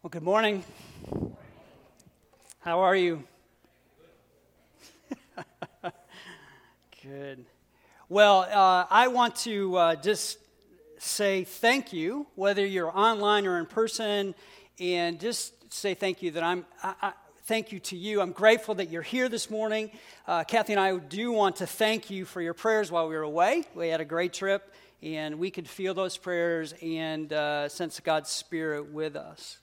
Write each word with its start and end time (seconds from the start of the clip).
Well, 0.00 0.10
good 0.10 0.22
morning. 0.22 0.62
How 2.60 2.78
are 2.78 2.94
you? 2.94 3.24
good. 7.02 7.44
Well, 8.08 8.42
uh, 8.42 8.86
I 8.88 9.08
want 9.08 9.34
to 9.38 9.76
uh, 9.76 9.96
just 9.96 10.38
say 10.98 11.42
thank 11.42 11.92
you, 11.92 12.28
whether 12.36 12.64
you're 12.64 12.96
online 12.96 13.44
or 13.44 13.58
in 13.58 13.66
person, 13.66 14.36
and 14.78 15.18
just 15.18 15.74
say 15.74 15.94
thank 15.94 16.22
you 16.22 16.30
that 16.30 16.44
I'm. 16.44 16.64
I, 16.80 16.94
I, 17.02 17.12
thank 17.46 17.72
you 17.72 17.80
to 17.80 17.96
you. 17.96 18.20
I'm 18.20 18.30
grateful 18.30 18.76
that 18.76 18.90
you're 18.90 19.02
here 19.02 19.28
this 19.28 19.50
morning. 19.50 19.90
Uh, 20.28 20.44
Kathy 20.44 20.74
and 20.74 20.80
I 20.80 20.96
do 20.96 21.32
want 21.32 21.56
to 21.56 21.66
thank 21.66 22.08
you 22.08 22.24
for 22.24 22.40
your 22.40 22.54
prayers 22.54 22.92
while 22.92 23.08
we 23.08 23.16
were 23.16 23.22
away. 23.22 23.64
We 23.74 23.88
had 23.88 24.00
a 24.00 24.04
great 24.04 24.32
trip, 24.32 24.72
and 25.02 25.40
we 25.40 25.50
could 25.50 25.68
feel 25.68 25.92
those 25.92 26.16
prayers 26.16 26.72
and 26.80 27.32
uh, 27.32 27.68
sense 27.68 27.98
God's 27.98 28.30
Spirit 28.30 28.92
with 28.92 29.16
us. 29.16 29.58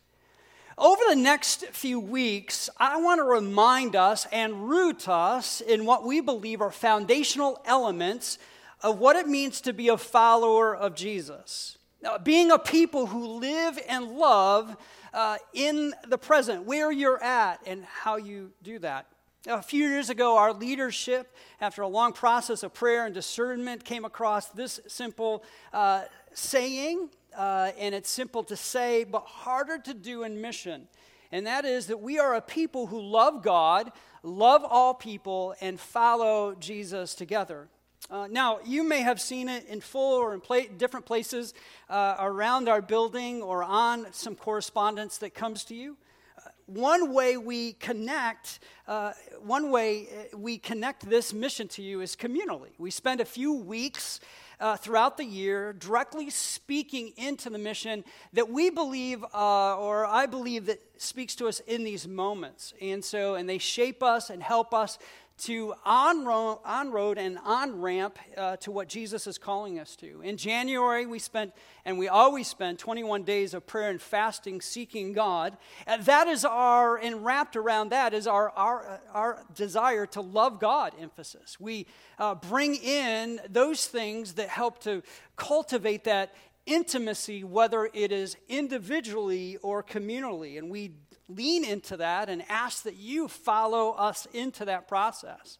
Over 0.77 1.01
the 1.07 1.15
next 1.15 1.67
few 1.67 2.01
weeks, 2.01 2.69
I 2.77 2.99
want 2.99 3.19
to 3.19 3.23
remind 3.23 3.95
us 3.95 4.27
and 4.29 4.67
root 4.67 5.07
us 5.07 5.61
in 5.61 5.85
what 5.85 6.05
we 6.05 6.19
believe 6.19 6.59
are 6.59 6.69
foundational 6.69 7.61
elements 7.63 8.37
of 8.81 8.99
what 8.99 9.15
it 9.15 9.25
means 9.25 9.61
to 9.61 9.71
be 9.71 9.87
a 9.87 9.97
follower 9.97 10.75
of 10.75 10.93
Jesus. 10.93 11.77
Now, 12.01 12.17
being 12.17 12.51
a 12.51 12.59
people 12.59 13.05
who 13.05 13.39
live 13.39 13.79
and 13.87 14.17
love 14.17 14.75
uh, 15.13 15.37
in 15.53 15.93
the 16.09 16.17
present, 16.17 16.65
where 16.65 16.91
you're 16.91 17.23
at, 17.23 17.61
and 17.65 17.85
how 17.85 18.17
you 18.17 18.51
do 18.61 18.77
that. 18.79 19.07
A 19.47 19.61
few 19.61 19.87
years 19.87 20.09
ago, 20.09 20.37
our 20.37 20.51
leadership, 20.51 21.33
after 21.61 21.83
a 21.83 21.87
long 21.87 22.11
process 22.11 22.63
of 22.63 22.73
prayer 22.73 23.05
and 23.05 23.13
discernment, 23.13 23.85
came 23.85 24.03
across 24.03 24.49
this 24.49 24.81
simple 24.87 25.45
uh, 25.71 26.03
saying 26.33 27.09
uh, 27.35 27.71
and 27.77 27.93
it's 27.93 28.09
simple 28.09 28.43
to 28.45 28.55
say, 28.55 29.03
but 29.03 29.23
harder 29.25 29.77
to 29.79 29.93
do 29.93 30.23
in 30.23 30.41
mission. 30.41 30.87
And 31.31 31.47
that 31.47 31.65
is 31.65 31.87
that 31.87 32.01
we 32.01 32.19
are 32.19 32.35
a 32.35 32.41
people 32.41 32.87
who 32.87 33.01
love 33.01 33.43
God, 33.43 33.91
love 34.23 34.63
all 34.63 34.93
people, 34.93 35.55
and 35.59 35.79
follow 35.79 36.55
Jesus 36.55 37.15
together. 37.15 37.67
Uh, 38.09 38.27
now, 38.29 38.59
you 38.63 38.83
may 38.83 39.01
have 39.01 39.19
seen 39.19 39.49
it 39.49 39.65
in 39.65 39.81
full 39.81 40.19
or 40.21 40.33
in 40.33 40.39
pla- 40.39 40.69
different 40.77 41.05
places 41.05 41.55
uh, 41.89 42.15
around 42.19 42.69
our 42.69 42.81
building 42.81 43.41
or 43.41 43.63
on 43.63 44.05
some 44.11 44.35
correspondence 44.35 45.17
that 45.17 45.33
comes 45.33 45.63
to 45.63 45.73
you. 45.73 45.97
Uh, 46.37 46.49
one 46.67 47.13
way 47.13 47.35
we 47.35 47.73
connect, 47.73 48.59
uh, 48.87 49.11
one 49.41 49.71
way 49.71 50.07
uh, 50.07 50.37
we 50.37 50.59
connect 50.59 51.09
this 51.09 51.33
mission 51.33 51.67
to 51.67 51.81
you 51.81 52.01
is 52.01 52.15
communally. 52.15 52.69
We 52.77 52.91
spend 52.91 53.21
a 53.21 53.25
few 53.25 53.53
weeks 53.53 54.19
uh, 54.59 54.77
throughout 54.77 55.17
the 55.17 55.25
year, 55.25 55.73
directly 55.73 56.29
speaking 56.29 57.13
into 57.17 57.49
the 57.49 57.57
mission 57.57 58.03
that 58.33 58.49
we 58.49 58.69
believe, 58.69 59.23
uh, 59.33 59.77
or 59.77 60.05
I 60.05 60.25
believe, 60.25 60.67
that 60.67 60.81
speaks 60.97 61.35
to 61.35 61.47
us 61.47 61.59
in 61.61 61.83
these 61.83 62.07
moments. 62.07 62.73
And 62.81 63.03
so, 63.03 63.35
and 63.35 63.47
they 63.49 63.57
shape 63.57 64.01
us 64.01 64.29
and 64.29 64.41
help 64.41 64.73
us 64.73 64.97
to 65.37 65.73
on 65.83 66.25
road, 66.25 67.17
and 67.17 67.37
on 67.43 67.81
ramp 67.81 68.17
uh, 68.37 68.55
to 68.57 68.71
what 68.71 68.87
Jesus 68.87 69.27
is 69.27 69.37
calling 69.37 69.79
us 69.79 69.95
to. 69.97 70.21
In 70.21 70.37
January, 70.37 71.05
we 71.05 71.19
spent, 71.19 71.53
and 71.83 71.99
we 71.99 72.07
always 72.07 72.47
spend, 72.47 72.79
21 72.79 73.23
days 73.23 73.53
of 73.53 73.67
prayer 73.67 73.89
and 73.89 74.01
fasting, 74.01 74.61
seeking 74.61 75.13
God. 75.13 75.57
And 75.85 76.03
that 76.05 76.27
is 76.27 76.45
our, 76.45 76.97
and 76.97 77.25
wrapped 77.25 77.55
around 77.55 77.89
that 77.89 78.13
is 78.13 78.27
our, 78.27 78.49
our, 78.51 79.01
our 79.13 79.43
desire 79.53 80.05
to 80.07 80.21
love 80.21 80.59
God 80.59 80.93
emphasis. 80.99 81.59
We 81.59 81.87
uh, 82.17 82.35
bring 82.35 82.75
in 82.75 83.41
those 83.49 83.87
things 83.87 84.33
that 84.33 84.49
help 84.49 84.79
to 84.83 85.03
cultivate 85.35 86.05
that 86.05 86.33
intimacy, 86.65 87.43
whether 87.43 87.89
it 87.93 88.11
is 88.11 88.37
individually 88.47 89.57
or 89.57 89.83
communally. 89.83 90.57
And 90.57 90.69
we 90.69 90.91
lean 91.27 91.65
into 91.65 91.97
that 91.97 92.29
and 92.29 92.43
ask 92.49 92.83
that 92.83 92.95
you 92.95 93.27
follow 93.27 93.91
us 93.91 94.27
into 94.33 94.65
that 94.65 94.87
process. 94.87 95.57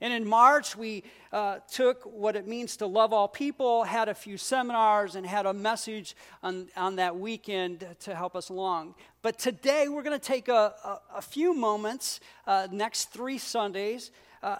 And 0.00 0.12
in 0.12 0.28
March, 0.28 0.76
we 0.76 1.04
uh, 1.32 1.58
took 1.70 2.02
what 2.02 2.36
it 2.36 2.46
means 2.46 2.76
to 2.78 2.86
love 2.86 3.12
all 3.12 3.28
people, 3.28 3.84
had 3.84 4.08
a 4.08 4.14
few 4.14 4.36
seminars, 4.36 5.16
and 5.16 5.26
had 5.26 5.46
a 5.46 5.54
message 5.54 6.14
on, 6.42 6.68
on 6.76 6.96
that 6.96 7.18
weekend 7.18 7.86
to 8.00 8.14
help 8.14 8.36
us 8.36 8.50
along. 8.50 8.94
But 9.22 9.38
today, 9.38 9.88
we're 9.88 10.02
going 10.02 10.18
to 10.18 10.24
take 10.24 10.48
a, 10.48 10.74
a, 10.84 11.00
a, 11.16 11.22
few 11.22 11.54
moments, 11.54 12.20
uh, 12.46 12.68
next 12.70 13.06
three 13.06 13.38
Sundays, 13.38 14.10
uh, 14.42 14.56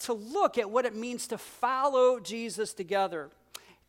to 0.00 0.12
look 0.12 0.58
at 0.58 0.68
what 0.68 0.84
it 0.84 0.96
means 0.96 1.28
to 1.28 1.38
follow 1.38 2.18
Jesus 2.18 2.72
together. 2.72 3.30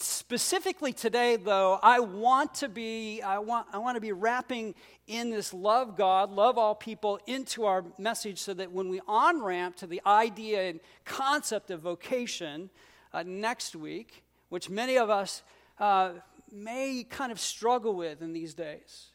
Specifically 0.02 0.94
today, 0.94 1.36
though, 1.36 1.78
I 1.84 2.00
want 2.00 2.56
to 2.56 2.70
be 2.70 3.22
I 3.22 3.38
want 3.38 3.68
I 3.72 3.78
want 3.78 3.98
to 3.98 4.02
be 4.02 4.12
wrapping 4.12 4.74
in 5.06 5.30
this 5.30 5.54
love 5.54 5.96
God, 5.96 6.32
love 6.32 6.58
all 6.58 6.74
people 6.74 7.20
into 7.28 7.66
our 7.66 7.86
message, 8.00 8.40
so 8.40 8.56
that 8.56 8.72
when 8.72 8.90
we 8.90 9.00
on 9.08 9.44
ramp 9.44 9.76
to 9.78 9.86
the 9.86 10.02
idea 10.04 10.70
and 10.70 10.80
concept 11.06 11.70
of 11.70 11.82
vocation 11.82 12.72
uh, 13.14 13.24
next 13.28 13.76
week, 13.76 14.24
which 14.50 14.72
many 14.72 14.98
of 14.98 15.12
us 15.12 15.44
uh, 15.78 16.14
may 16.52 17.06
kind 17.08 17.32
of 17.32 17.40
struggle 17.40 17.94
with 17.94 18.24
in 18.24 18.34
these 18.34 18.56
days. 18.56 19.10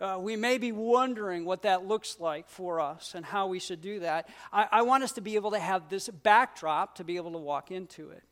Uh, 0.00 0.16
we 0.20 0.36
may 0.36 0.58
be 0.58 0.70
wondering 0.70 1.44
what 1.44 1.62
that 1.62 1.86
looks 1.86 2.20
like 2.20 2.48
for 2.48 2.78
us 2.78 3.14
and 3.16 3.26
how 3.26 3.48
we 3.48 3.58
should 3.58 3.82
do 3.82 3.98
that. 4.00 4.28
I, 4.52 4.68
I 4.70 4.82
want 4.82 5.02
us 5.02 5.12
to 5.12 5.20
be 5.20 5.34
able 5.34 5.50
to 5.50 5.58
have 5.58 5.88
this 5.88 6.08
backdrop 6.08 6.94
to 6.94 7.04
be 7.04 7.16
able 7.16 7.32
to 7.32 7.38
walk 7.38 7.72
into 7.72 8.10
it. 8.10 8.22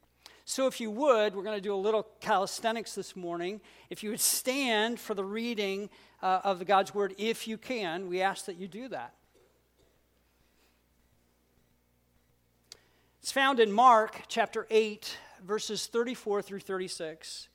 So, 0.50 0.66
if 0.66 0.80
you 0.80 0.90
would, 0.90 1.36
we're 1.36 1.42
going 1.42 1.58
to 1.58 1.60
do 1.60 1.74
a 1.74 1.76
little 1.76 2.06
calisthenics 2.20 2.94
this 2.94 3.14
morning. 3.14 3.60
If 3.90 4.02
you 4.02 4.08
would 4.08 4.18
stand 4.18 4.98
for 4.98 5.12
the 5.12 5.22
reading 5.22 5.90
uh, 6.22 6.40
of 6.42 6.58
the 6.58 6.64
God's 6.64 6.94
Word, 6.94 7.14
if 7.18 7.46
you 7.46 7.58
can, 7.58 8.08
we 8.08 8.22
ask 8.22 8.46
that 8.46 8.56
you 8.56 8.66
do 8.66 8.88
that. 8.88 9.12
It's 13.20 13.30
found 13.30 13.60
in 13.60 13.70
Mark 13.70 14.22
chapter 14.28 14.66
8, 14.70 15.18
verses 15.46 15.86
34 15.86 16.40
through 16.40 16.60
36. 16.60 17.48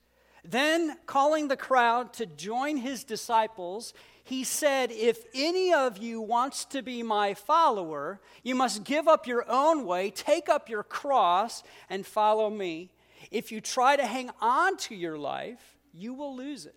Then, 0.45 0.95
calling 1.07 1.47
the 1.47 1.57
crowd 1.57 2.13
to 2.13 2.27
join 2.27 2.77
his 2.77 3.03
disciples, 3.03 3.95
he 4.23 4.45
said, 4.45 4.91
If 4.91 5.25
any 5.33 5.73
of 5.73 5.97
you 5.97 6.21
wants 6.21 6.63
to 6.65 6.81
be 6.81 7.03
my 7.03 7.33
follower, 7.33 8.21
you 8.41 8.55
must 8.55 8.85
give 8.85 9.07
up 9.07 9.27
your 9.27 9.45
own 9.49 9.85
way, 9.85 10.11
take 10.11 10.47
up 10.47 10.69
your 10.69 10.83
cross, 10.83 11.61
and 11.89 12.05
follow 12.05 12.49
me. 12.49 12.91
If 13.31 13.51
you 13.51 13.59
try 13.59 13.95
to 13.95 14.05
hang 14.05 14.31
on 14.39 14.77
to 14.77 14.95
your 14.95 15.17
life, 15.17 15.77
you 15.93 16.13
will 16.13 16.35
lose 16.35 16.65
it. 16.65 16.75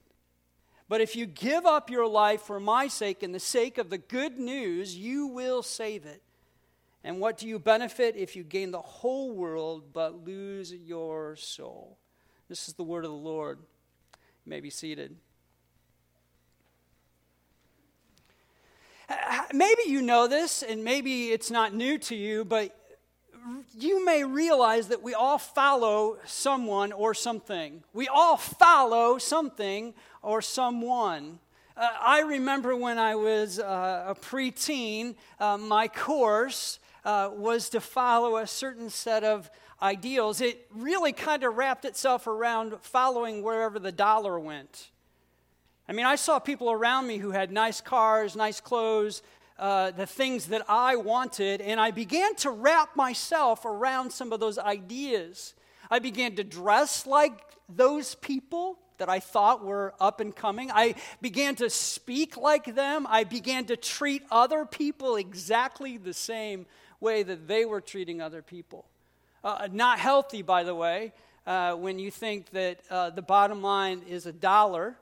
But 0.89 1.01
if 1.01 1.17
you 1.17 1.27
give 1.27 1.67
up 1.67 1.91
your 1.91 2.07
life 2.07 2.43
for 2.43 2.61
my 2.61 2.89
sake 2.89 3.23
and 3.23 3.35
the 3.35 3.41
sake 3.41 3.79
of 3.79 3.91
the 3.91 3.99
good 3.99 4.39
news, 4.39 4.97
you 4.97 5.27
will 5.29 5.63
save 5.63 6.05
it. 6.05 6.23
And 7.03 7.21
what 7.21 7.39
do 7.39 7.47
you 7.47 7.61
benefit 7.61 8.17
if 8.17 8.35
you 8.35 8.43
gain 8.43 8.73
the 8.73 8.81
whole 8.81 9.33
world 9.33 9.93
but 9.93 10.25
lose 10.25 10.73
your 10.73 11.37
soul? 11.37 11.99
This 12.49 12.69
is 12.69 12.75
the 12.75 12.83
word 12.83 13.05
of 13.05 13.11
the 13.13 13.17
Lord. 13.17 13.59
You 14.45 14.51
may 14.51 14.61
be 14.61 14.71
seated. 14.71 15.17
Maybe 19.53 19.83
you 19.87 20.03
know 20.03 20.27
this, 20.27 20.63
and 20.63 20.83
maybe 20.85 21.29
it's 21.29 21.51
not 21.51 21.75
new 21.75 21.99
to 21.99 22.15
you, 22.15 22.45
but 22.45 22.77
you 23.79 24.05
may 24.05 24.25
realize 24.25 24.89
that 24.89 25.03
we 25.03 25.15
all 25.15 25.39
follow 25.39 26.19
someone 26.25 26.93
or 26.93 27.15
something. 27.15 27.85
We 27.93 28.09
all 28.09 28.37
follow 28.37 29.19
something 29.19 29.95
or 30.23 30.43
someone. 30.43 31.39
Uh, 31.77 31.89
I 32.01 32.21
remember 32.21 32.75
when 32.75 32.99
I 32.99 33.15
was 33.15 33.61
uh, 33.61 34.05
a 34.09 34.15
preteen, 34.15 35.15
uh, 35.39 35.59
my 35.59 35.89
course 35.89 36.79
uh, 37.05 37.31
was 37.33 37.69
to 37.71 37.81
follow 37.81 38.39
a 38.39 38.47
certain 38.47 38.91
set 38.91 39.23
of 39.23 39.51
ideals. 39.81 40.41
It 40.41 40.67
really 40.75 41.13
kind 41.13 41.45
of 41.45 41.57
wrapped 41.57 41.85
itself 41.85 42.27
around 42.27 42.75
following 42.81 43.43
wherever 43.43 43.79
the 43.79 43.93
dollar 43.93 44.41
went. 44.41 44.91
I 45.89 45.93
mean, 45.93 46.07
I 46.07 46.17
saw 46.17 46.39
people 46.39 46.71
around 46.71 47.07
me 47.07 47.19
who 47.19 47.31
had 47.31 47.53
nice 47.53 47.81
cars, 47.81 48.35
nice 48.35 48.61
clothes, 48.61 49.23
uh, 49.59 49.93
the 49.93 50.07
things 50.07 50.47
that 50.47 50.63
I 50.69 50.97
wanted, 50.97 51.61
and 51.61 51.81
I 51.81 51.93
began 51.93 52.35
to 52.37 52.51
wrap 52.51 52.97
myself 52.97 53.65
around 53.65 54.11
some 54.11 54.33
of 54.33 54.41
those 54.41 54.59
ideas. 54.59 55.55
I 55.91 56.01
began 56.01 56.35
to 56.37 56.45
dress 56.45 57.07
like 57.07 57.41
those 57.69 58.17
people 58.17 58.79
that 58.99 59.09
I 59.09 59.21
thought 59.21 59.65
were 59.65 59.95
up 60.01 60.21
and 60.21 60.35
coming. 60.35 60.71
I 60.73 60.97
began 61.21 61.55
to 61.57 61.71
speak 61.71 62.37
like 62.37 62.75
them. 62.75 63.07
I 63.09 63.25
began 63.25 63.67
to 63.67 63.77
treat 63.77 64.23
other 64.31 64.65
people 64.65 65.17
exactly 65.17 65.99
the 65.99 66.15
same 66.15 66.67
way 67.01 67.23
that 67.23 67.47
they 67.47 67.65
were 67.65 67.81
treating 67.81 68.21
other 68.21 68.43
people. 68.43 68.87
Uh, 69.45 69.69
not 69.71 69.99
healthy, 69.99 70.43
by 70.43 70.65
the 70.65 70.75
way, 70.75 71.13
uh, 71.47 71.75
when 71.75 71.99
you 71.99 72.11
think 72.11 72.51
that 72.51 72.81
uh, 72.91 73.11
the 73.11 73.23
bottom 73.23 73.63
line 73.63 74.03
is 74.09 74.27
a 74.27 74.33
dollar 74.33 74.97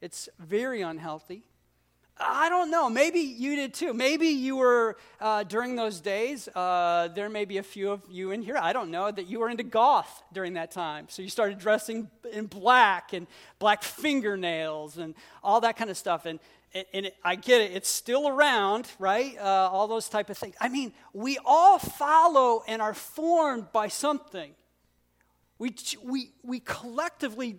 it's 0.00 0.28
very 0.38 0.82
unhealthy. 0.82 1.44
I 2.18 2.48
don't 2.48 2.70
know. 2.70 2.88
Maybe 2.88 3.20
you 3.20 3.56
did 3.56 3.74
too. 3.74 3.92
Maybe 3.92 4.28
you 4.28 4.56
were 4.56 4.96
uh, 5.20 5.42
during 5.42 5.76
those 5.76 6.00
days. 6.00 6.48
Uh, 6.48 7.08
there 7.14 7.28
may 7.28 7.44
be 7.44 7.58
a 7.58 7.62
few 7.62 7.90
of 7.90 8.02
you 8.10 8.30
in 8.30 8.40
here. 8.40 8.56
I 8.56 8.72
don't 8.72 8.90
know 8.90 9.10
that 9.10 9.26
you 9.28 9.40
were 9.40 9.50
into 9.50 9.64
goth 9.64 10.22
during 10.32 10.54
that 10.54 10.70
time. 10.70 11.06
So 11.10 11.20
you 11.20 11.28
started 11.28 11.58
dressing 11.58 12.08
in 12.32 12.46
black 12.46 13.12
and 13.12 13.26
black 13.58 13.82
fingernails 13.82 14.96
and 14.96 15.14
all 15.42 15.60
that 15.60 15.76
kind 15.76 15.90
of 15.90 15.98
stuff. 15.98 16.24
And, 16.24 16.40
and, 16.94 17.06
it, 17.06 17.16
I 17.22 17.34
get 17.34 17.60
it. 17.60 17.72
It's 17.72 17.88
still 17.88 18.28
around, 18.28 18.90
right? 18.98 19.36
Uh, 19.38 19.68
all 19.70 19.86
those 19.86 20.08
type 20.08 20.30
of 20.30 20.38
things. 20.38 20.54
I 20.58 20.70
mean, 20.70 20.94
we 21.12 21.38
all 21.44 21.78
follow 21.78 22.62
and 22.66 22.80
are 22.80 22.94
formed 22.94 23.72
by 23.72 23.88
something. 23.88 24.52
We, 25.58 25.74
we, 26.02 26.30
we 26.42 26.60
collectively 26.60 27.58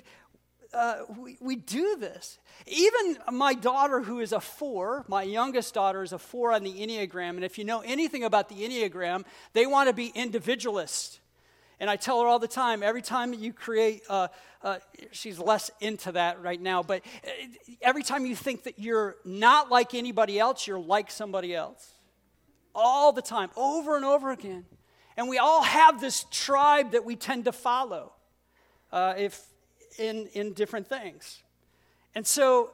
uh, 0.73 1.01
we, 1.17 1.37
we 1.39 1.55
do 1.55 1.97
this. 1.97 2.39
Even 2.65 3.17
my 3.31 3.53
daughter, 3.53 4.01
who 4.01 4.19
is 4.19 4.31
a 4.31 4.39
four, 4.39 5.05
my 5.07 5.23
youngest 5.23 5.73
daughter 5.73 6.03
is 6.03 6.13
a 6.13 6.19
four 6.19 6.51
on 6.51 6.63
the 6.63 6.73
Enneagram. 6.73 7.31
And 7.31 7.43
if 7.43 7.57
you 7.57 7.63
know 7.63 7.81
anything 7.81 8.23
about 8.23 8.49
the 8.49 8.55
Enneagram, 8.55 9.23
they 9.53 9.65
want 9.65 9.89
to 9.89 9.93
be 9.93 10.07
individualist. 10.07 11.19
And 11.79 11.89
I 11.89 11.95
tell 11.95 12.21
her 12.21 12.27
all 12.27 12.39
the 12.39 12.47
time, 12.47 12.81
every 12.81 13.01
time 13.01 13.33
you 13.33 13.53
create, 13.53 14.01
uh, 14.09 14.29
uh, 14.63 14.79
she's 15.11 15.37
less 15.37 15.69
into 15.79 16.11
that 16.13 16.41
right 16.41 16.59
now, 16.59 16.81
but 16.81 17.03
uh, 17.23 17.29
every 17.81 18.01
time 18.01 18.25
you 18.25 18.35
think 18.35 18.63
that 18.63 18.79
you're 18.79 19.15
not 19.23 19.69
like 19.69 19.93
anybody 19.93 20.39
else, 20.39 20.65
you're 20.65 20.79
like 20.79 21.11
somebody 21.11 21.53
else. 21.53 21.93
All 22.73 23.11
the 23.11 23.21
time, 23.21 23.49
over 23.55 23.95
and 23.95 24.05
over 24.05 24.31
again. 24.31 24.65
And 25.15 25.29
we 25.29 25.37
all 25.37 25.63
have 25.63 26.01
this 26.01 26.25
tribe 26.31 26.91
that 26.91 27.05
we 27.05 27.15
tend 27.15 27.45
to 27.45 27.51
follow. 27.51 28.13
Uh, 28.91 29.15
if 29.17 29.43
in, 29.97 30.27
in 30.33 30.53
different 30.53 30.87
things. 30.87 31.41
And 32.15 32.25
so, 32.25 32.71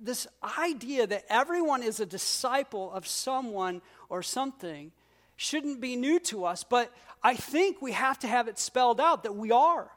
this 0.00 0.28
idea 0.58 1.06
that 1.06 1.24
everyone 1.28 1.82
is 1.82 1.98
a 1.98 2.06
disciple 2.06 2.92
of 2.92 3.06
someone 3.06 3.82
or 4.08 4.22
something 4.22 4.92
shouldn't 5.36 5.80
be 5.80 5.96
new 5.96 6.20
to 6.20 6.44
us, 6.44 6.64
but 6.64 6.92
I 7.22 7.34
think 7.34 7.82
we 7.82 7.92
have 7.92 8.18
to 8.20 8.28
have 8.28 8.48
it 8.48 8.58
spelled 8.58 9.00
out 9.00 9.24
that 9.24 9.34
we 9.34 9.50
are. 9.50 9.90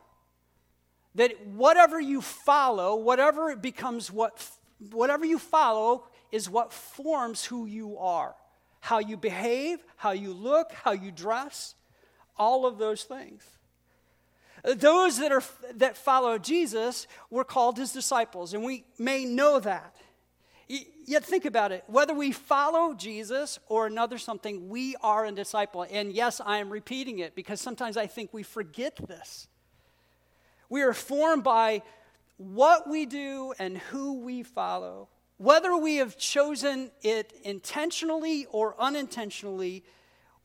That 1.15 1.45
whatever 1.47 1.99
you 1.99 2.21
follow, 2.21 2.95
whatever 2.95 3.49
it 3.49 3.61
becomes 3.61 4.11
what 4.11 4.43
whatever 4.91 5.25
you 5.25 5.37
follow 5.37 6.07
is 6.31 6.49
what 6.49 6.73
forms 6.73 7.45
who 7.45 7.65
you 7.65 7.97
are. 7.97 8.33
How 8.79 8.99
you 8.99 9.17
behave, 9.17 9.83
how 9.95 10.11
you 10.11 10.33
look, 10.33 10.71
how 10.71 10.91
you 10.91 11.11
dress, 11.11 11.75
all 12.37 12.65
of 12.65 12.77
those 12.77 13.03
things. 13.03 13.43
Those 14.63 15.17
that, 15.19 15.31
are, 15.31 15.43
that 15.75 15.97
follow 15.97 16.37
Jesus 16.37 17.07
were 17.29 17.43
called 17.43 17.77
his 17.77 17.91
disciples, 17.91 18.53
and 18.53 18.63
we 18.63 18.83
may 18.99 19.25
know 19.25 19.59
that. 19.59 19.95
Yet 21.05 21.25
think 21.25 21.45
about 21.45 21.71
it. 21.71 21.83
Whether 21.87 22.13
we 22.13 22.31
follow 22.31 22.93
Jesus 22.93 23.59
or 23.67 23.87
another 23.87 24.17
something, 24.17 24.69
we 24.69 24.95
are 25.01 25.25
a 25.25 25.31
disciple. 25.31 25.85
And 25.91 26.13
yes, 26.13 26.39
I 26.43 26.59
am 26.59 26.69
repeating 26.69 27.19
it 27.19 27.35
because 27.35 27.59
sometimes 27.59 27.97
I 27.97 28.07
think 28.07 28.33
we 28.33 28.43
forget 28.43 28.95
this. 29.07 29.47
We 30.69 30.83
are 30.83 30.93
formed 30.93 31.43
by 31.43 31.81
what 32.37 32.89
we 32.89 33.05
do 33.05 33.53
and 33.59 33.77
who 33.77 34.21
we 34.21 34.43
follow. 34.43 35.09
Whether 35.37 35.75
we 35.75 35.97
have 35.97 36.17
chosen 36.17 36.91
it 37.01 37.33
intentionally 37.43 38.45
or 38.51 38.75
unintentionally, 38.79 39.83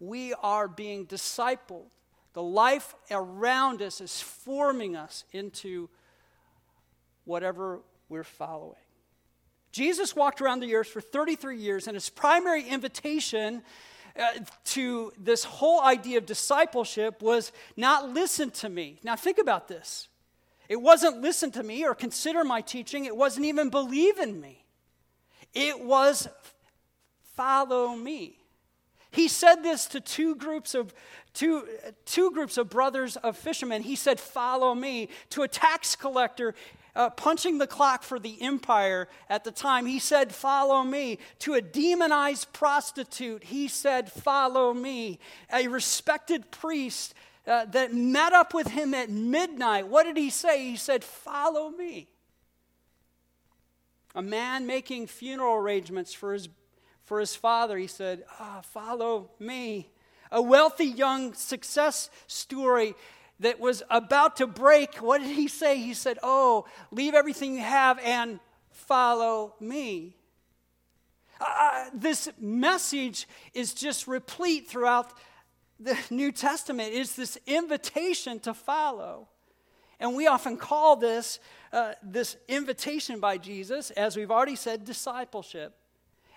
we 0.00 0.34
are 0.34 0.66
being 0.68 1.06
discipled. 1.06 1.90
The 2.36 2.42
life 2.42 2.94
around 3.10 3.80
us 3.80 4.02
is 4.02 4.20
forming 4.20 4.94
us 4.94 5.24
into 5.32 5.88
whatever 7.24 7.80
we're 8.10 8.24
following. 8.24 8.76
Jesus 9.72 10.14
walked 10.14 10.42
around 10.42 10.60
the 10.60 10.74
earth 10.74 10.88
for 10.88 11.00
33 11.00 11.56
years, 11.56 11.86
and 11.86 11.94
his 11.94 12.10
primary 12.10 12.68
invitation 12.68 13.62
uh, 14.20 14.40
to 14.64 15.14
this 15.16 15.44
whole 15.44 15.80
idea 15.80 16.18
of 16.18 16.26
discipleship 16.26 17.22
was 17.22 17.52
not 17.74 18.10
listen 18.10 18.50
to 18.50 18.68
me. 18.68 19.00
Now, 19.02 19.16
think 19.16 19.38
about 19.38 19.66
this. 19.66 20.08
It 20.68 20.82
wasn't 20.82 21.22
listen 21.22 21.52
to 21.52 21.62
me 21.62 21.86
or 21.86 21.94
consider 21.94 22.44
my 22.44 22.60
teaching, 22.60 23.06
it 23.06 23.16
wasn't 23.16 23.46
even 23.46 23.70
believe 23.70 24.18
in 24.18 24.38
me. 24.42 24.66
It 25.54 25.82
was 25.82 26.28
follow 27.34 27.96
me. 27.96 28.40
He 29.16 29.28
said 29.28 29.62
this 29.62 29.86
to 29.86 30.00
two 30.00 30.34
groups 30.34 30.74
of 30.74 30.92
two, 31.32 31.66
two 32.04 32.30
groups 32.32 32.58
of 32.58 32.68
brothers 32.68 33.16
of 33.16 33.34
fishermen. 33.34 33.80
He 33.80 33.96
said, 33.96 34.20
Follow 34.20 34.74
me. 34.74 35.08
To 35.30 35.42
a 35.42 35.48
tax 35.48 35.96
collector 35.96 36.54
uh, 36.94 37.08
punching 37.08 37.56
the 37.56 37.66
clock 37.66 38.02
for 38.02 38.18
the 38.18 38.36
empire 38.42 39.08
at 39.30 39.42
the 39.42 39.50
time, 39.50 39.86
he 39.86 39.98
said, 39.98 40.34
Follow 40.34 40.82
me. 40.82 41.18
To 41.40 41.54
a 41.54 41.62
demonized 41.62 42.52
prostitute, 42.52 43.44
he 43.44 43.68
said, 43.68 44.12
Follow 44.12 44.74
me. 44.74 45.18
A 45.50 45.66
respected 45.66 46.50
priest 46.50 47.14
uh, 47.46 47.64
that 47.64 47.94
met 47.94 48.34
up 48.34 48.52
with 48.52 48.66
him 48.66 48.92
at 48.92 49.08
midnight, 49.08 49.88
what 49.88 50.04
did 50.04 50.18
he 50.18 50.28
say? 50.28 50.62
He 50.62 50.76
said, 50.76 51.02
Follow 51.02 51.70
me. 51.70 52.06
A 54.14 54.20
man 54.20 54.66
making 54.66 55.06
funeral 55.06 55.54
arrangements 55.54 56.12
for 56.12 56.34
his 56.34 56.50
for 57.06 57.20
his 57.20 57.36
father, 57.36 57.78
he 57.78 57.86
said, 57.86 58.24
ah, 58.40 58.60
Follow 58.62 59.30
me. 59.38 59.88
A 60.32 60.42
wealthy 60.42 60.86
young 60.86 61.34
success 61.34 62.10
story 62.26 62.94
that 63.38 63.60
was 63.60 63.84
about 63.90 64.36
to 64.36 64.46
break. 64.48 64.96
What 64.96 65.18
did 65.18 65.30
he 65.30 65.46
say? 65.46 65.78
He 65.78 65.94
said, 65.94 66.18
Oh, 66.22 66.66
leave 66.90 67.14
everything 67.14 67.54
you 67.54 67.60
have 67.60 68.00
and 68.00 68.40
follow 68.70 69.54
me. 69.60 70.16
Uh, 71.40 71.44
uh 71.48 71.84
this 71.94 72.28
message 72.40 73.28
is 73.54 73.72
just 73.72 74.08
replete 74.08 74.68
throughout 74.68 75.12
the 75.78 75.96
New 76.10 76.32
Testament. 76.32 76.92
It's 76.92 77.14
this 77.14 77.38
invitation 77.46 78.40
to 78.40 78.52
follow. 78.52 79.28
And 80.00 80.16
we 80.16 80.26
often 80.26 80.56
call 80.56 80.96
this, 80.96 81.38
uh, 81.72 81.92
this 82.02 82.36
invitation 82.48 83.20
by 83.20 83.38
Jesus, 83.38 83.92
as 83.92 84.16
we've 84.16 84.32
already 84.32 84.56
said, 84.56 84.84
discipleship. 84.84 85.72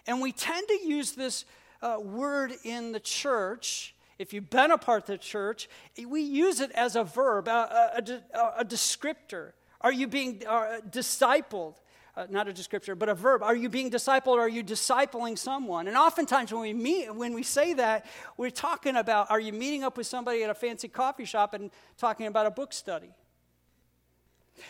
And 0.07 0.21
we 0.21 0.31
tend 0.31 0.67
to 0.67 0.87
use 0.87 1.11
this 1.11 1.45
uh, 1.81 1.97
word 2.01 2.53
in 2.63 2.91
the 2.91 2.99
church. 2.99 3.95
If 4.17 4.33
you've 4.33 4.49
been 4.49 4.71
a 4.71 4.77
part 4.77 5.03
of 5.03 5.07
the 5.07 5.17
church, 5.17 5.69
we 6.07 6.21
use 6.21 6.59
it 6.59 6.71
as 6.71 6.95
a 6.95 7.03
verb, 7.03 7.47
a, 7.47 7.93
a, 7.97 8.37
a, 8.37 8.53
a 8.59 8.65
descriptor. 8.65 9.53
Are 9.81 9.93
you 9.93 10.07
being 10.07 10.43
uh, 10.45 10.79
discipled? 10.89 11.75
Uh, 12.17 12.25
not 12.29 12.49
a 12.49 12.51
descriptor, 12.51 12.99
but 12.99 13.07
a 13.07 13.13
verb. 13.13 13.41
Are 13.41 13.55
you 13.55 13.69
being 13.69 13.89
discipled 13.89 14.33
or 14.33 14.41
are 14.41 14.49
you 14.49 14.61
discipling 14.61 15.37
someone? 15.37 15.87
And 15.87 15.95
oftentimes 15.95 16.51
when 16.51 16.61
we 16.61 16.73
meet, 16.73 17.15
when 17.15 17.33
we 17.33 17.43
say 17.43 17.73
that, 17.75 18.05
we're 18.35 18.49
talking 18.49 18.97
about 18.97 19.31
are 19.31 19.39
you 19.39 19.53
meeting 19.53 19.85
up 19.85 19.95
with 19.95 20.05
somebody 20.05 20.43
at 20.43 20.49
a 20.49 20.53
fancy 20.53 20.89
coffee 20.89 21.23
shop 21.23 21.53
and 21.53 21.71
talking 21.97 22.27
about 22.27 22.45
a 22.45 22.51
book 22.51 22.73
study? 22.73 23.11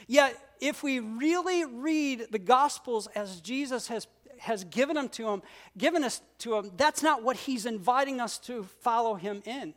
Yet, 0.07 0.37
if 0.61 0.83
we 0.83 0.99
really 0.99 1.65
read 1.65 2.27
the 2.29 2.37
Gospels 2.37 3.07
as 3.15 3.41
Jesus 3.41 3.87
has 3.87 4.07
has 4.39 4.63
given 4.65 4.95
them 4.95 5.09
to 5.09 5.29
him, 5.29 5.41
given 5.77 6.03
us 6.03 6.21
to 6.39 6.55
him, 6.55 6.71
that's 6.77 7.03
not 7.03 7.23
what 7.23 7.35
he's 7.35 7.65
inviting 7.65 8.19
us 8.19 8.37
to 8.39 8.63
follow 8.81 9.15
him 9.15 9.41
in, 9.45 9.73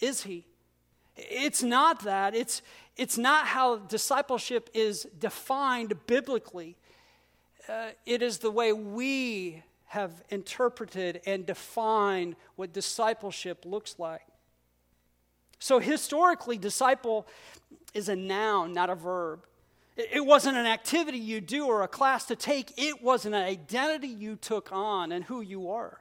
is 0.00 0.22
he? 0.22 0.44
It's 1.16 1.62
not 1.62 2.04
that. 2.04 2.34
It's, 2.34 2.62
it's 2.96 3.18
not 3.18 3.46
how 3.46 3.76
discipleship 3.76 4.70
is 4.72 5.06
defined 5.18 5.94
biblically. 6.06 6.76
Uh, 7.68 7.88
it 8.06 8.22
is 8.22 8.38
the 8.38 8.50
way 8.50 8.72
we 8.72 9.62
have 9.86 10.12
interpreted 10.30 11.20
and 11.26 11.44
defined 11.44 12.36
what 12.56 12.72
discipleship 12.72 13.64
looks 13.64 13.98
like. 13.98 14.22
So, 15.58 15.80
historically, 15.80 16.56
disciple 16.56 17.26
is 17.94 18.08
a 18.08 18.14
noun, 18.14 18.72
not 18.72 18.90
a 18.90 18.94
verb. 18.94 19.44
It 19.98 20.24
wasn't 20.24 20.56
an 20.56 20.66
activity 20.66 21.18
you 21.18 21.40
do 21.40 21.66
or 21.66 21.82
a 21.82 21.88
class 21.88 22.26
to 22.26 22.36
take, 22.36 22.72
it 22.76 23.02
was 23.02 23.26
an 23.26 23.34
identity 23.34 24.06
you 24.06 24.36
took 24.36 24.70
on 24.70 25.10
and 25.10 25.24
who 25.24 25.40
you 25.40 25.70
are. 25.70 26.00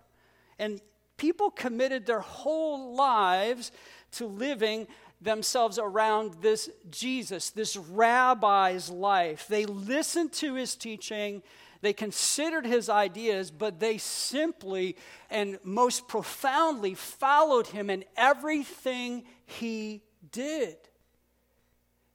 And 0.59 0.79
people 1.17 1.49
committed 1.49 2.05
their 2.05 2.19
whole 2.19 2.93
lives 2.95 3.71
to 4.13 4.27
living 4.27 4.85
themselves 5.19 5.79
around 5.79 6.35
this 6.41 6.69
Jesus, 6.91 7.49
this 7.49 7.75
rabbi's 7.75 8.91
life. 8.91 9.47
They 9.47 9.65
listened 9.65 10.31
to 10.33 10.53
his 10.53 10.75
teaching, 10.75 11.41
they 11.81 11.93
considered 11.93 12.67
his 12.67 12.89
ideas, 12.89 13.49
but 13.49 13.79
they 13.79 13.97
simply 13.97 14.95
and 15.31 15.57
most 15.63 16.07
profoundly 16.07 16.93
followed 16.93 17.65
him 17.65 17.89
in 17.89 18.05
everything 18.15 19.23
he 19.45 20.03
did. 20.31 20.77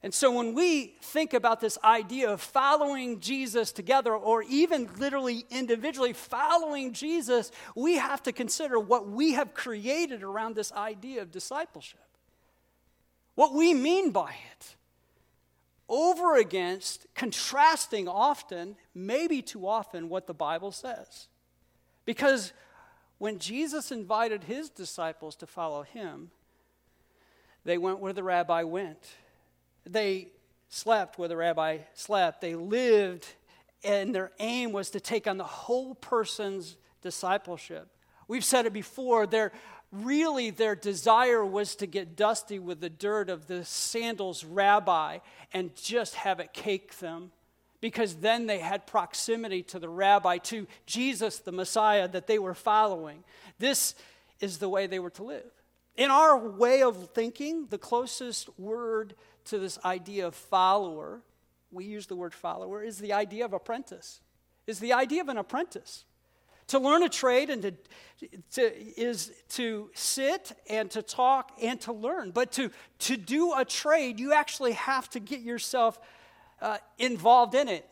And 0.03 0.13
so 0.13 0.33
when 0.33 0.53
we 0.53 0.95
think 1.01 1.33
about 1.33 1.61
this 1.61 1.77
idea 1.81 2.29
of 2.29 2.41
following 2.41 3.21
Jesus 3.21 3.71
together, 3.71 4.13
or 4.13 4.43
even 4.43 4.89
literally 4.97 5.45
individually 5.49 6.11
following 6.11 6.91
Jesus, 6.91 7.51
we 7.73 7.95
have 7.95 8.21
to 8.23 8.33
consider 8.33 8.77
what 8.77 9.07
we 9.07 9.31
have 9.31 9.53
created 9.53 10.21
around 10.21 10.55
this 10.55 10.73
idea 10.73 11.21
of 11.21 11.31
discipleship. 11.31 12.01
What 13.35 13.53
we 13.53 13.73
mean 13.73 14.11
by 14.11 14.35
it. 14.51 14.75
over 15.89 16.37
against, 16.37 17.05
contrasting 17.13 18.07
often, 18.07 18.75
maybe 18.95 19.41
too 19.41 19.67
often, 19.67 20.09
what 20.09 20.27
the 20.27 20.33
Bible 20.33 20.71
says. 20.71 21.27
Because 22.05 22.53
when 23.17 23.39
Jesus 23.39 23.91
invited 23.91 24.45
his 24.45 24.69
disciples 24.69 25.35
to 25.37 25.45
follow 25.45 25.83
him, 25.83 26.31
they 27.65 27.77
went 27.77 27.99
where 27.99 28.13
the 28.13 28.23
rabbi 28.23 28.63
went. 28.63 29.11
They 29.85 30.29
slept 30.69 31.17
where 31.17 31.29
the 31.29 31.37
rabbi 31.37 31.79
slept. 31.93 32.41
They 32.41 32.55
lived, 32.55 33.27
and 33.83 34.13
their 34.13 34.31
aim 34.39 34.71
was 34.71 34.89
to 34.91 34.99
take 34.99 35.27
on 35.27 35.37
the 35.37 35.43
whole 35.43 35.95
person's 35.95 36.77
discipleship. 37.01 37.87
We've 38.27 38.45
said 38.45 38.65
it 38.65 38.73
before, 38.73 39.27
their, 39.27 39.51
really 39.91 40.49
their 40.49 40.75
desire 40.75 41.45
was 41.45 41.75
to 41.75 41.85
get 41.85 42.15
dusty 42.15 42.59
with 42.59 42.79
the 42.79 42.89
dirt 42.89 43.29
of 43.29 43.47
the 43.47 43.63
sandals 43.65 44.43
rabbi 44.43 45.19
and 45.53 45.75
just 45.75 46.15
have 46.15 46.39
it 46.39 46.53
cake 46.53 46.97
them 46.97 47.31
because 47.79 48.15
then 48.15 48.47
they 48.47 48.59
had 48.59 48.87
proximity 48.87 49.61
to 49.61 49.77
the 49.77 49.89
rabbi, 49.89 50.37
to 50.37 50.65
Jesus, 50.85 51.39
the 51.39 51.51
Messiah 51.51 52.07
that 52.07 52.27
they 52.27 52.39
were 52.39 52.53
following. 52.53 53.25
This 53.59 53.93
is 54.39 54.57
the 54.57 54.69
way 54.69 54.87
they 54.87 54.99
were 54.99 55.09
to 55.11 55.23
live. 55.23 55.51
In 55.97 56.09
our 56.09 56.37
way 56.37 56.81
of 56.81 57.09
thinking, 57.11 57.67
the 57.69 57.77
closest 57.77 58.49
word 58.57 59.15
to 59.45 59.59
this 59.59 59.77
idea 59.83 60.27
of 60.27 60.35
follower, 60.35 61.21
we 61.71 61.85
use 61.85 62.07
the 62.07 62.15
word 62.15 62.33
follower, 62.33 62.83
is 62.83 62.99
the 62.99 63.13
idea 63.13 63.45
of 63.45 63.53
apprentice, 63.53 64.21
is 64.67 64.79
the 64.79 64.93
idea 64.93 65.21
of 65.21 65.29
an 65.29 65.37
apprentice. 65.37 66.05
To 66.67 66.79
learn 66.79 67.03
a 67.03 67.09
trade 67.09 67.49
and 67.49 67.61
to, 67.61 67.73
to, 68.53 68.99
is 68.99 69.33
to 69.49 69.89
sit 69.93 70.53
and 70.69 70.89
to 70.91 71.01
talk 71.01 71.51
and 71.61 71.79
to 71.81 71.91
learn. 71.91 72.31
But 72.31 72.53
to, 72.53 72.71
to 72.99 73.17
do 73.17 73.53
a 73.53 73.65
trade, 73.65 74.19
you 74.19 74.33
actually 74.33 74.71
have 74.73 75.09
to 75.09 75.19
get 75.19 75.41
yourself 75.41 75.99
uh, 76.61 76.77
involved 76.97 77.53
in 77.53 77.67
it. 77.67 77.87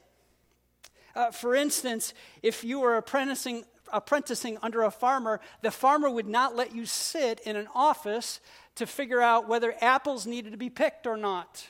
Uh, 1.13 1.31
for 1.31 1.53
instance, 1.53 2.13
if 2.41 2.63
you 2.63 2.79
were 2.79 2.95
apprenticing, 2.95 3.65
apprenticing 3.91 4.57
under 4.61 4.83
a 4.83 4.91
farmer, 4.91 5.41
the 5.61 5.71
farmer 5.71 6.09
would 6.09 6.27
not 6.27 6.55
let 6.55 6.73
you 6.73 6.85
sit 6.85 7.41
in 7.41 7.57
an 7.57 7.67
office 7.75 8.39
to 8.75 8.85
figure 8.85 9.21
out 9.21 9.47
whether 9.47 9.75
apples 9.81 10.25
needed 10.25 10.51
to 10.51 10.57
be 10.57 10.69
picked 10.69 11.05
or 11.05 11.17
not. 11.17 11.69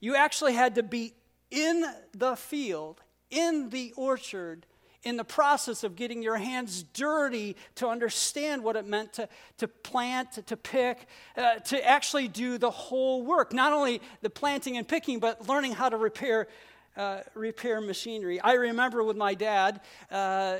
You 0.00 0.16
actually 0.16 0.54
had 0.54 0.74
to 0.74 0.82
be 0.82 1.14
in 1.50 1.84
the 2.12 2.36
field, 2.36 3.00
in 3.30 3.70
the 3.70 3.92
orchard, 3.96 4.66
in 5.04 5.16
the 5.16 5.24
process 5.24 5.84
of 5.84 5.96
getting 5.96 6.22
your 6.22 6.36
hands 6.36 6.82
dirty 6.82 7.56
to 7.76 7.86
understand 7.88 8.64
what 8.64 8.74
it 8.74 8.86
meant 8.86 9.12
to, 9.14 9.28
to 9.58 9.68
plant, 9.68 10.46
to, 10.46 10.56
pick, 10.56 11.06
uh, 11.36 11.56
to 11.56 11.86
actually 11.86 12.26
do 12.26 12.58
the 12.58 12.70
whole 12.70 13.22
work. 13.22 13.52
Not 13.52 13.72
only 13.72 14.00
the 14.22 14.30
planting 14.30 14.76
and 14.76 14.88
picking, 14.88 15.20
but 15.20 15.46
learning 15.48 15.72
how 15.72 15.88
to 15.88 15.96
repair. 15.96 16.48
Uh, 16.96 17.22
repair 17.34 17.80
machinery. 17.80 18.40
I 18.40 18.52
remember 18.52 19.02
with 19.02 19.16
my 19.16 19.34
dad, 19.34 19.80
uh, 20.12 20.58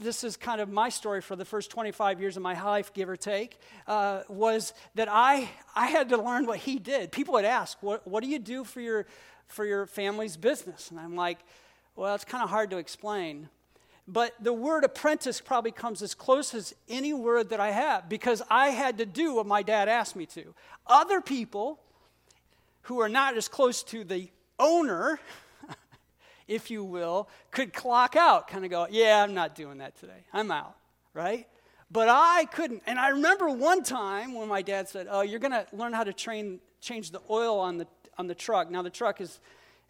this 0.00 0.24
is 0.24 0.34
kind 0.34 0.62
of 0.62 0.70
my 0.70 0.88
story 0.88 1.20
for 1.20 1.36
the 1.36 1.44
first 1.44 1.70
25 1.70 2.20
years 2.22 2.38
of 2.38 2.42
my 2.42 2.58
life, 2.58 2.94
give 2.94 3.06
or 3.06 3.18
take, 3.18 3.58
uh, 3.86 4.22
was 4.28 4.72
that 4.94 5.08
I, 5.10 5.50
I 5.76 5.88
had 5.88 6.08
to 6.08 6.16
learn 6.16 6.46
what 6.46 6.60
he 6.60 6.78
did. 6.78 7.12
People 7.12 7.34
would 7.34 7.44
ask, 7.44 7.76
what, 7.82 8.08
what 8.08 8.22
do 8.22 8.30
you 8.30 8.38
do 8.38 8.64
for 8.64 8.80
your, 8.80 9.06
for 9.46 9.66
your 9.66 9.84
family's 9.84 10.38
business? 10.38 10.90
And 10.90 10.98
I'm 10.98 11.16
like, 11.16 11.38
well, 11.96 12.14
it's 12.14 12.24
kind 12.24 12.42
of 12.42 12.48
hard 12.48 12.70
to 12.70 12.78
explain 12.78 13.50
but 14.10 14.32
the 14.40 14.54
word 14.54 14.84
apprentice 14.84 15.38
probably 15.38 15.70
comes 15.70 16.00
as 16.00 16.14
close 16.14 16.54
as 16.54 16.74
any 16.88 17.12
word 17.12 17.50
that 17.50 17.60
I 17.60 17.72
have 17.72 18.08
because 18.08 18.40
I 18.48 18.68
had 18.70 18.96
to 18.98 19.06
do 19.06 19.34
what 19.34 19.46
my 19.46 19.62
dad 19.62 19.86
asked 19.86 20.16
me 20.16 20.24
to. 20.26 20.54
Other 20.86 21.20
people 21.20 21.78
who 22.82 23.00
are 23.00 23.08
not 23.08 23.36
as 23.36 23.48
close 23.48 23.82
to 23.84 24.04
the 24.04 24.30
owner, 24.58 25.20
if 26.48 26.70
you 26.70 26.82
will, 26.82 27.28
could 27.50 27.72
clock 27.72 28.16
out, 28.16 28.48
kind 28.48 28.64
of 28.64 28.70
go, 28.70 28.86
Yeah, 28.90 29.22
I'm 29.22 29.34
not 29.34 29.54
doing 29.54 29.78
that 29.78 29.96
today. 29.98 30.24
I'm 30.32 30.50
out, 30.50 30.76
right? 31.14 31.46
But 31.90 32.08
I 32.10 32.46
couldn't. 32.46 32.82
And 32.86 32.98
I 32.98 33.10
remember 33.10 33.48
one 33.48 33.82
time 33.82 34.34
when 34.34 34.48
my 34.48 34.62
dad 34.62 34.88
said, 34.88 35.06
Oh, 35.10 35.20
you're 35.20 35.40
going 35.40 35.52
to 35.52 35.66
learn 35.72 35.92
how 35.92 36.04
to 36.04 36.12
train, 36.12 36.60
change 36.80 37.10
the 37.10 37.20
oil 37.30 37.60
on 37.60 37.78
the, 37.78 37.86
on 38.18 38.26
the 38.26 38.34
truck. 38.34 38.70
Now, 38.70 38.82
the 38.82 38.90
truck 38.90 39.20
is, 39.20 39.38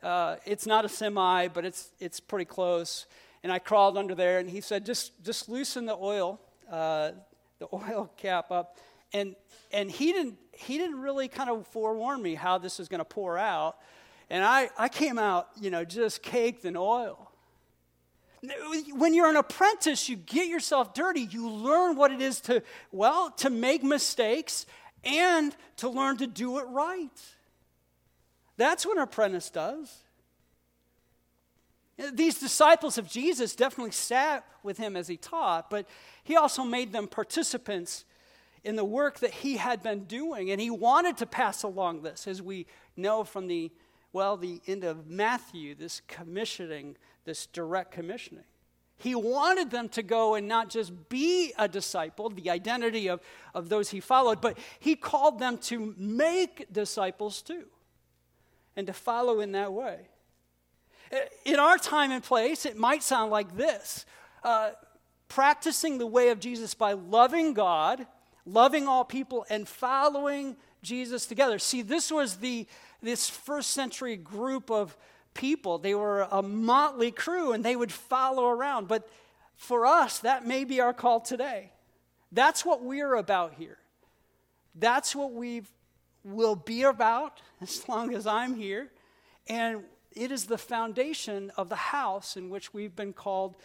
uh, 0.03 0.37
it's 0.45 0.67
not 0.67 0.85
a 0.85 0.89
semi, 0.89 1.49
but 1.49 1.65
it's, 1.65 1.91
it's 1.99 2.21
pretty 2.21 2.45
close 2.45 3.07
and 3.43 3.53
I 3.53 3.59
crawled 3.59 3.97
under 3.97 4.15
there, 4.15 4.39
and 4.39 4.51
he 4.51 4.61
said, 4.61 4.85
just, 4.85 5.13
just 5.25 5.49
loosen 5.49 5.87
the 5.87 5.97
oil, 5.97 6.41
uh, 6.71 7.13
the 7.59 7.69
oil 7.73 8.11
cap 8.17 8.51
up. 8.51 8.77
And, 9.13 9.37
and 9.73 9.91
he, 9.91 10.13
didn't, 10.13 10.37
he 10.53 10.77
didn't 10.77 11.01
really 11.01 11.29
kind 11.29 11.49
of 11.49 11.67
forewarn 11.69 12.21
me 12.21 12.35
how 12.35 12.59
this 12.59 12.81
is 12.81 12.89
going 12.89 12.99
to 12.99 13.05
pour 13.05 13.39
out. 13.39 13.79
And 14.31 14.45
I, 14.45 14.71
I 14.77 14.89
came 14.89 15.19
out, 15.19 15.49
you 15.61 15.71
know, 15.71 15.85
just 15.85 16.23
caked 16.23 16.65
in 16.65 16.77
oil. 16.77 17.31
When 18.93 19.15
you're 19.15 19.29
an 19.29 19.37
apprentice, 19.37 20.09
you 20.09 20.17
get 20.17 20.49
yourself 20.49 20.95
dirty. 20.95 21.23
You 21.23 21.49
learn 21.49 21.97
what 21.97 22.13
it 22.13 22.21
is 22.21 22.41
to, 22.43 22.63
well, 22.93 23.31
to 23.39 23.51
make 23.51 23.83
mistakes 23.83 24.67
and 25.03 25.57
to 25.79 25.89
learn 25.89 26.19
to 26.19 26.27
do 26.27 26.59
it 26.59 26.67
right. 26.69 27.09
That's 28.57 28.85
what 28.85 28.97
an 28.97 29.03
apprentice 29.03 29.51
does. 29.51 30.05
These 32.13 32.39
disciples 32.39 32.97
of 32.97 33.09
Jesus 33.09 33.57
definitely 33.57 33.91
sat 33.91 34.45
with 34.63 34.79
him 34.79 34.97
as 34.97 35.09
he 35.09 35.17
taught, 35.17 35.69
but 35.69 35.87
he 36.23 36.37
also 36.37 36.63
made 36.63 36.93
them 36.93 37.09
participants 37.09 38.05
in 38.63 38.77
the 38.77 38.85
work 38.85 39.19
that 39.19 39.33
he 39.33 39.57
had 39.57 39.83
been 39.83 40.05
doing. 40.05 40.51
And 40.51 40.61
he 40.61 40.71
wanted 40.71 41.17
to 41.17 41.27
pass 41.27 41.65
along 41.65 42.03
this, 42.03 42.29
as 42.29 42.41
we 42.41 42.67
know 42.97 43.25
from 43.25 43.49
the, 43.49 43.73
well, 44.13 44.37
the 44.37 44.61
end 44.67 44.85
of 44.85 45.07
Matthew, 45.07 45.75
this 45.75 46.01
commissioning, 46.09 46.97
this 47.25 47.47
direct 47.47 47.93
commissioning. 47.93 48.45
He 48.97 49.15
wanted 49.15 49.71
them 49.71 49.89
to 49.91 50.03
go 50.03 50.35
and 50.35 50.49
not 50.49 50.71
just 50.71 51.09
be 51.09 51.53
a 51.57 51.69
disciple, 51.69 52.31
the 52.31 52.51
identity 52.51 53.09
of, 53.09 53.21
of 53.55 53.69
those 53.69 53.91
he 53.91 54.01
followed, 54.01 54.41
but 54.41 54.59
he 54.81 54.97
called 54.97 55.39
them 55.39 55.59
to 55.59 55.95
make 55.97 56.73
disciples 56.73 57.41
too, 57.43 57.67
and 58.75 58.87
to 58.89 58.93
follow 58.93 59.41
in 59.41 59.53
that 59.53 59.73
way. 59.73 60.09
In 61.45 61.57
our 61.57 61.79
time 61.79 62.11
and 62.11 62.23
place, 62.23 62.67
it 62.67 62.77
might 62.77 63.03
sound 63.03 63.31
like 63.31 63.57
this 63.57 64.05
uh, 64.43 64.71
practicing 65.29 65.99
the 65.99 66.07
way 66.07 66.31
of 66.31 66.41
Jesus 66.41 66.75
by 66.75 66.93
loving 66.93 67.55
God, 67.55 68.07
loving 68.45 68.89
all 68.89 69.05
people, 69.05 69.47
and 69.49 69.69
following 69.69 70.57
Jesus 70.83 71.27
together. 71.27 71.59
See, 71.59 71.83
this 71.83 72.11
was 72.11 72.37
the 72.37 72.67
this 73.03 73.29
first 73.29 73.71
century 73.71 74.17
group 74.17 74.71
of 74.71 74.97
people. 75.35 75.79
They 75.79 75.95
were 75.95 76.27
a 76.31 76.43
motley 76.43 77.11
crew 77.11 77.53
and 77.53 77.65
they 77.65 77.77
would 77.77 77.93
follow 77.93 78.49
around. 78.49 78.89
But 78.89 79.09
for 79.57 79.87
us, 79.87 80.19
that 80.21 80.47
may 80.47 80.65
be 80.65 80.81
our 80.81 80.93
call 80.93 81.21
today. 81.21 81.73
That's 82.33 82.65
what 82.65 82.83
we're 82.83 83.15
about 83.15 83.55
here. 83.55 83.79
That's 84.75 85.15
what 85.15 85.33
we 85.33 85.63
will 86.25 86.57
be 86.57 86.83
about 86.83 87.41
as 87.61 87.89
long 87.89 88.15
as 88.15 88.27
I'm 88.27 88.55
here. 88.55 88.91
And 89.49 89.85
it 90.13 90.31
is 90.33 90.47
the 90.47 90.59
foundation 90.59 91.51
of 91.57 91.69
the 91.69 91.77
house 91.77 92.37
in 92.37 92.51
which 92.51 92.75
we've 92.75 92.95
been 92.95 93.13
called 93.13 93.57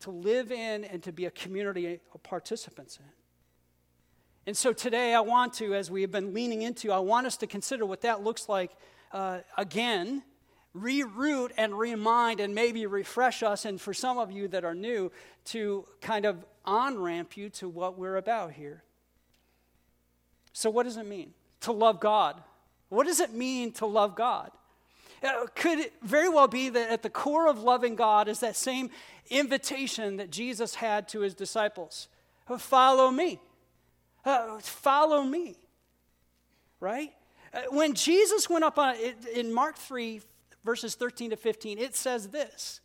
to 0.00 0.10
live 0.10 0.50
in 0.50 0.84
and 0.84 1.02
to 1.02 1.12
be 1.12 1.26
a 1.26 1.30
community 1.30 2.00
of 2.14 2.22
participants 2.22 2.98
in. 2.98 3.19
And 4.50 4.56
so 4.56 4.72
today, 4.72 5.14
I 5.14 5.20
want 5.20 5.54
to, 5.54 5.76
as 5.76 5.92
we 5.92 6.00
have 6.00 6.10
been 6.10 6.34
leaning 6.34 6.62
into, 6.62 6.90
I 6.90 6.98
want 6.98 7.24
us 7.24 7.36
to 7.36 7.46
consider 7.46 7.86
what 7.86 8.00
that 8.00 8.24
looks 8.24 8.48
like 8.48 8.72
uh, 9.12 9.42
again, 9.56 10.24
reroute 10.76 11.52
and 11.56 11.78
remind 11.78 12.40
and 12.40 12.52
maybe 12.52 12.84
refresh 12.84 13.44
us, 13.44 13.64
and 13.64 13.80
for 13.80 13.94
some 13.94 14.18
of 14.18 14.32
you 14.32 14.48
that 14.48 14.64
are 14.64 14.74
new, 14.74 15.12
to 15.44 15.86
kind 16.00 16.24
of 16.24 16.44
on 16.64 16.98
ramp 16.98 17.36
you 17.36 17.48
to 17.50 17.68
what 17.68 17.96
we're 17.96 18.16
about 18.16 18.50
here. 18.50 18.82
So, 20.52 20.68
what 20.68 20.82
does 20.82 20.96
it 20.96 21.06
mean 21.06 21.32
to 21.60 21.70
love 21.70 22.00
God? 22.00 22.42
What 22.88 23.06
does 23.06 23.20
it 23.20 23.32
mean 23.32 23.70
to 23.74 23.86
love 23.86 24.16
God? 24.16 24.50
Uh, 25.22 25.46
could 25.54 25.78
it 25.78 25.92
very 26.02 26.28
well 26.28 26.48
be 26.48 26.70
that 26.70 26.90
at 26.90 27.04
the 27.04 27.10
core 27.10 27.46
of 27.46 27.62
loving 27.62 27.94
God 27.94 28.26
is 28.26 28.40
that 28.40 28.56
same 28.56 28.90
invitation 29.30 30.16
that 30.16 30.32
Jesus 30.32 30.74
had 30.74 31.06
to 31.10 31.20
his 31.20 31.34
disciples 31.34 32.08
follow 32.58 33.12
me. 33.12 33.38
Uh, 34.24 34.58
follow 34.58 35.22
me. 35.22 35.56
Right? 36.78 37.12
Uh, 37.52 37.62
when 37.70 37.94
Jesus 37.94 38.48
went 38.48 38.64
up 38.64 38.78
on, 38.78 38.96
in 39.34 39.52
Mark 39.52 39.76
3, 39.76 40.20
verses 40.64 40.94
13 40.94 41.30
to 41.30 41.36
15, 41.36 41.78
it 41.78 41.94
says 41.94 42.28
this 42.28 42.80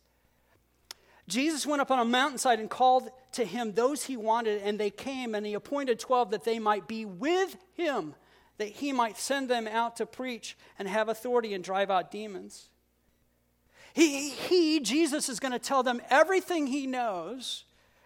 Jesus 1.28 1.66
went 1.66 1.82
up 1.82 1.90
on 1.90 1.98
a 1.98 2.04
mountainside 2.04 2.60
and 2.60 2.70
called 2.70 3.10
to 3.32 3.44
him 3.44 3.72
those 3.72 4.04
he 4.04 4.16
wanted, 4.16 4.62
and 4.62 4.78
they 4.78 4.90
came, 4.90 5.34
and 5.34 5.44
he 5.44 5.54
appointed 5.54 5.98
12 5.98 6.30
that 6.30 6.44
they 6.44 6.58
might 6.58 6.86
be 6.86 7.04
with 7.04 7.56
him 7.74 8.14
that 8.58 8.68
he 8.68 8.92
might 8.92 9.18
send 9.18 9.48
them 9.48 9.66
out 9.66 9.96
to 9.96 10.06
preach 10.06 10.56
and 10.78 10.88
have 10.88 11.08
authority 11.08 11.54
and 11.54 11.62
drive 11.62 11.90
out 11.90 12.10
demons. 12.10 12.70
He, 13.92 14.30
he 14.30 14.80
Jesus, 14.80 15.28
is 15.28 15.40
going 15.40 15.52
to 15.52 15.58
tell 15.58 15.82
them 15.82 16.00
everything 16.10 16.66
he 16.66 16.86
knows 16.86 17.64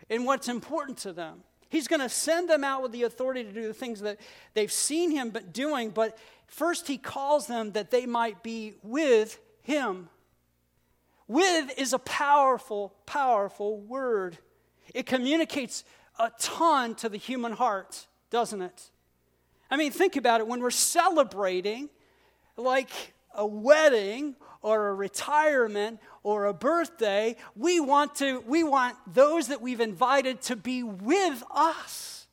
and 0.09 0.25
what's 0.25 0.49
important 0.49 0.99
to 0.99 1.13
them. 1.13 1.43
He's 1.71 1.89
going 1.89 2.01
to 2.01 2.09
send 2.09 2.51
them 2.51 2.65
out 2.65 2.83
with 2.83 2.93
the 2.93 3.05
authority 3.05 3.43
to 3.45 3.53
do 3.53 3.67
the 3.67 3.75
things 3.75 4.01
that 4.01 4.21
they've 4.53 4.71
seen 4.71 5.11
him 5.11 5.35
doing, 5.53 5.91
but 5.91 6.19
First, 6.51 6.89
he 6.89 6.99
calls 6.99 7.47
them 7.47 7.73
that 7.73 7.93
they 7.93 8.07
might 8.07 8.43
be 8.43 8.75
with 8.83 9.39
him. 9.63 10.09
With 11.29 11.79
is 11.79 11.93
a 11.93 11.99
powerful, 12.01 12.93
powerful 13.07 13.79
word. 13.79 14.37
It 14.93 15.07
communicates 15.07 15.85
a 16.19 16.33
ton 16.41 16.97
to 16.97 17.09
the 17.09 17.19
human 17.19 17.53
heart, 17.53 18.09
doesn't 18.31 18.61
it? 18.61 18.91
I 19.71 19.77
mean, 19.77 19.93
think 19.93 20.17
about 20.17 20.41
it. 20.41 20.49
When 20.49 20.61
we're 20.61 20.71
celebrating, 20.71 21.89
like 22.57 22.91
a 23.33 23.47
wedding 23.47 24.35
or 24.63 24.89
a 24.89 24.95
retirement 24.95 26.01
or 26.23 26.47
a 26.47 26.55
birthday, 26.55 27.37
we 27.57 27.81
want 27.81 28.15
to 28.17 28.41
we 28.47 28.63
want 28.63 28.97
those 29.13 29.49
that 29.49 29.61
we've 29.61 29.81
invited 29.81 30.43
to 30.43 30.57
be 30.57 30.83
with 30.83 31.43
us. 31.51 32.27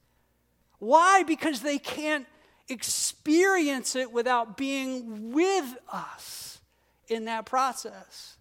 Why? 0.79 1.23
Because 1.23 1.61
they 1.61 1.79
can't 1.79 2.27
experience 2.69 3.95
it 3.95 4.11
without 4.11 4.57
being 4.57 5.31
with 5.31 5.77
us 5.91 6.59
in 7.07 7.25
that 7.25 7.45
process. 7.45 8.37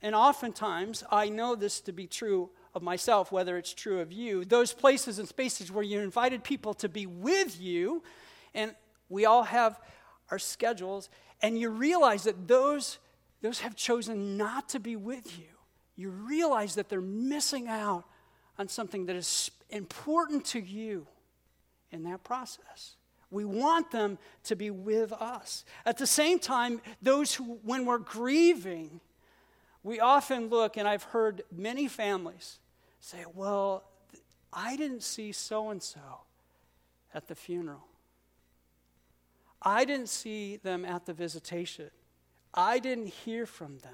And 0.00 0.14
oftentimes, 0.14 1.02
I 1.10 1.28
know 1.28 1.56
this 1.56 1.80
to 1.82 1.92
be 1.92 2.06
true 2.06 2.50
of 2.74 2.82
myself, 2.82 3.32
whether 3.32 3.58
it's 3.58 3.74
true 3.74 4.00
of 4.00 4.12
you. 4.12 4.44
Those 4.44 4.72
places 4.72 5.18
and 5.18 5.26
spaces 5.26 5.72
where 5.72 5.82
you 5.82 6.00
invited 6.00 6.44
people 6.44 6.74
to 6.74 6.88
be 6.88 7.06
with 7.06 7.60
you, 7.60 8.02
and 8.54 8.74
we 9.08 9.24
all 9.24 9.42
have 9.42 9.80
our 10.30 10.38
schedules, 10.38 11.08
and 11.42 11.58
you 11.58 11.70
realize 11.70 12.24
that 12.24 12.48
those, 12.48 12.98
those 13.42 13.60
have 13.60 13.76
chosen 13.76 14.36
not 14.36 14.68
to 14.70 14.80
be 14.80 14.96
with 14.96 15.38
you. 15.38 15.46
You 15.96 16.10
realize 16.10 16.74
that 16.76 16.88
they're 16.88 17.00
missing 17.00 17.68
out 17.68 18.04
on 18.58 18.68
something 18.68 19.06
that 19.06 19.16
is 19.16 19.50
important 19.70 20.44
to 20.46 20.60
you 20.60 21.06
in 21.90 22.04
that 22.04 22.24
process. 22.24 22.96
We 23.30 23.44
want 23.44 23.90
them 23.90 24.18
to 24.44 24.56
be 24.56 24.70
with 24.70 25.12
us. 25.12 25.64
At 25.84 25.98
the 25.98 26.06
same 26.06 26.38
time, 26.38 26.80
those 27.02 27.34
who, 27.34 27.58
when 27.62 27.84
we're 27.84 27.98
grieving, 27.98 29.00
we 29.82 30.00
often 30.00 30.48
look, 30.48 30.76
and 30.76 30.88
I've 30.88 31.02
heard 31.02 31.42
many 31.54 31.88
families 31.88 32.58
say, 33.00 33.24
Well, 33.34 33.84
I 34.52 34.76
didn't 34.76 35.02
see 35.02 35.32
so 35.32 35.70
and 35.70 35.82
so 35.82 36.00
at 37.12 37.28
the 37.28 37.34
funeral. 37.34 37.86
I 39.62 39.84
didn't 39.84 40.08
see 40.08 40.56
them 40.56 40.84
at 40.84 41.06
the 41.06 41.12
visitation. 41.12 41.90
I 42.54 42.78
didn't 42.78 43.08
hear 43.08 43.46
from 43.46 43.78
them. 43.78 43.92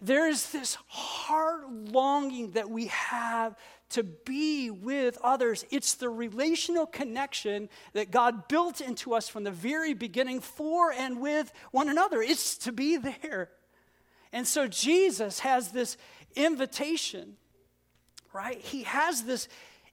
There's 0.00 0.50
this 0.50 0.76
heart 0.88 1.70
longing 1.70 2.52
that 2.52 2.68
we 2.68 2.86
have 2.88 3.56
to 3.90 4.02
be 4.02 4.70
with 4.70 5.16
others. 5.22 5.64
It's 5.70 5.94
the 5.94 6.08
relational 6.08 6.86
connection 6.86 7.68
that 7.94 8.10
God 8.10 8.46
built 8.48 8.80
into 8.80 9.14
us 9.14 9.28
from 9.28 9.44
the 9.44 9.50
very 9.50 9.94
beginning 9.94 10.40
for 10.40 10.92
and 10.92 11.20
with 11.20 11.52
one 11.70 11.88
another. 11.88 12.20
It's 12.20 12.58
to 12.58 12.72
be 12.72 12.98
there. 12.98 13.50
And 14.32 14.46
so 14.46 14.66
Jesus 14.66 15.38
has 15.40 15.70
this 15.70 15.96
invitation, 16.34 17.36
right? 18.34 18.60
He 18.60 18.82
has 18.82 19.22
this 19.22 19.48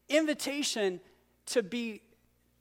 invitation 0.09 0.99
to 1.47 1.63
be 1.63 2.01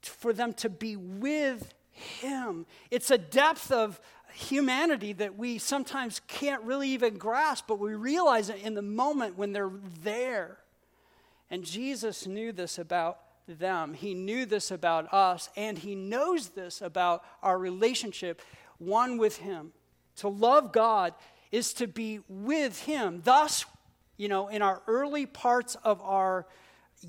for 0.07 0.33
them 0.33 0.53
to 0.53 0.69
be 0.69 0.95
with 0.95 1.73
him. 1.91 2.65
It's 2.91 3.11
a 3.11 3.17
depth 3.17 3.71
of 3.71 3.99
humanity 4.33 5.13
that 5.13 5.37
we 5.37 5.57
sometimes 5.57 6.21
can't 6.27 6.63
really 6.63 6.89
even 6.89 7.17
grasp, 7.17 7.65
but 7.67 7.79
we 7.79 7.93
realize 7.93 8.49
it 8.49 8.61
in 8.63 8.73
the 8.73 8.81
moment 8.81 9.37
when 9.37 9.53
they're 9.53 9.71
there. 10.01 10.57
And 11.49 11.63
Jesus 11.63 12.25
knew 12.25 12.51
this 12.51 12.79
about 12.79 13.19
them. 13.47 13.93
He 13.93 14.13
knew 14.13 14.45
this 14.45 14.71
about 14.71 15.13
us, 15.13 15.49
and 15.55 15.77
He 15.77 15.95
knows 15.95 16.49
this 16.49 16.81
about 16.81 17.23
our 17.41 17.57
relationship, 17.57 18.41
one 18.79 19.17
with 19.17 19.37
Him. 19.37 19.71
To 20.17 20.27
love 20.29 20.71
God 20.71 21.13
is 21.51 21.73
to 21.75 21.87
be 21.87 22.21
with 22.27 22.81
Him. 22.81 23.21
Thus, 23.23 23.65
you 24.17 24.27
know, 24.27 24.47
in 24.47 24.61
our 24.61 24.81
early 24.87 25.25
parts 25.25 25.75
of 25.83 26.01
our 26.01 26.47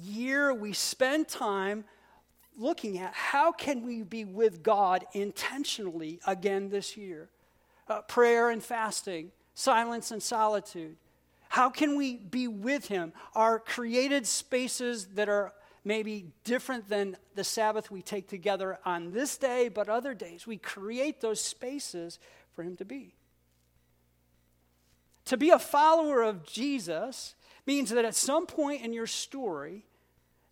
year, 0.03 0.53
we 0.53 0.73
spend 0.73 1.29
time 1.29 1.85
looking 2.57 2.99
at 2.99 3.13
how 3.15 3.53
can 3.53 3.83
we 3.83 4.03
be 4.03 4.25
with 4.25 4.63
God 4.63 5.05
intentionally 5.13 6.21
again 6.27 6.69
this 6.71 6.97
year? 6.97 7.29
Uh, 7.89 8.01
prayer 8.03 8.51
and 8.51 8.63
fasting, 8.63 9.31
silence 9.55 10.11
and 10.11 10.23
solitude. 10.23 10.97
How 11.49 11.71
can 11.71 11.97
we 11.97 12.17
be 12.17 12.49
with 12.49 12.89
Him? 12.89 13.13
Our 13.35 13.59
created 13.59 14.27
spaces 14.27 15.07
that 15.15 15.29
are 15.29 15.53
maybe 15.85 16.33
different 16.45 16.89
than 16.89 17.17
the 17.35 17.45
Sabbath 17.45 17.91
we 17.91 18.03
take 18.03 18.29
together 18.29 18.79
on 18.85 19.13
this 19.13 19.37
day, 19.37 19.69
but 19.69 19.89
other 19.89 20.15
days, 20.15 20.47
we 20.47 20.57
create 20.57 21.21
those 21.21 21.41
spaces 21.41 22.19
for 22.53 22.63
Him 22.63 22.77
to 22.77 22.85
be. 22.85 23.15
To 25.27 25.37
be 25.37 25.51
a 25.51 25.59
follower 25.59 26.23
of 26.23 26.45
Jesus 26.47 27.35
means 27.67 27.91
that 27.91 28.05
at 28.05 28.15
some 28.15 28.47
point 28.47 28.83
in 28.83 28.93
your 28.93 29.07
story, 29.07 29.85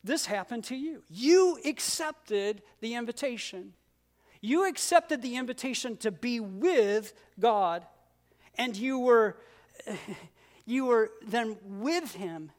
this 0.05 0.27
happened 0.27 0.65
to 0.65 0.77
you. 0.77 1.03
You 1.09 1.59
accepted 1.65 2.62
the 2.81 2.95
invitation. 2.95 3.73
You 4.41 4.69
accepted 4.69 5.23
the 5.23 5.37
invitation 5.37 5.97
to 5.99 6.11
be 6.11 6.41
with 6.41 7.12
God, 7.38 7.87
and 8.57 8.77
you 8.77 8.99
were, 8.99 9.37
you 10.67 10.87
were 10.87 11.11
then 11.25 11.57
with 11.65 12.15
Him, 12.15 12.51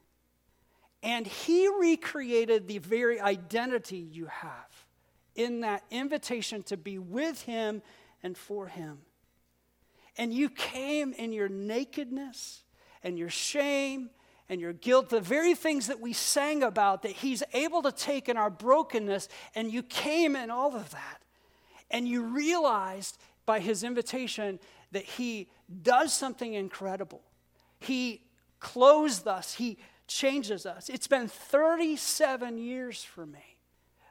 and 1.02 1.28
He 1.28 1.68
recreated 1.68 2.68
the 2.68 2.78
very 2.78 3.20
identity 3.20 3.98
you 3.98 4.28
have 4.28 4.86
in 5.36 5.62
that 5.62 5.84
invitation 5.92 6.64
to 6.64 6.78
be 6.78 6.98
with 6.98 7.42
Him 7.42 7.82
and 8.22 8.38
for 8.38 8.68
Him. 8.68 9.00
And 10.18 10.34
you 10.34 10.50
came 10.50 11.12
in 11.12 11.34
your 11.34 11.50
nakedness 11.50 12.64
and 13.04 13.18
your 13.18 13.30
shame 13.30 14.10
and 14.50 14.60
your 14.60 14.74
guilt, 14.74 15.10
the 15.10 15.22
very 15.22 15.56
things 15.56 15.88
that 15.88 16.00
we 16.00 16.14
sang 16.14 16.64
about 16.64 17.02
that 17.04 17.12
He's 17.12 17.44
able 17.54 17.82
to 17.84 17.92
take 17.92 18.30
in 18.30 18.38
our 18.38 18.50
brokenness, 18.50 19.30
and 19.56 19.72
you 19.72 19.84
came 19.84 20.36
in 20.36 20.52
all 20.52 20.76
of 20.76 20.92
that. 20.92 21.22
And 21.90 22.08
you 22.08 22.24
realized 22.24 23.18
by 23.46 23.60
His 23.60 23.84
invitation 23.84 24.60
that 24.92 25.06
He 25.06 25.50
does 25.82 26.14
something 26.14 26.54
incredible. 26.54 27.22
He 27.80 28.22
clothes 28.60 29.26
us, 29.26 29.54
He 29.54 29.78
changes 30.08 30.66
us. 30.66 30.90
It's 30.90 31.08
been 31.08 31.28
37 31.28 32.58
years 32.58 33.04
for 33.04 33.26
me. 33.26 33.53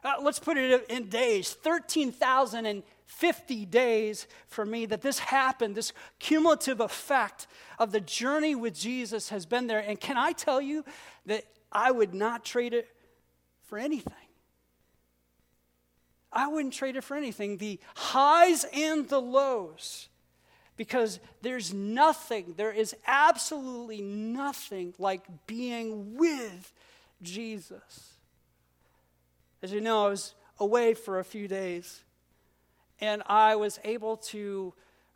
Uh, 0.03 0.15
let's 0.21 0.39
put 0.39 0.57
it 0.57 0.85
in 0.89 1.07
days 1.07 1.53
13,050 1.53 3.65
days 3.65 4.27
for 4.47 4.65
me 4.65 4.85
that 4.85 5.01
this 5.01 5.19
happened. 5.19 5.75
This 5.75 5.93
cumulative 6.19 6.81
effect 6.81 7.47
of 7.79 7.91
the 7.91 8.01
journey 8.01 8.55
with 8.55 8.75
Jesus 8.75 9.29
has 9.29 9.45
been 9.45 9.67
there. 9.67 9.79
And 9.79 9.99
can 9.99 10.17
I 10.17 10.33
tell 10.33 10.61
you 10.61 10.83
that 11.25 11.45
I 11.71 11.91
would 11.91 12.13
not 12.13 12.43
trade 12.43 12.73
it 12.73 12.89
for 13.63 13.77
anything? 13.77 14.13
I 16.33 16.47
wouldn't 16.47 16.73
trade 16.73 16.95
it 16.95 17.03
for 17.03 17.15
anything. 17.15 17.57
The 17.57 17.79
highs 17.95 18.65
and 18.73 19.07
the 19.07 19.21
lows. 19.21 20.09
Because 20.75 21.19
there's 21.43 21.71
nothing, 21.71 22.55
there 22.57 22.71
is 22.71 22.95
absolutely 23.05 24.01
nothing 24.01 24.95
like 24.97 25.21
being 25.45 26.17
with 26.17 26.73
Jesus. 27.21 28.12
As 29.63 29.71
you 29.71 29.79
know, 29.79 30.05
I 30.05 30.09
was 30.09 30.35
away 30.59 30.93
for 30.93 31.19
a 31.19 31.23
few 31.23 31.47
days, 31.47 32.03
and 32.99 33.23
I 33.27 33.55
was 33.55 33.79
able 33.85 34.17
to 34.17 34.73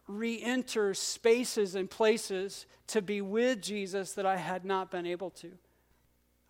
re 0.08 0.42
enter 0.42 0.94
spaces 0.94 1.76
and 1.76 1.90
places 1.90 2.66
to 2.88 3.02
be 3.02 3.20
with 3.20 3.62
Jesus 3.62 4.14
that 4.14 4.26
I 4.26 4.38
had 4.38 4.64
not 4.64 4.90
been 4.90 5.06
able 5.06 5.32
to. 5.32 5.52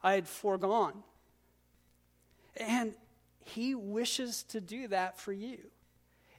I 0.04 0.14
had 0.14 0.28
foregone. 0.28 0.94
And 2.56 2.94
He 3.44 3.74
wishes 3.74 4.44
to 4.50 4.62
do 4.62 4.88
that 4.90 5.20
for 5.20 5.34
you. 5.34 5.58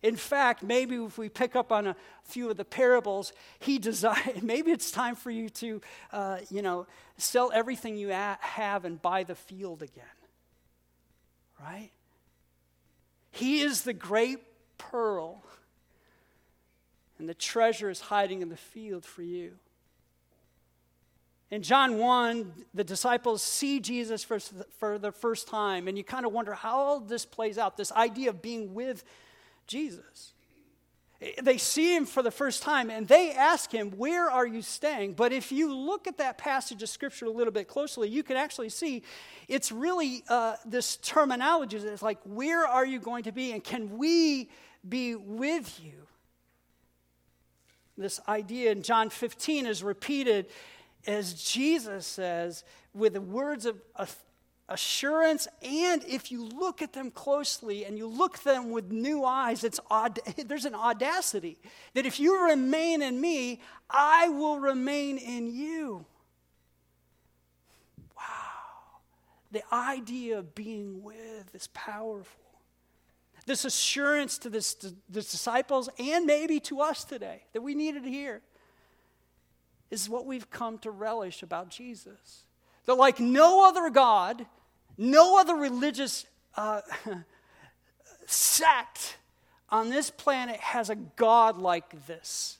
In 0.00 0.14
fact, 0.14 0.62
maybe 0.62 0.94
if 0.94 1.18
we 1.18 1.28
pick 1.28 1.56
up 1.56 1.72
on 1.72 1.88
a 1.88 1.96
few 2.22 2.48
of 2.50 2.56
the 2.56 2.64
parables, 2.64 3.32
he 3.58 3.80
desired, 3.80 4.42
maybe 4.44 4.70
it's 4.70 4.92
time 4.92 5.16
for 5.16 5.32
you 5.32 5.48
to, 5.48 5.80
uh, 6.12 6.38
you 6.50 6.62
know, 6.62 6.86
sell 7.16 7.50
everything 7.52 7.96
you 7.96 8.10
have 8.10 8.84
and 8.84 9.02
buy 9.02 9.24
the 9.24 9.34
field 9.34 9.82
again 9.82 10.04
right? 11.62 11.90
He 13.30 13.60
is 13.60 13.82
the 13.82 13.92
great 13.92 14.40
pearl, 14.78 15.42
and 17.18 17.28
the 17.28 17.34
treasure 17.34 17.90
is 17.90 18.00
hiding 18.00 18.42
in 18.42 18.48
the 18.48 18.56
field 18.56 19.04
for 19.04 19.22
you. 19.22 19.52
In 21.50 21.62
John 21.62 21.98
1, 21.98 22.52
the 22.74 22.84
disciples 22.84 23.42
see 23.42 23.80
Jesus 23.80 24.22
for, 24.22 24.38
for 24.78 24.98
the 24.98 25.12
first 25.12 25.48
time, 25.48 25.88
and 25.88 25.96
you 25.96 26.04
kind 26.04 26.26
of 26.26 26.32
wonder 26.32 26.52
how 26.52 26.76
all 26.76 27.00
this 27.00 27.24
plays 27.24 27.56
out 27.56 27.76
this 27.76 27.90
idea 27.92 28.30
of 28.30 28.42
being 28.42 28.74
with 28.74 29.02
Jesus. 29.66 30.32
They 31.42 31.58
see 31.58 31.96
him 31.96 32.06
for 32.06 32.22
the 32.22 32.30
first 32.30 32.62
time 32.62 32.90
and 32.90 33.08
they 33.08 33.32
ask 33.32 33.72
him, 33.72 33.90
Where 33.90 34.30
are 34.30 34.46
you 34.46 34.62
staying? 34.62 35.14
But 35.14 35.32
if 35.32 35.50
you 35.50 35.74
look 35.74 36.06
at 36.06 36.18
that 36.18 36.38
passage 36.38 36.82
of 36.82 36.88
scripture 36.88 37.26
a 37.26 37.30
little 37.30 37.52
bit 37.52 37.66
closely, 37.66 38.08
you 38.08 38.22
can 38.22 38.36
actually 38.36 38.68
see 38.68 39.02
it's 39.48 39.72
really 39.72 40.22
uh, 40.28 40.56
this 40.64 40.96
terminology. 40.98 41.76
It's 41.76 42.02
like, 42.02 42.18
Where 42.24 42.64
are 42.64 42.86
you 42.86 43.00
going 43.00 43.24
to 43.24 43.32
be? 43.32 43.52
And 43.52 43.64
can 43.64 43.98
we 43.98 44.48
be 44.88 45.16
with 45.16 45.80
you? 45.82 46.06
This 47.96 48.20
idea 48.28 48.70
in 48.70 48.82
John 48.82 49.10
15 49.10 49.66
is 49.66 49.82
repeated 49.82 50.46
as 51.08 51.34
Jesus 51.34 52.06
says, 52.06 52.64
with 52.92 53.14
the 53.14 53.20
words 53.20 53.64
of 53.66 53.80
assurance 54.68 55.48
and 55.62 56.04
if 56.04 56.30
you 56.30 56.44
look 56.44 56.82
at 56.82 56.92
them 56.92 57.10
closely 57.10 57.86
and 57.86 57.96
you 57.96 58.06
look 58.06 58.38
them 58.40 58.70
with 58.70 58.92
new 58.92 59.24
eyes 59.24 59.64
it's 59.64 59.80
odd 59.90 60.18
there's 60.46 60.66
an 60.66 60.74
audacity 60.74 61.56
that 61.94 62.04
if 62.04 62.20
you 62.20 62.44
remain 62.46 63.00
in 63.00 63.18
me 63.18 63.60
i 63.90 64.28
will 64.28 64.58
remain 64.58 65.18
in 65.18 65.46
you. 65.46 66.04
Wow. 68.16 68.22
The 69.50 69.62
idea 69.72 70.38
of 70.38 70.54
being 70.54 71.02
with 71.02 71.54
is 71.54 71.68
powerful. 71.68 72.44
This 73.46 73.64
assurance 73.64 74.36
to 74.38 74.50
this, 74.50 74.74
the 74.74 74.94
disciples 75.08 75.88
and 75.98 76.26
maybe 76.26 76.60
to 76.60 76.80
us 76.80 77.04
today 77.04 77.44
that 77.54 77.62
we 77.62 77.74
needed 77.74 78.04
is 79.90 80.08
what 80.08 80.26
we've 80.26 80.50
come 80.50 80.76
to 80.78 80.90
relish 80.90 81.42
about 81.42 81.70
jesus. 81.70 82.44
That 82.84 82.96
like 82.96 83.20
no 83.20 83.66
other 83.66 83.88
god 83.88 84.44
no 84.98 85.38
other 85.38 85.54
religious 85.54 86.26
uh, 86.56 86.82
sect 88.26 89.16
on 89.70 89.88
this 89.88 90.10
planet 90.10 90.56
has 90.56 90.90
a 90.90 90.96
God 90.96 91.56
like 91.56 92.06
this 92.06 92.58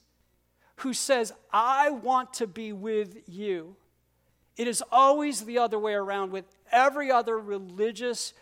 who 0.77 0.93
says, 0.93 1.33
I 1.51 1.89
want 1.89 2.33
to 2.35 2.47
be 2.47 2.71
with 2.71 3.27
you. 3.27 3.75
It 4.55 4.67
is 4.67 4.83
always 4.91 5.41
the 5.41 5.57
other 5.57 5.77
way 5.77 5.93
around 5.93 6.31
with 6.31 6.45
every 6.71 7.11
other 7.11 7.37
religious 7.37 8.33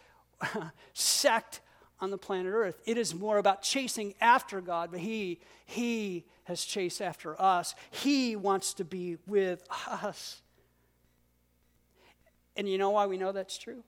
sect 0.93 1.61
on 1.99 2.11
the 2.11 2.17
planet 2.17 2.53
Earth. 2.53 2.79
It 2.85 2.97
is 2.97 3.15
more 3.15 3.39
about 3.39 3.63
chasing 3.63 4.13
after 4.21 4.61
God, 4.61 4.91
but 4.91 4.99
He, 4.99 5.39
He 5.65 6.25
has 6.43 6.63
chased 6.63 7.01
after 7.01 7.39
us. 7.41 7.73
He 7.89 8.35
wants 8.35 8.73
to 8.75 8.85
be 8.85 9.17
with 9.25 9.63
us. 9.87 10.41
And 12.57 12.67
you 12.67 12.77
know 12.77 12.89
why 12.89 13.05
we 13.05 13.17
know 13.17 13.31
that's 13.31 13.57
true? 13.57 13.83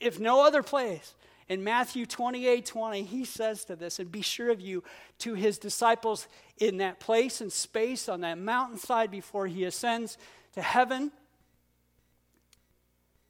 If 0.00 0.18
no 0.18 0.44
other 0.44 0.62
place, 0.62 1.14
in 1.48 1.62
Matthew 1.62 2.06
28 2.06 2.66
20, 2.66 3.02
he 3.04 3.24
says 3.24 3.64
to 3.66 3.76
this, 3.76 3.98
and 3.98 4.10
be 4.10 4.22
sure 4.22 4.50
of 4.50 4.60
you, 4.60 4.82
to 5.20 5.34
his 5.34 5.58
disciples 5.58 6.26
in 6.58 6.78
that 6.78 6.98
place 6.98 7.40
and 7.40 7.52
space 7.52 8.08
on 8.08 8.22
that 8.22 8.38
mountainside 8.38 9.10
before 9.10 9.46
he 9.46 9.64
ascends 9.64 10.18
to 10.54 10.62
heaven, 10.62 11.12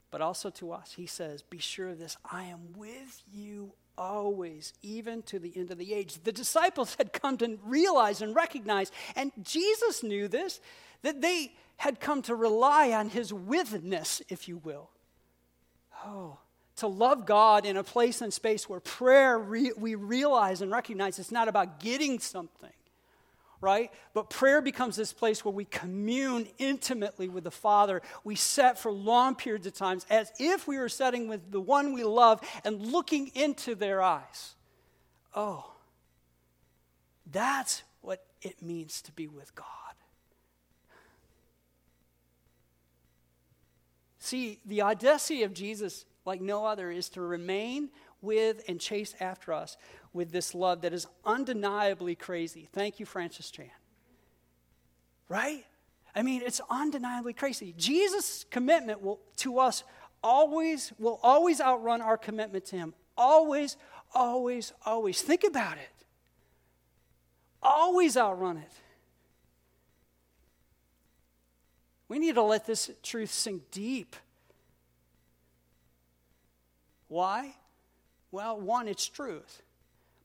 but 0.09 0.21
also 0.21 0.49
to 0.49 0.71
us. 0.71 0.93
He 0.95 1.05
says, 1.05 1.43
Be 1.43 1.59
sure 1.59 1.89
of 1.89 1.99
this, 1.99 2.17
I 2.31 2.45
am 2.45 2.73
with 2.75 3.21
you 3.31 3.73
always, 3.97 4.73
even 4.81 5.21
to 5.23 5.37
the 5.37 5.53
end 5.55 5.71
of 5.71 5.77
the 5.77 5.93
age. 5.93 6.23
The 6.23 6.31
disciples 6.31 6.95
had 6.95 7.13
come 7.13 7.37
to 7.37 7.59
realize 7.63 8.21
and 8.21 8.35
recognize, 8.35 8.91
and 9.15 9.31
Jesus 9.43 10.01
knew 10.03 10.27
this, 10.27 10.59
that 11.03 11.21
they 11.21 11.53
had 11.77 11.99
come 11.99 12.21
to 12.23 12.35
rely 12.35 12.91
on 12.91 13.09
his 13.09 13.31
withness, 13.31 14.21
if 14.29 14.47
you 14.47 14.57
will. 14.57 14.89
Oh, 16.05 16.37
to 16.77 16.87
love 16.87 17.25
God 17.25 17.65
in 17.65 17.77
a 17.77 17.83
place 17.83 18.21
and 18.21 18.33
space 18.33 18.69
where 18.69 18.79
prayer, 18.79 19.37
re- 19.37 19.71
we 19.77 19.95
realize 19.95 20.61
and 20.61 20.71
recognize 20.71 21.19
it's 21.19 21.31
not 21.31 21.47
about 21.47 21.79
getting 21.79 22.19
something, 22.19 22.71
right? 23.61 23.91
But 24.13 24.29
prayer 24.29 24.61
becomes 24.61 24.95
this 24.95 25.13
place 25.13 25.43
where 25.43 25.53
we 25.53 25.65
commune 25.65 26.47
intimately 26.59 27.29
with 27.29 27.43
the 27.43 27.51
Father. 27.51 28.01
We 28.23 28.35
set 28.35 28.77
for 28.77 28.91
long 28.91 29.35
periods 29.35 29.65
of 29.65 29.73
times 29.73 30.05
as 30.09 30.31
if 30.39 30.67
we 30.67 30.77
were 30.77 30.89
setting 30.89 31.27
with 31.27 31.51
the 31.51 31.61
one 31.61 31.93
we 31.93 32.03
love 32.03 32.41
and 32.63 32.79
looking 32.79 33.31
into 33.33 33.73
their 33.73 34.01
eyes. 34.01 34.55
Oh, 35.35 35.71
that's 37.31 37.83
what 38.01 38.23
it 38.41 38.61
means 38.61 39.01
to 39.03 39.11
be 39.11 39.27
with 39.27 39.53
God. 39.55 39.65
See, 44.27 44.59
the 44.65 44.81
audacity 44.81 45.43
of 45.43 45.53
Jesus, 45.53 46.03
like 46.25 46.41
no 46.41 46.65
other, 46.65 46.91
is 46.91 47.07
to 47.11 47.21
remain 47.21 47.89
with 48.21 48.61
and 48.67 48.77
chase 48.77 49.15
after 49.21 49.53
us 49.53 49.77
with 50.11 50.33
this 50.33 50.53
love 50.53 50.81
that 50.81 50.91
is 50.91 51.07
undeniably 51.23 52.13
crazy. 52.13 52.67
Thank 52.73 52.99
you, 52.99 53.05
Francis 53.05 53.49
Chan. 53.49 53.71
Right? 55.29 55.63
I 56.13 56.23
mean, 56.23 56.41
it's 56.45 56.59
undeniably 56.69 57.31
crazy. 57.31 57.73
Jesus' 57.77 58.45
commitment 58.51 59.01
will, 59.01 59.21
to 59.37 59.59
us 59.59 59.85
always 60.21 60.91
will 60.99 61.21
always 61.23 61.61
outrun 61.61 62.01
our 62.01 62.17
commitment 62.17 62.65
to 62.65 62.75
him. 62.75 62.93
Always, 63.15 63.77
always, 64.13 64.73
always. 64.85 65.21
Think 65.21 65.45
about 65.45 65.77
it. 65.77 66.05
Always 67.63 68.17
outrun 68.17 68.57
it. 68.57 68.71
We 72.09 72.19
need 72.19 72.35
to 72.35 72.41
let 72.41 72.65
this 72.65 72.89
truth 73.03 73.31
sink 73.31 73.63
deep. 73.71 74.15
Why? 77.07 77.55
Well, 78.31 78.59
one, 78.59 78.87
it's 78.87 79.07
truth. 79.07 79.61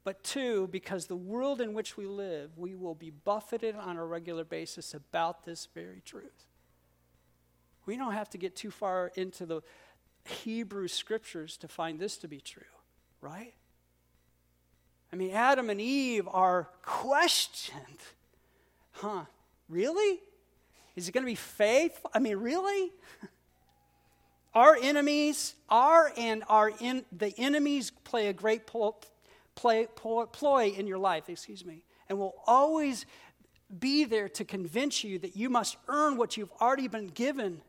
But 0.05 0.25
two, 0.25 0.69
because 0.73 1.07
the 1.07 1.17
world 1.17 1.61
in 1.61 1.75
which 1.75 1.97
we 1.97 2.07
live, 2.07 2.51
we 2.57 2.75
will 2.75 2.95
be 2.95 3.11
buffeted 3.11 3.77
on 3.77 3.97
a 3.97 4.05
regular 4.05 4.45
basis 4.45 4.95
about 4.95 5.45
this 5.45 5.69
very 5.75 6.03
truth. 6.05 6.47
We 7.87 7.97
don't 7.97 8.13
have 8.13 8.31
to 8.31 8.39
get 8.39 8.57
too 8.57 8.71
far 8.71 9.13
into 9.15 9.47
the 9.47 9.63
Hebrew 10.25 10.89
scriptures 10.89 11.57
to 11.59 11.69
find 11.69 11.99
this 11.99 12.17
to 12.19 12.29
be 12.29 12.41
true, 12.41 12.63
right? 13.21 13.55
I 15.13 15.17
mean, 15.17 15.33
Adam 15.33 15.69
and 15.69 15.81
Eve 15.81 16.29
are 16.29 16.69
questioned. 16.83 18.01
Huh, 18.93 19.25
really? 19.69 20.21
Is 20.97 21.09
it 21.09 21.13
going 21.13 21.25
to 21.25 21.31
be 21.31 21.35
faith? 21.35 21.99
I 22.15 22.19
mean, 22.19 22.37
really? 22.37 22.93
Our 24.55 24.77
enemies, 24.81 25.55
are 25.71 26.13
and 26.19 26.45
our 26.47 26.71
in, 26.79 27.07
the 27.11 27.33
enemies 27.39 27.91
play 28.05 28.27
a 28.27 28.35
great 28.35 28.67
pl- 28.67 29.01
play, 29.55 29.87
pl- 29.97 30.27
ploy 30.27 30.67
in 30.77 30.87
your 30.87 30.99
life, 30.99 31.31
excuse 31.31 31.65
me, 31.65 31.85
and 32.11 32.19
will 32.19 32.35
always 32.47 33.07
be 33.81 34.05
there 34.05 34.29
to 34.29 34.45
convince 34.45 35.03
you 35.03 35.19
that 35.21 35.37
you 35.37 35.49
must 35.49 35.79
earn 35.89 36.19
what 36.19 36.37
you've 36.37 36.53
already 36.61 36.87
been 36.87 37.07
given 37.07 37.63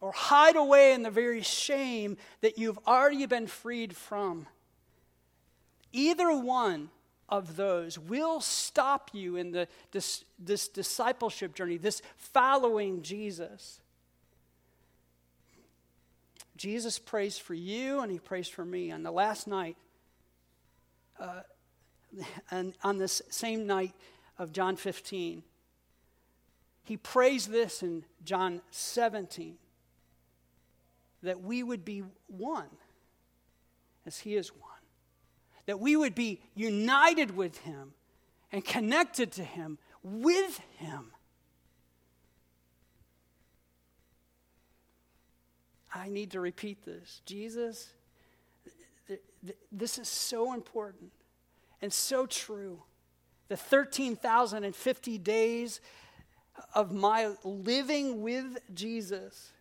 or 0.00 0.10
hide 0.12 0.56
away 0.56 0.92
in 0.92 1.02
the 1.02 1.10
very 1.10 1.40
shame 1.40 2.16
that 2.40 2.58
you've 2.58 2.78
already 2.86 3.24
been 3.26 3.46
freed 3.46 3.94
from. 3.96 4.46
Either 5.92 6.36
one 6.36 6.90
of 7.28 7.56
those 7.56 7.98
will 7.98 8.40
stop 8.40 9.10
you 9.12 9.36
in 9.36 9.52
the, 9.52 9.68
this, 9.92 10.24
this 10.38 10.68
discipleship 10.68 11.54
journey, 11.54 11.76
this 11.76 12.02
following 12.16 13.02
Jesus. 13.02 13.80
Jesus 16.56 16.98
prays 16.98 17.38
for 17.38 17.54
you 17.54 18.00
and 18.00 18.12
he 18.12 18.18
prays 18.18 18.48
for 18.48 18.64
me. 18.64 18.90
On 18.90 19.02
the 19.02 19.10
last 19.10 19.46
night, 19.46 19.76
uh, 21.18 21.40
and 22.50 22.74
on 22.82 22.98
this 22.98 23.22
same 23.30 23.66
night 23.66 23.94
of 24.38 24.52
John 24.52 24.76
15, 24.76 25.42
he 26.84 26.96
prays 26.96 27.46
this 27.46 27.82
in 27.82 28.04
John 28.24 28.60
17 28.70 29.56
that 31.22 31.40
we 31.40 31.62
would 31.62 31.84
be 31.84 32.02
one 32.28 32.68
as 34.06 34.18
he 34.18 34.36
is 34.36 34.50
one, 34.50 34.63
that 35.66 35.80
we 35.80 35.96
would 35.96 36.14
be 36.14 36.40
united 36.54 37.36
with 37.36 37.58
him 37.58 37.92
and 38.52 38.64
connected 38.64 39.32
to 39.32 39.44
him 39.44 39.78
with 40.02 40.60
him. 40.76 41.10
I 45.94 46.08
need 46.08 46.32
to 46.32 46.40
repeat 46.40 46.84
this. 46.84 47.22
Jesus, 47.24 47.88
th- 49.06 49.20
th- 49.44 49.58
this 49.70 49.98
is 49.98 50.08
so 50.08 50.52
important 50.52 51.12
and 51.80 51.92
so 51.92 52.26
true. 52.26 52.82
The 53.48 53.56
13,050 53.56 55.18
days 55.18 55.80
of 56.74 56.92
my 56.92 57.32
living 57.44 58.22
with 58.22 58.58
Jesus 58.74 59.52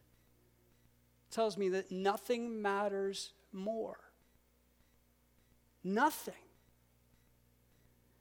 tells 1.30 1.58
me 1.58 1.70
that 1.70 1.92
nothing 1.92 2.62
matters 2.62 3.34
more. 3.52 3.98
Nothing 5.84 6.34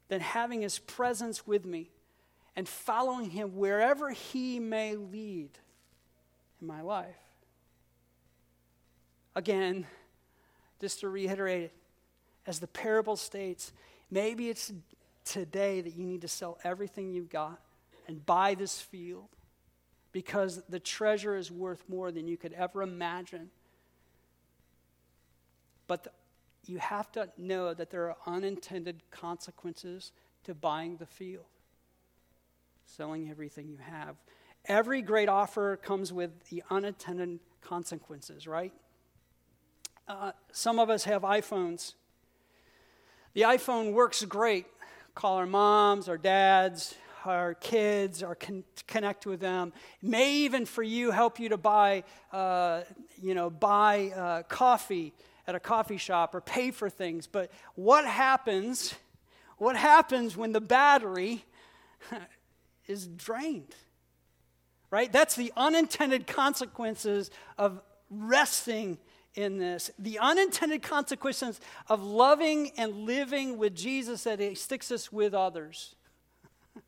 than 0.08 0.20
having 0.20 0.62
his 0.62 0.78
presence 0.78 1.46
with 1.46 1.64
me 1.64 1.90
and 2.54 2.68
following 2.68 3.30
him 3.30 3.56
wherever 3.56 4.10
he 4.10 4.58
may 4.58 4.96
lead 4.96 5.50
in 6.60 6.66
my 6.66 6.82
life. 6.82 7.16
Again, 9.34 9.86
just 10.80 11.00
to 11.00 11.08
reiterate 11.08 11.62
it, 11.64 11.72
as 12.46 12.58
the 12.58 12.66
parable 12.66 13.16
states, 13.16 13.72
maybe 14.10 14.48
it's 14.50 14.72
today 15.24 15.80
that 15.80 15.94
you 15.94 16.04
need 16.04 16.22
to 16.22 16.28
sell 16.28 16.58
everything 16.64 17.12
you've 17.12 17.30
got 17.30 17.60
and 18.08 18.26
buy 18.26 18.54
this 18.54 18.80
field 18.80 19.28
because 20.10 20.62
the 20.68 20.80
treasure 20.80 21.36
is 21.36 21.50
worth 21.50 21.82
more 21.88 22.10
than 22.10 22.26
you 22.26 22.36
could 22.36 22.52
ever 22.52 22.82
imagine. 22.82 23.50
But 25.86 26.04
the, 26.04 26.10
you 26.66 26.78
have 26.78 27.10
to 27.12 27.28
know 27.36 27.74
that 27.74 27.90
there 27.90 28.10
are 28.10 28.16
unintended 28.26 29.02
consequences 29.10 30.12
to 30.44 30.54
buying 30.54 30.96
the 30.96 31.06
field, 31.06 31.46
selling 32.86 33.30
everything 33.30 33.68
you 33.68 33.78
have. 33.78 34.16
Every 34.66 35.02
great 35.02 35.28
offer 35.28 35.76
comes 35.76 36.12
with 36.12 36.30
the 36.50 36.62
unintended 36.70 37.40
consequences, 37.60 38.46
right? 38.46 38.72
Uh, 40.06 40.32
some 40.52 40.78
of 40.78 40.90
us 40.90 41.04
have 41.04 41.22
iPhones. 41.22 41.94
The 43.34 43.42
iPhone 43.42 43.92
works 43.92 44.24
great. 44.24 44.66
Call 45.14 45.36
our 45.36 45.46
moms, 45.46 46.08
our 46.08 46.18
dads, 46.18 46.94
our 47.24 47.54
kids, 47.54 48.22
or 48.22 48.34
con- 48.34 48.64
connect 48.86 49.26
with 49.26 49.40
them. 49.40 49.72
It 50.02 50.08
may 50.08 50.32
even 50.32 50.66
for 50.66 50.82
you 50.82 51.10
help 51.10 51.40
you 51.40 51.48
to 51.50 51.56
buy, 51.56 52.04
uh, 52.32 52.82
you 53.20 53.34
know, 53.34 53.50
buy 53.50 54.12
uh, 54.14 54.42
coffee 54.44 55.12
at 55.46 55.54
a 55.54 55.60
coffee 55.60 55.96
shop 55.96 56.34
or 56.34 56.40
pay 56.40 56.70
for 56.70 56.88
things. 56.88 57.26
But 57.26 57.50
what 57.74 58.06
happens? 58.06 58.94
What 59.58 59.76
happens 59.76 60.36
when 60.36 60.52
the 60.52 60.60
battery 60.60 61.44
is 62.86 63.06
drained? 63.06 63.74
Right? 64.90 65.12
That's 65.12 65.34
the 65.34 65.52
unintended 65.56 66.26
consequences 66.26 67.30
of 67.56 67.80
resting 68.10 68.98
in 69.34 69.58
this. 69.58 69.90
The 69.98 70.18
unintended 70.18 70.82
consequences 70.82 71.60
of 71.88 72.02
loving 72.02 72.72
and 72.76 72.92
living 73.06 73.56
with 73.56 73.74
Jesus 73.74 74.24
that 74.24 74.40
he 74.40 74.54
sticks 74.54 74.90
us 74.90 75.10
with 75.10 75.32
others. 75.32 75.94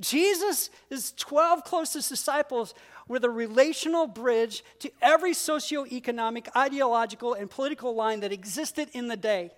Jesus' 0.00 0.70
12 1.16 1.64
closest 1.64 2.10
disciples 2.10 2.74
were 3.08 3.18
the 3.18 3.30
relational 3.30 4.06
bridge 4.06 4.64
to 4.80 4.90
every 5.02 5.32
socioeconomic, 5.32 6.48
ideological, 6.56 7.34
and 7.34 7.50
political 7.50 7.94
line 7.94 8.20
that 8.20 8.32
existed 8.32 8.88
in 8.92 9.08
the 9.08 9.16
day. 9.16 9.50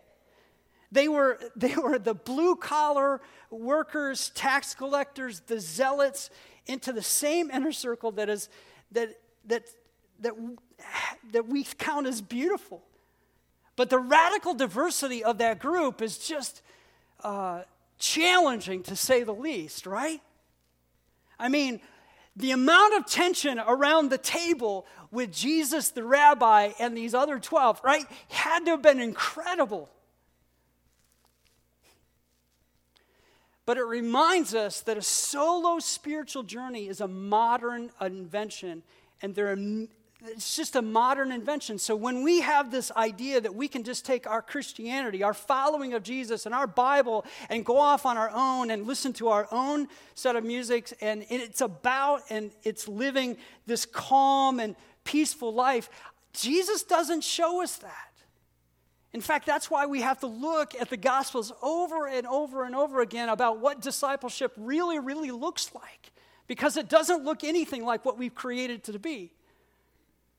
They 0.93 1.09
were, 1.09 1.39
they 1.57 1.75
were 1.77 1.99
the 1.99 2.15
blue 2.15 2.57
collar 2.57 3.21
workers, 3.51 4.31
tax 4.31 4.75
collectors, 4.75 5.41
the 5.41 5.61
zealots, 5.61 6.31
into 6.67 6.93
the 6.93 7.03
same 7.03 7.51
inner 7.51 7.73
circle 7.73 8.11
that, 8.13 8.29
is, 8.29 8.49
that, 8.93 9.11
that, 9.47 9.65
that, 10.21 10.35
that 11.33 11.47
we 11.47 11.65
count 11.65 12.07
as 12.07 12.21
beautiful. 12.21 12.83
But 13.77 13.91
the 13.91 13.99
radical 13.99 14.55
diversity 14.55 15.23
of 15.23 15.39
that 15.39 15.59
group 15.61 16.03
is 16.03 16.19
just 16.19 16.63
uh, 17.23 17.63
challenging 17.99 18.83
to 18.85 18.97
say 18.97 19.23
the 19.23 19.35
least, 19.35 19.87
right? 19.87 20.21
I 21.39 21.49
mean, 21.49 21.81
the 22.37 22.51
amount 22.51 22.95
of 22.95 23.07
tension 23.07 23.59
around 23.59 24.11
the 24.11 24.19
table 24.19 24.87
with 25.11 25.33
Jesus, 25.33 25.89
the 25.91 26.05
rabbi, 26.05 26.73
and 26.79 26.97
these 26.97 27.15
other 27.15 27.39
12, 27.39 27.81
right, 27.83 28.05
had 28.29 28.65
to 28.67 28.73
have 28.73 28.83
been 28.83 29.01
incredible. 29.01 29.89
But 33.65 33.79
it 33.79 33.85
reminds 33.85 34.55
us 34.55 34.83
that 34.83 34.99
a 34.99 35.03
solo 35.03 35.79
spiritual 35.79 36.43
journey 36.43 36.87
is 36.87 37.01
a 37.01 37.09
modern 37.09 37.91
invention, 38.01 38.83
and 39.23 39.35
there 39.35 39.51
are 39.51 39.57
it's 40.29 40.57
just 40.57 40.77
a 40.77 40.83
modern 40.83 41.33
invention. 41.33 41.79
So 41.79 41.97
when 41.97 42.23
we 42.23 42.41
have 42.41 42.71
this 42.71 42.91
idea 42.93 43.41
that 43.41 43.55
we 43.55 43.69
can 43.69 43.85
just 43.85 44.05
take 44.05 44.27
our 44.27 44.43
Christianity, 44.43 45.23
our 45.23 45.35
following 45.35 45.95
of 45.95 46.03
Jesus, 46.03 46.47
and 46.47 46.55
our 46.55 46.67
Bible 46.67 47.25
and 47.49 47.65
go 47.65 47.79
off 47.79 48.07
on 48.07 48.17
our 48.17 48.31
own 48.33 48.71
and 48.71 48.87
listen 48.87 49.13
to 49.15 49.29
our 49.29 49.49
own 49.51 49.89
set 50.15 50.37
of 50.37 50.45
music, 50.45 50.93
and 51.01 51.25
it's 51.29 51.61
about 51.61 52.23
and 52.31 52.51
it's 52.63 52.89
living 52.89 53.37
this 53.67 53.87
calm 53.87 54.61
and 54.61 54.77
peaceful 55.05 55.53
life, 55.53 55.89
Jesus 56.33 56.83
doesn't 56.83 57.25
show 57.25 57.63
us 57.63 57.77
that. 57.77 57.93
In 59.13 59.23
fact, 59.23 59.47
that's 59.47 59.71
why 59.71 59.87
we 59.87 60.03
have 60.03 60.21
to 60.21 60.27
look 60.27 60.75
at 60.79 60.91
the 60.91 60.97
Gospels 60.97 61.51
over 61.63 62.07
and 62.07 62.27
over 62.27 62.65
and 62.65 62.75
over 62.75 63.01
again 63.01 63.31
about 63.31 63.61
what 63.61 63.81
discipleship 63.81 64.53
really, 64.59 64.99
really 64.99 65.31
looks 65.31 65.75
like. 65.75 66.13
Because 66.47 66.77
it 66.77 66.89
doesn't 66.89 67.25
look 67.25 67.43
anything 67.43 67.85
like 67.85 68.05
what 68.05 68.19
we've 68.19 68.35
created 68.35 68.85
to 68.85 68.99
be. 68.99 69.33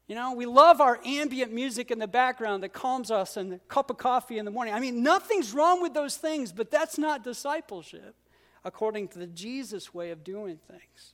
You 0.07 0.15
know, 0.15 0.33
we 0.33 0.45
love 0.45 0.79
our 0.79 0.99
ambient 1.03 1.51
music 1.51 1.91
in 1.91 1.99
the 1.99 2.07
background 2.07 2.63
that 2.63 2.71
calms 2.71 3.11
us 3.11 3.35
and 3.35 3.53
a 3.53 3.59
cup 3.67 3.89
of 3.89 3.97
coffee 3.97 4.37
in 4.37 4.45
the 4.45 4.51
morning. 4.51 4.73
I 4.73 4.79
mean, 4.79 5.03
nothing's 5.03 5.53
wrong 5.53 5.81
with 5.81 5.93
those 5.93 6.15
things, 6.15 6.53
but 6.53 6.71
that's 6.71 6.97
not 6.97 7.23
discipleship 7.23 8.15
according 8.63 9.09
to 9.09 9.19
the 9.19 9.27
Jesus 9.27 9.93
way 9.93 10.11
of 10.11 10.23
doing 10.23 10.59
things. 10.69 11.13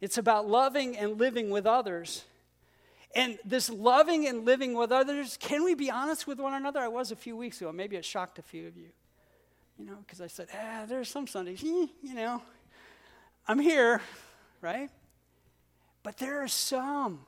It's 0.00 0.16
about 0.16 0.48
loving 0.48 0.96
and 0.96 1.18
living 1.18 1.50
with 1.50 1.66
others. 1.66 2.24
And 3.14 3.38
this 3.44 3.68
loving 3.68 4.26
and 4.26 4.44
living 4.44 4.74
with 4.74 4.90
others, 4.90 5.36
can 5.36 5.64
we 5.64 5.74
be 5.74 5.90
honest 5.90 6.26
with 6.26 6.38
one 6.38 6.54
another? 6.54 6.80
I 6.80 6.88
was 6.88 7.10
a 7.10 7.16
few 7.16 7.36
weeks 7.36 7.60
ago. 7.60 7.72
Maybe 7.72 7.96
it 7.96 8.04
shocked 8.04 8.38
a 8.38 8.42
few 8.42 8.68
of 8.68 8.76
you. 8.76 8.88
You 9.78 9.86
know, 9.86 9.96
because 10.06 10.20
I 10.20 10.28
said, 10.28 10.48
ah, 10.54 10.84
there's 10.86 11.08
some 11.08 11.26
Sundays, 11.26 11.62
you 11.62 11.88
know, 12.02 12.42
I'm 13.48 13.58
here, 13.58 14.00
right? 14.60 14.90
But 16.02 16.18
there 16.18 16.42
are 16.42 16.48
some 16.48 17.20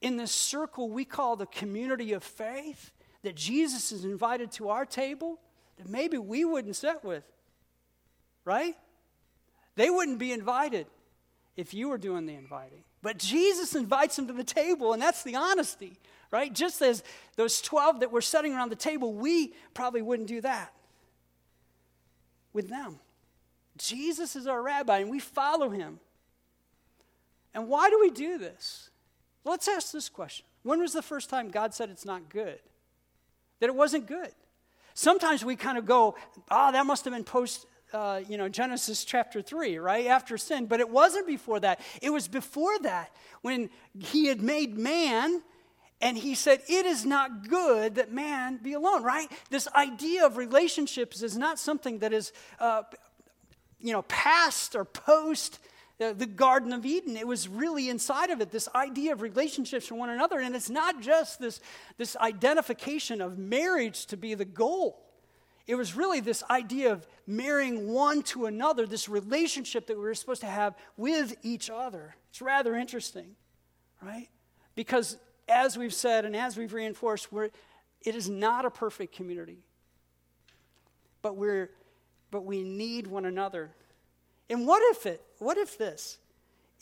in 0.00 0.16
this 0.16 0.32
circle 0.32 0.90
we 0.90 1.04
call 1.04 1.36
the 1.36 1.46
community 1.46 2.12
of 2.12 2.22
faith 2.22 2.92
that 3.22 3.36
Jesus 3.36 3.90
has 3.90 4.04
invited 4.04 4.50
to 4.52 4.68
our 4.68 4.84
table 4.84 5.38
that 5.76 5.88
maybe 5.88 6.18
we 6.18 6.44
wouldn't 6.44 6.76
sit 6.76 7.02
with, 7.04 7.24
right? 8.44 8.74
They 9.76 9.90
wouldn't 9.90 10.18
be 10.18 10.32
invited 10.32 10.86
if 11.56 11.72
you 11.72 11.88
were 11.88 11.98
doing 11.98 12.26
the 12.26 12.34
inviting. 12.34 12.84
But 13.00 13.18
Jesus 13.18 13.74
invites 13.74 14.16
them 14.16 14.26
to 14.26 14.32
the 14.32 14.44
table, 14.44 14.92
and 14.92 15.00
that's 15.00 15.22
the 15.22 15.36
honesty, 15.36 15.98
right? 16.30 16.52
Just 16.52 16.82
as 16.82 17.02
those 17.36 17.60
12 17.60 18.00
that 18.00 18.12
were 18.12 18.20
sitting 18.20 18.54
around 18.54 18.70
the 18.70 18.76
table, 18.76 19.12
we 19.12 19.54
probably 19.74 20.02
wouldn't 20.02 20.28
do 20.28 20.40
that 20.40 20.72
with 22.52 22.68
them. 22.68 22.98
Jesus 23.78 24.36
is 24.36 24.46
our 24.46 24.62
rabbi, 24.62 24.98
and 24.98 25.10
we 25.10 25.18
follow 25.18 25.70
him. 25.70 25.98
And 27.54 27.68
why 27.68 27.90
do 27.90 27.98
we 28.00 28.10
do 28.10 28.38
this? 28.38 28.90
Let's 29.44 29.68
ask 29.68 29.92
this 29.92 30.08
question 30.08 30.46
When 30.62 30.80
was 30.80 30.92
the 30.92 31.02
first 31.02 31.30
time 31.30 31.50
God 31.50 31.74
said 31.74 31.90
it's 31.90 32.04
not 32.04 32.28
good? 32.28 32.60
That 33.60 33.66
it 33.68 33.74
wasn't 33.74 34.06
good? 34.06 34.32
Sometimes 34.94 35.44
we 35.44 35.56
kind 35.56 35.78
of 35.78 35.86
go, 35.86 36.16
oh, 36.50 36.72
that 36.72 36.84
must 36.84 37.04
have 37.04 37.14
been 37.14 37.24
post, 37.24 37.64
uh, 37.94 38.20
you 38.28 38.36
know, 38.36 38.48
Genesis 38.48 39.04
chapter 39.04 39.40
3, 39.40 39.78
right? 39.78 40.06
After 40.06 40.36
sin. 40.36 40.66
But 40.66 40.80
it 40.80 40.90
wasn't 40.90 41.26
before 41.26 41.60
that. 41.60 41.80
It 42.02 42.10
was 42.10 42.28
before 42.28 42.78
that 42.80 43.14
when 43.40 43.70
he 43.98 44.26
had 44.26 44.42
made 44.42 44.76
man 44.76 45.42
and 46.00 46.18
he 46.18 46.34
said, 46.34 46.60
It 46.68 46.84
is 46.84 47.06
not 47.06 47.48
good 47.48 47.94
that 47.94 48.12
man 48.12 48.58
be 48.62 48.72
alone, 48.72 49.02
right? 49.02 49.28
This 49.50 49.68
idea 49.74 50.26
of 50.26 50.36
relationships 50.36 51.22
is 51.22 51.38
not 51.38 51.58
something 51.58 52.00
that 52.00 52.12
is, 52.12 52.32
uh, 52.58 52.82
you 53.78 53.92
know, 53.92 54.02
past 54.02 54.74
or 54.74 54.84
post 54.84 55.58
the, 55.98 56.26
Garden 56.26 56.72
of 56.72 56.84
Eden. 56.84 57.16
It 57.16 57.26
was 57.26 57.48
really 57.48 57.88
inside 57.88 58.30
of 58.30 58.40
it, 58.40 58.50
this 58.50 58.68
idea 58.74 59.12
of 59.12 59.22
relationships 59.22 59.86
from 59.86 59.98
one 59.98 60.10
another. 60.10 60.40
And 60.40 60.54
it's 60.56 60.70
not 60.70 61.00
just 61.00 61.38
this, 61.38 61.60
this 61.96 62.16
identification 62.16 63.20
of 63.20 63.38
marriage 63.38 64.06
to 64.06 64.16
be 64.16 64.34
the 64.34 64.44
goal. 64.44 65.02
It 65.66 65.76
was 65.76 65.94
really 65.94 66.20
this 66.20 66.42
idea 66.50 66.92
of 66.92 67.06
marrying 67.26 67.88
one 67.88 68.22
to 68.24 68.46
another, 68.46 68.86
this 68.86 69.08
relationship 69.08 69.86
that 69.86 69.96
we 69.96 70.02
were 70.02 70.14
supposed 70.14 70.40
to 70.40 70.48
have 70.48 70.74
with 70.96 71.36
each 71.42 71.70
other. 71.70 72.16
It's 72.30 72.42
rather 72.42 72.74
interesting, 72.74 73.36
right? 74.02 74.28
Because 74.74 75.18
as 75.48 75.76
we've 75.78 75.94
said 75.94 76.24
and 76.24 76.34
as 76.34 76.56
we've 76.56 76.72
reinforced, 76.72 77.28
it 77.32 78.14
is 78.14 78.28
not 78.28 78.64
a 78.64 78.70
perfect 78.70 79.14
community. 79.14 79.58
But, 81.20 81.36
we're, 81.36 81.70
but 82.32 82.44
we 82.44 82.64
need 82.64 83.06
one 83.06 83.24
another 83.24 83.70
and 84.52 84.66
what 84.66 84.82
if 84.94 85.06
it, 85.06 85.22
what 85.38 85.56
if 85.56 85.78
this? 85.78 86.18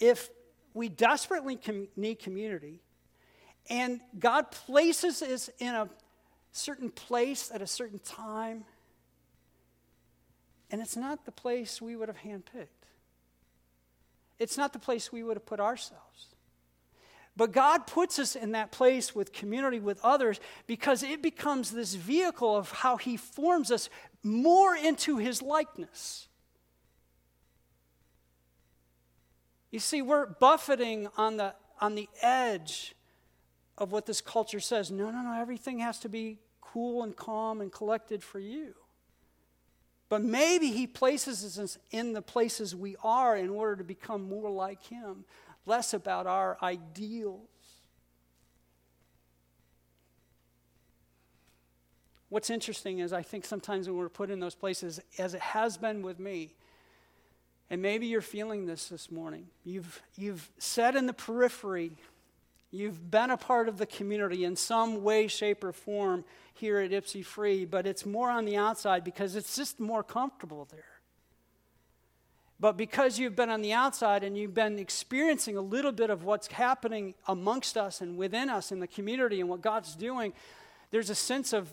If 0.01 0.29
we 0.75 0.89
desperately 0.89 1.57
com- 1.57 1.89
need 1.97 2.19
community 2.19 2.81
and 3.69 4.01
God 4.19 4.51
places 4.51 5.23
us 5.23 5.49
in 5.61 5.75
a 5.75 5.89
certain 6.51 6.91
place 6.91 7.51
at 7.55 7.63
a 7.63 7.67
certain 7.67 8.01
time, 8.01 8.65
and 10.73 10.81
it's 10.81 10.97
not 10.97 11.25
the 11.25 11.33
place 11.33 11.81
we 11.81 11.95
would 11.95 12.09
have 12.09 12.19
handpicked. 12.19 12.67
It's 14.41 14.57
not 14.57 14.73
the 14.73 14.79
place 14.81 15.13
we 15.13 15.23
would 15.23 15.37
have 15.37 15.47
put 15.47 15.61
ourselves. 15.61 16.27
But 17.37 17.53
God 17.53 17.87
puts 17.87 18.19
us 18.19 18.35
in 18.35 18.53
that 18.53 18.73
place 18.73 19.15
with 19.15 19.33
community 19.33 19.79
with 19.79 20.01
others 20.03 20.41
because 20.67 21.05
it 21.05 21.23
becomes 21.23 21.71
this 21.71 21.95
vehicle 21.95 22.57
of 22.57 22.73
how 22.73 22.97
He 22.97 23.17
forms 23.17 23.71
us 23.71 23.89
more 24.25 24.75
into 24.75 25.19
His 25.19 25.41
likeness. 25.41 26.27
You 29.71 29.79
see, 29.79 30.03
we're 30.03 30.27
buffeting 30.27 31.09
on 31.17 31.37
the, 31.37 31.55
on 31.81 31.95
the 31.95 32.09
edge 32.23 32.95
of 33.79 33.93
what 33.93 34.07
this 34.07 34.21
culture 34.21 34.61
says. 34.61 34.91
No, 34.91 35.11
no, 35.11 35.23
no, 35.23 35.41
everything 35.41 35.79
has 35.79 35.99
to 36.01 36.09
be 36.09 36.39
cool 36.61 37.03
and 37.03 37.17
calm 37.17 37.61
and 37.61 37.73
collected 37.73 38.23
for 38.23 38.39
you. 38.39 38.75
But 40.09 40.23
maybe 40.23 40.73
He 40.73 40.87
places 40.87 41.59
us 41.59 41.79
in 41.91 42.13
the 42.13 42.23
places 42.23 42.75
we 42.75 42.97
are 43.03 43.37
in 43.37 43.49
order 43.49 43.77
to 43.77 43.85
become 43.85 44.29
more 44.29 44.51
like 44.51 44.85
Him, 44.85 45.25
less 45.67 45.95
about 45.95 46.27
our 46.27 46.59
ideals. 46.63 47.49
What's 52.29 52.51
interesting 52.51 53.01
is 53.01 53.13
I 53.13 53.23
think 53.23 53.45
sometimes 53.45 53.89
when 53.89 53.97
we're 53.97 54.09
put 54.09 54.31
in 54.31 54.41
those 54.41 54.55
places, 54.55 55.01
as 55.19 55.35
it 55.35 55.41
has 55.41 55.77
been 55.77 56.03
with 56.03 56.19
me, 56.19 56.55
and 57.71 57.81
maybe 57.81 58.07
you're 58.07 58.21
feeling 58.21 58.67
this 58.67 58.89
this 58.89 59.11
morning, 59.11 59.47
you've, 59.65 60.03
you've 60.17 60.51
sat 60.59 60.97
in 60.97 61.07
the 61.07 61.13
periphery 61.13 61.93
You've 62.73 63.11
been 63.11 63.31
a 63.31 63.37
part 63.37 63.69
of 63.69 63.79
the 63.79 63.87
community 63.87 64.45
in 64.45 64.55
some 64.55 65.03
way, 65.03 65.27
shape, 65.27 65.65
or 65.65 65.73
form 65.73 66.25
here 66.55 66.79
at 66.79 66.93
Ypsi 66.93 67.25
Free, 67.25 67.65
but 67.65 67.87
it's 67.87 68.07
more 68.07 68.31
on 68.31 68.45
the 68.45 68.57
outside 68.57 69.03
because 69.03 69.35
it's 69.35 69.57
just 69.57 69.81
more 69.81 70.05
comfortable 70.05 70.69
there. 70.71 70.85
But 72.61 72.77
because 72.77 73.19
you've 73.19 73.35
been 73.35 73.51
on 73.51 73.63
the 73.63 73.73
outside 73.73 74.23
and 74.23 74.37
you've 74.37 74.55
been 74.55 74.79
experiencing 74.79 75.57
a 75.57 75.63
little 75.63 75.93
bit 75.93 76.11
of 76.11 76.25
what's 76.25 76.47
happening 76.47 77.15
amongst 77.27 77.77
us 77.77 78.03
and 78.03 78.17
within 78.17 78.51
us 78.51 78.71
in 78.71 78.79
the 78.79 78.87
community 78.87 79.41
and 79.41 79.49
what 79.49 79.63
God's 79.63 79.97
doing, 79.97 80.33
there's 80.91 81.11
a 81.11 81.15
sense 81.15 81.53
of 81.53 81.73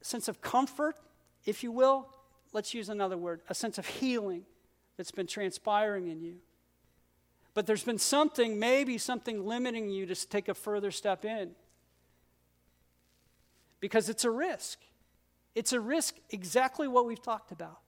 sense 0.00 0.28
of 0.28 0.40
comfort, 0.40 0.96
if 1.44 1.62
you 1.62 1.72
will. 1.72 2.08
Let's 2.52 2.74
use 2.74 2.88
another 2.88 3.16
word, 3.16 3.40
a 3.48 3.54
sense 3.54 3.78
of 3.78 3.86
healing 3.86 4.44
that's 4.98 5.10
been 5.10 5.26
transpiring 5.26 6.08
in 6.08 6.20
you. 6.20 6.34
But 7.54 7.66
there's 7.66 7.84
been 7.84 7.98
something, 7.98 8.58
maybe 8.58 8.98
something 8.98 9.46
limiting 9.46 9.88
you 9.88 10.04
to 10.04 10.28
take 10.28 10.48
a 10.48 10.54
further 10.54 10.90
step 10.90 11.24
in. 11.24 11.52
Because 13.80 14.10
it's 14.10 14.24
a 14.24 14.30
risk. 14.30 14.80
It's 15.54 15.72
a 15.72 15.80
risk, 15.80 16.16
exactly 16.30 16.86
what 16.86 17.06
we've 17.06 17.22
talked 17.22 17.52
about. 17.52 17.78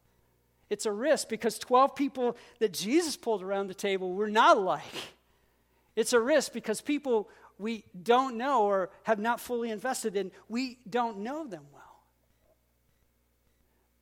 It's 0.71 0.87
a 0.87 0.93
risk 0.93 1.29
because 1.29 1.59
12 1.59 1.95
people 1.95 2.37
that 2.61 2.73
Jesus 2.73 3.17
pulled 3.17 3.43
around 3.43 3.67
the 3.67 3.75
table 3.75 4.15
were 4.15 4.31
not 4.31 4.57
alike. 4.57 4.83
It's 5.97 6.13
a 6.13 6.21
risk 6.21 6.53
because 6.53 6.81
people 6.81 7.29
we 7.59 7.85
don't 8.03 8.39
know 8.39 8.63
or 8.63 8.91
have 9.03 9.19
not 9.19 9.39
fully 9.39 9.71
invested 9.71 10.17
in, 10.17 10.31
we 10.49 10.79
don't 10.89 11.19
know 11.19 11.47
them 11.47 11.65
well. 11.73 11.80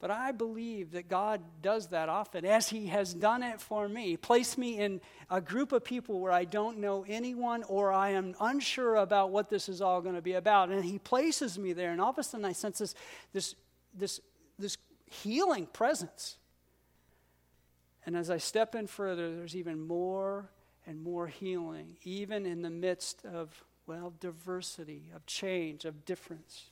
But 0.01 0.13
I 0.13 0.31
believe 0.31 0.93
that 0.93 1.09
God 1.09 1.41
does 1.61 1.89
that 1.89 2.09
often, 2.09 2.45
as 2.45 2.69
He 2.69 2.87
has 2.87 3.13
done 3.13 3.43
it 3.43 3.61
for 3.61 3.89
me. 3.89 4.17
Place 4.17 4.57
me 4.57 4.79
in 4.79 5.01
a 5.29 5.41
group 5.41 5.73
of 5.73 5.83
people 5.83 6.21
where 6.21 6.31
I 6.31 6.45
don't 6.45 6.79
know 6.79 7.05
anyone 7.09 7.65
or 7.65 7.93
I 7.93 8.11
am 8.11 8.35
unsure 8.41 8.97
about 8.97 9.31
what 9.31 9.51
this 9.51 9.69
is 9.69 9.83
all 9.83 10.01
going 10.01 10.15
to 10.15 10.23
be 10.23 10.35
about. 10.35 10.71
And 10.71 10.85
He 10.85 11.01
places 11.01 11.59
me 11.59 11.73
there, 11.73 11.91
and 11.91 12.01
all 12.01 12.11
of 12.11 12.19
a 12.19 12.23
sudden 12.23 12.45
I 12.45 12.53
sense 12.53 12.79
this, 12.79 12.95
this, 13.33 13.55
this, 13.93 14.21
this 14.57 14.79
healing 15.07 15.67
presence. 15.67 16.39
And 18.07 18.17
as 18.17 18.31
I 18.31 18.39
step 18.39 18.77
in 18.77 18.87
further, 18.87 19.35
there's 19.35 19.57
even 19.57 19.81
more 19.81 20.49
and 20.87 21.03
more 21.03 21.27
healing, 21.27 21.97
even 22.05 22.47
in 22.47 22.63
the 22.63 22.71
midst 22.71 23.25
of, 23.25 23.65
well, 23.87 24.15
diversity, 24.21 25.11
of 25.15 25.27
change, 25.27 25.85
of 25.85 26.05
difference. 26.05 26.71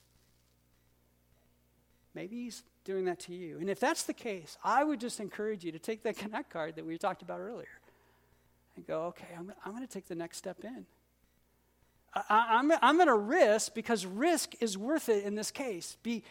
Maybe 2.17 2.45
He's 2.45 2.65
doing 2.85 3.05
that 3.05 3.21
to 3.21 3.35
you. 3.35 3.59
And 3.61 3.69
if 3.69 3.79
that's 3.79 4.05
the 4.05 4.15
case, 4.15 4.57
I 4.65 4.83
would 4.83 4.99
just 4.99 5.21
encourage 5.21 5.63
you 5.65 5.71
to 5.71 5.79
take 5.79 6.03
that 6.05 6.17
Connect 6.19 6.51
card 6.51 6.75
that 6.77 6.87
we 6.87 6.97
talked 6.97 7.23
about 7.23 7.39
earlier 7.39 7.69
and 8.75 8.87
go, 8.87 9.05
okay, 9.05 9.29
I'm, 9.39 9.53
I'm 9.65 9.73
going 9.73 9.87
to 9.87 9.93
take 9.93 10.09
the 10.09 10.15
next 10.15 10.39
step 10.39 10.65
in. 10.65 10.87
I, 12.15 12.59
am 12.59 12.73
I'm, 12.73 12.79
I'm 12.83 12.97
going 12.97 13.09
to 13.09 13.15
risk 13.15 13.75
because 13.75 14.07
risk 14.07 14.55
is 14.61 14.79
worth 14.79 15.11
it 15.11 15.25
in 15.25 15.35
this 15.35 15.51
case. 15.51 15.99
Be, 16.03 16.25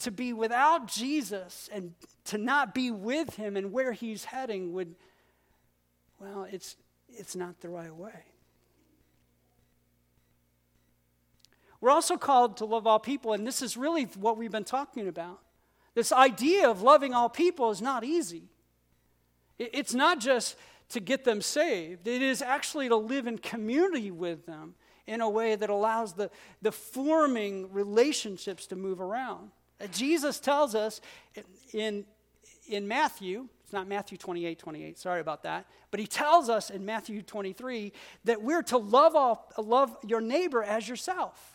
to 0.00 0.12
be 0.12 0.32
without 0.32 0.86
Jesus 0.86 1.68
and 1.72 1.94
to 2.26 2.38
not 2.38 2.72
be 2.72 2.92
with 2.92 3.34
him 3.34 3.56
and 3.56 3.72
where 3.72 3.92
he's 3.92 4.24
heading 4.24 4.72
would, 4.72 4.94
well, 6.20 6.46
it's, 6.50 6.76
it's 7.08 7.34
not 7.34 7.60
the 7.60 7.68
right 7.68 7.94
way. 7.94 8.24
We're 11.84 11.90
also 11.90 12.16
called 12.16 12.56
to 12.56 12.64
love 12.64 12.86
all 12.86 12.98
people, 12.98 13.34
and 13.34 13.46
this 13.46 13.60
is 13.60 13.76
really 13.76 14.04
what 14.18 14.38
we've 14.38 14.50
been 14.50 14.64
talking 14.64 15.06
about. 15.06 15.40
This 15.92 16.12
idea 16.12 16.70
of 16.70 16.80
loving 16.80 17.12
all 17.12 17.28
people 17.28 17.70
is 17.70 17.82
not 17.82 18.04
easy. 18.04 18.44
It's 19.58 19.92
not 19.92 20.18
just 20.18 20.56
to 20.88 21.00
get 21.00 21.24
them 21.24 21.42
saved, 21.42 22.08
it 22.08 22.22
is 22.22 22.40
actually 22.40 22.88
to 22.88 22.96
live 22.96 23.26
in 23.26 23.36
community 23.36 24.10
with 24.10 24.46
them 24.46 24.76
in 25.06 25.20
a 25.20 25.28
way 25.28 25.56
that 25.56 25.68
allows 25.68 26.14
the, 26.14 26.30
the 26.62 26.72
forming 26.72 27.70
relationships 27.70 28.66
to 28.68 28.76
move 28.76 28.98
around. 28.98 29.50
Uh, 29.78 29.86
Jesus 29.88 30.40
tells 30.40 30.74
us 30.74 31.02
in, 31.74 32.06
in 32.66 32.88
Matthew, 32.88 33.46
it's 33.62 33.74
not 33.74 33.86
Matthew 33.86 34.16
28 34.16 34.58
28, 34.58 34.98
sorry 34.98 35.20
about 35.20 35.42
that, 35.42 35.66
but 35.90 36.00
he 36.00 36.06
tells 36.06 36.48
us 36.48 36.70
in 36.70 36.86
Matthew 36.86 37.20
23 37.20 37.92
that 38.24 38.40
we're 38.40 38.62
to 38.62 38.78
love, 38.78 39.14
all, 39.14 39.52
love 39.58 39.94
your 40.02 40.22
neighbor 40.22 40.62
as 40.62 40.88
yourself. 40.88 41.53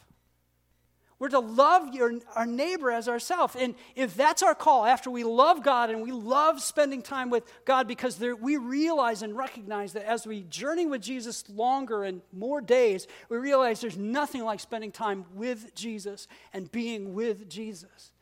We're 1.19 1.29
to 1.29 1.39
love 1.39 1.93
your, 1.93 2.13
our 2.33 2.45
neighbor 2.45 2.89
as 2.89 3.09
ourselves. 3.09 3.57
And 3.57 3.75
if 3.93 4.15
that's 4.15 4.41
our 4.41 4.55
call, 4.55 4.85
after 4.85 5.11
we 5.11 5.25
love 5.25 5.63
God 5.63 5.89
and 5.89 6.01
we 6.01 6.13
love 6.13 6.61
spending 6.61 7.01
time 7.01 7.29
with 7.29 7.43
God 7.65 7.89
because 7.89 8.15
there, 8.15 8.37
we 8.37 8.55
realize 8.55 9.21
and 9.21 9.35
recognize 9.35 9.91
that 9.93 10.09
as 10.09 10.25
we 10.25 10.43
journey 10.43 10.85
with 10.85 11.01
Jesus 11.01 11.43
longer 11.49 12.05
and 12.05 12.21
more 12.31 12.61
days, 12.61 13.05
we 13.27 13.37
realize 13.37 13.81
there's 13.81 13.97
nothing 13.97 14.45
like 14.45 14.61
spending 14.61 14.93
time 14.93 15.25
with 15.33 15.75
Jesus 15.75 16.29
and 16.53 16.71
being 16.71 17.13
with 17.13 17.49
Jesus. 17.49 18.13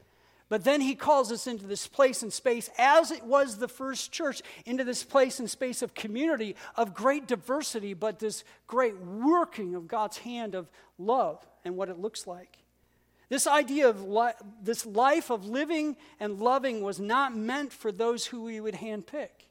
But 0.49 0.63
then 0.63 0.81
he 0.81 0.95
calls 0.95 1.31
us 1.31 1.45
into 1.45 1.67
this 1.67 1.87
place 1.87 2.23
and 2.23 2.31
space, 2.31 2.69
as 2.79 3.11
it 3.11 3.23
was 3.23 3.57
the 3.57 3.67
first 3.67 4.11
church, 4.11 4.41
into 4.65 4.85
this 4.85 5.03
place 5.03 5.39
and 5.39 5.49
space 5.49 5.81
of 5.81 5.93
community, 5.93 6.55
of 6.75 6.93
great 6.93 7.27
diversity, 7.27 7.93
but 7.93 8.17
this 8.17 8.43
great 8.65 8.97
working 8.97 9.75
of 9.75 9.87
God's 9.87 10.19
hand 10.19 10.55
of 10.55 10.69
love 10.97 11.45
and 11.65 11.75
what 11.75 11.89
it 11.89 11.99
looks 11.99 12.25
like. 12.25 12.57
This 13.29 13.45
idea 13.45 13.89
of 13.89 14.03
li- 14.03 14.31
this 14.61 14.85
life 14.85 15.29
of 15.29 15.45
living 15.45 15.97
and 16.19 16.39
loving 16.39 16.81
was 16.81 16.99
not 16.99 17.35
meant 17.35 17.73
for 17.73 17.91
those 17.91 18.27
who 18.27 18.43
we 18.43 18.59
would 18.59 18.75
handpick, 18.75 19.49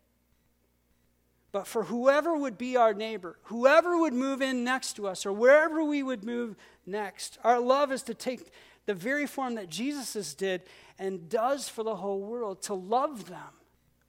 but 1.52 1.66
for 1.66 1.84
whoever 1.84 2.34
would 2.36 2.56
be 2.56 2.76
our 2.76 2.94
neighbor, 2.94 3.38
whoever 3.44 3.98
would 3.98 4.14
move 4.14 4.40
in 4.40 4.64
next 4.64 4.94
to 4.94 5.06
us, 5.06 5.26
or 5.26 5.32
wherever 5.32 5.84
we 5.84 6.02
would 6.02 6.24
move 6.24 6.56
next. 6.86 7.38
Our 7.44 7.60
love 7.60 7.92
is 7.92 8.02
to 8.04 8.14
take 8.14 8.50
the 8.86 8.94
very 8.94 9.26
form 9.26 9.56
that 9.56 9.68
Jesus 9.68 10.32
did 10.32 10.62
and 10.98 11.28
does 11.28 11.68
for 11.68 11.82
the 11.82 11.96
whole 11.96 12.20
world, 12.20 12.62
to 12.62 12.74
love 12.74 13.28
them 13.28 13.52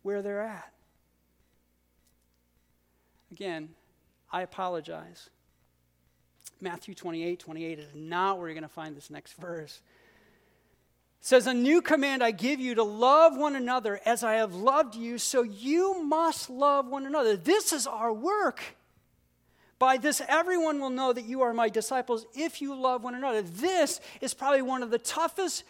where 0.01 0.21
they're 0.21 0.41
at. 0.41 0.71
Again, 3.31 3.69
I 4.31 4.41
apologize. 4.41 5.29
Matthew 6.61 6.93
28 6.93 7.39
28 7.39 7.79
is 7.79 7.95
not 7.95 8.37
where 8.37 8.47
you're 8.47 8.55
going 8.55 8.63
to 8.63 8.69
find 8.69 8.95
this 8.95 9.09
next 9.09 9.33
verse. 9.33 9.81
It 11.19 11.25
says, 11.25 11.47
A 11.47 11.53
new 11.53 11.81
command 11.81 12.23
I 12.23 12.31
give 12.31 12.59
you 12.59 12.75
to 12.75 12.83
love 12.83 13.37
one 13.37 13.55
another 13.55 13.99
as 14.05 14.23
I 14.23 14.35
have 14.35 14.53
loved 14.53 14.95
you, 14.95 15.17
so 15.17 15.43
you 15.43 16.03
must 16.03 16.49
love 16.49 16.87
one 16.87 17.05
another. 17.05 17.35
This 17.35 17.73
is 17.73 17.87
our 17.87 18.13
work. 18.13 18.61
By 19.79 19.97
this, 19.97 20.21
everyone 20.27 20.79
will 20.79 20.89
know 20.89 21.13
that 21.13 21.25
you 21.25 21.41
are 21.41 21.53
my 21.53 21.69
disciples 21.69 22.25
if 22.33 22.61
you 22.61 22.73
love 22.73 23.03
one 23.03 23.13
another. 23.13 23.43
This 23.43 23.99
is 24.21 24.33
probably 24.33 24.63
one 24.63 24.81
of 24.81 24.89
the 24.89 24.97
toughest 24.97 25.63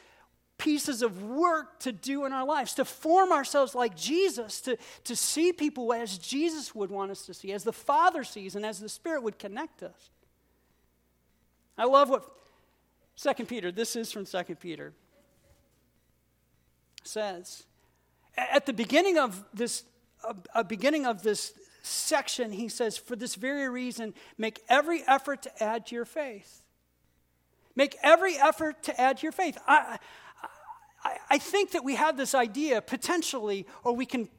pieces 0.57 1.01
of 1.01 1.23
work 1.23 1.79
to 1.81 1.91
do 1.91 2.25
in 2.25 2.33
our 2.33 2.45
lives, 2.45 2.73
to 2.75 2.85
form 2.85 3.31
ourselves 3.31 3.75
like 3.75 3.95
Jesus, 3.95 4.61
to, 4.61 4.77
to 5.03 5.15
see 5.15 5.51
people 5.51 5.93
as 5.93 6.17
Jesus 6.17 6.73
would 6.73 6.89
want 6.89 7.11
us 7.11 7.25
to 7.25 7.33
see, 7.33 7.51
as 7.51 7.63
the 7.63 7.73
Father 7.73 8.23
sees, 8.23 8.55
and 8.55 8.65
as 8.65 8.79
the 8.79 8.89
Spirit 8.89 9.23
would 9.23 9.37
connect 9.37 9.83
us. 9.83 10.09
I 11.77 11.85
love 11.85 12.09
what 12.09 12.25
Second 13.15 13.47
Peter, 13.47 13.71
this 13.71 13.95
is 13.95 14.11
from 14.11 14.25
Second 14.25 14.59
Peter, 14.59 14.93
says. 17.03 17.63
At 18.37 18.65
the 18.65 18.73
beginning 18.73 19.17
of 19.17 19.43
this, 19.53 19.83
a 20.53 20.63
beginning 20.63 21.05
of 21.05 21.23
this 21.23 21.53
section, 21.81 22.51
he 22.51 22.69
says, 22.69 22.97
For 22.97 23.15
this 23.15 23.35
very 23.35 23.69
reason, 23.69 24.13
make 24.37 24.61
every 24.69 25.03
effort 25.07 25.41
to 25.43 25.63
add 25.63 25.87
to 25.87 25.95
your 25.95 26.05
faith. 26.05 26.61
Make 27.75 27.95
every 28.03 28.35
effort 28.37 28.83
to 28.83 29.01
add 29.01 29.17
to 29.17 29.23
your 29.23 29.31
faith. 29.31 29.57
I, 29.67 29.97
I, 31.03 31.17
I 31.29 31.37
think 31.37 31.71
that 31.71 31.83
we 31.83 31.95
have 31.95 32.17
this 32.17 32.35
idea 32.35 32.81
potentially, 32.81 33.65
or 33.83 33.95
we 33.95 34.05
can 34.05 34.29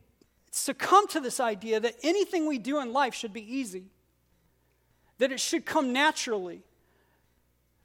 succumb 0.51 1.07
to 1.09 1.20
this 1.20 1.40
idea 1.40 1.81
that 1.81 1.94
anything 2.03 2.46
we 2.46 2.59
do 2.59 2.81
in 2.81 2.92
life 2.92 3.14
should 3.14 3.33
be 3.33 3.57
easy, 3.57 3.85
that 5.18 5.33
it 5.33 5.40
should 5.40 5.64
come 5.64 5.92
naturally. 5.92 6.62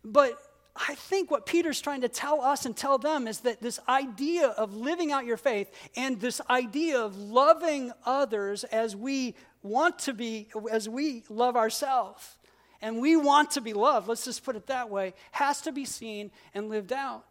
But 0.03 0.37
I 0.75 0.95
think 0.95 1.29
what 1.29 1.45
Peter's 1.45 1.79
trying 1.81 2.01
to 2.01 2.09
tell 2.09 2.41
us 2.41 2.65
and 2.65 2.75
tell 2.75 2.97
them 2.97 3.27
is 3.27 3.41
that 3.41 3.61
this 3.61 3.79
idea 3.87 4.47
of 4.47 4.75
living 4.75 5.11
out 5.11 5.25
your 5.25 5.37
faith 5.37 5.71
and 5.95 6.19
this 6.19 6.41
idea 6.49 6.99
of 6.99 7.17
loving 7.17 7.91
others 8.05 8.63
as 8.65 8.95
we 8.95 9.35
want 9.61 9.99
to 9.99 10.13
be, 10.13 10.47
as 10.71 10.89
we 10.89 11.23
love 11.29 11.55
ourselves, 11.55 12.37
and 12.81 12.99
we 12.99 13.15
want 13.15 13.51
to 13.51 13.61
be 13.61 13.71
loved, 13.71 14.09
let's 14.09 14.25
just 14.25 14.43
put 14.43 14.55
it 14.55 14.67
that 14.67 14.89
way, 14.89 15.13
has 15.31 15.61
to 15.61 15.71
be 15.71 15.85
seen 15.85 16.31
and 16.53 16.69
lived 16.69 16.91
out. 16.91 17.23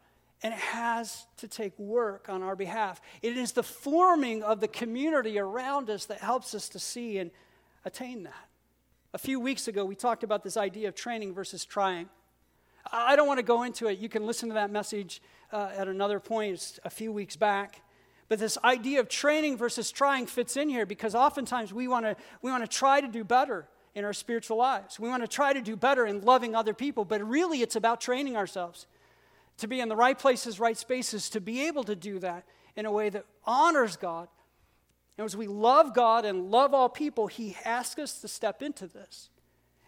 And 0.44 0.54
it 0.54 0.60
has 0.60 1.26
to 1.36 1.46
take 1.46 1.78
work 1.78 2.28
on 2.28 2.42
our 2.42 2.56
behalf. 2.56 3.00
It 3.20 3.36
is 3.36 3.52
the 3.52 3.62
forming 3.62 4.42
of 4.42 4.60
the 4.60 4.66
community 4.66 5.38
around 5.38 5.90
us 5.90 6.06
that 6.06 6.18
helps 6.18 6.54
us 6.54 6.68
to 6.70 6.78
see 6.78 7.18
and 7.18 7.30
attain 7.84 8.22
that. 8.22 8.48
A 9.14 9.18
few 9.18 9.38
weeks 9.38 9.68
ago, 9.68 9.84
we 9.84 9.94
talked 9.94 10.24
about 10.24 10.42
this 10.42 10.56
idea 10.56 10.88
of 10.88 10.94
training 10.94 11.34
versus 11.34 11.64
trying. 11.64 12.08
I 12.90 13.16
don't 13.16 13.26
want 13.26 13.38
to 13.38 13.44
go 13.44 13.62
into 13.62 13.86
it. 13.88 13.98
You 13.98 14.08
can 14.08 14.26
listen 14.26 14.48
to 14.48 14.54
that 14.54 14.70
message 14.70 15.20
uh, 15.52 15.70
at 15.76 15.86
another 15.86 16.18
point, 16.18 16.54
it's 16.54 16.80
a 16.84 16.90
few 16.90 17.12
weeks 17.12 17.36
back. 17.36 17.82
But 18.28 18.38
this 18.38 18.56
idea 18.64 19.00
of 19.00 19.08
training 19.08 19.58
versus 19.58 19.92
trying 19.92 20.26
fits 20.26 20.56
in 20.56 20.70
here 20.70 20.86
because 20.86 21.14
oftentimes 21.14 21.72
we 21.72 21.86
want 21.86 22.06
to 22.06 22.16
we 22.40 22.50
want 22.50 22.64
to 22.64 22.68
try 22.68 23.00
to 23.00 23.08
do 23.08 23.24
better 23.24 23.68
in 23.94 24.04
our 24.04 24.14
spiritual 24.14 24.56
lives. 24.56 24.98
We 24.98 25.10
want 25.10 25.22
to 25.22 25.28
try 25.28 25.52
to 25.52 25.60
do 25.60 25.76
better 25.76 26.06
in 26.06 26.22
loving 26.22 26.54
other 26.54 26.72
people, 26.72 27.04
but 27.04 27.22
really 27.22 27.60
it's 27.60 27.76
about 27.76 28.00
training 28.00 28.36
ourselves 28.36 28.86
to 29.58 29.68
be 29.68 29.80
in 29.80 29.90
the 29.90 29.96
right 29.96 30.18
places, 30.18 30.58
right 30.58 30.78
spaces, 30.78 31.28
to 31.30 31.40
be 31.40 31.66
able 31.66 31.84
to 31.84 31.94
do 31.94 32.18
that 32.20 32.44
in 32.74 32.86
a 32.86 32.90
way 32.90 33.10
that 33.10 33.26
honors 33.44 33.96
God. 33.96 34.28
And 35.18 35.26
as 35.26 35.36
we 35.36 35.46
love 35.46 35.92
God 35.94 36.24
and 36.24 36.50
love 36.50 36.72
all 36.72 36.88
people, 36.88 37.26
He 37.26 37.54
asks 37.64 37.98
us 37.98 38.20
to 38.22 38.28
step 38.28 38.62
into 38.62 38.86
this. 38.86 39.28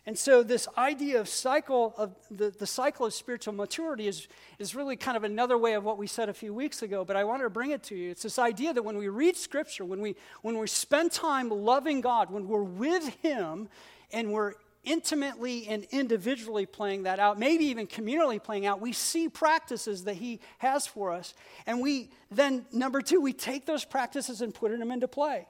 And 0.07 0.19
so 0.19 0.43
this 0.43 0.69
idea 0.77 1.19
of 1.19 1.29
cycle 1.31 1.95
of 1.97 2.15
the, 2.31 2.51
the 2.51 2.67
cycle 2.67 3.07
of 3.07 3.15
spiritual 3.15 3.55
maturity 3.55 4.07
is, 4.07 4.29
is 4.59 4.75
really 4.75 4.97
kind 4.97 5.17
of 5.17 5.25
another 5.25 5.57
way 5.57 5.73
of 5.73 5.85
what 5.85 5.97
we 5.97 6.07
said 6.07 6.29
a 6.29 6.35
few 6.35 6.53
weeks 6.53 6.83
ago, 6.83 7.07
but 7.07 7.17
I 7.17 7.25
wanted 7.25 7.45
to 7.45 7.51
bring 7.51 7.71
it 7.71 7.83
to 7.85 7.95
you. 7.95 8.11
It's 8.11 8.23
this 8.23 8.39
idea 8.39 8.75
that 8.75 8.83
when 8.83 8.99
we 8.99 9.09
read 9.09 9.35
scripture, 9.35 9.85
when 9.85 10.01
we 10.01 10.15
when 10.43 10.59
we 10.59 10.67
spend 10.67 11.11
time 11.13 11.49
loving 11.49 12.03
God, 12.03 12.31
when 12.31 12.47
we're 12.47 12.63
with 12.63 13.09
Him 13.23 13.69
and 14.13 14.31
we're 14.31 14.55
intimately 14.85 15.67
and 15.69 15.87
individually 15.91 16.67
playing 16.67 17.05
that 17.05 17.19
out, 17.19 17.39
maybe 17.39 17.65
even 17.67 17.87
communally 17.87 18.43
playing 18.43 18.67
out, 18.67 18.83
we 18.83 18.93
see 18.93 19.31
practices 19.31 20.05
that 20.05 20.17
He 20.17 20.41
has 20.59 20.87
for 20.87 21.13
us. 21.13 21.33
And 21.67 21.81
we 21.81 22.11
then, 22.31 22.67
number 22.73 23.01
two, 23.01 23.23
we 23.23 23.33
take 23.33 23.65
those 23.65 23.87
practices 23.87 24.43
and 24.43 24.55
put 24.55 24.79
them 24.79 24.91
into 24.91 25.09
play. 25.09 25.47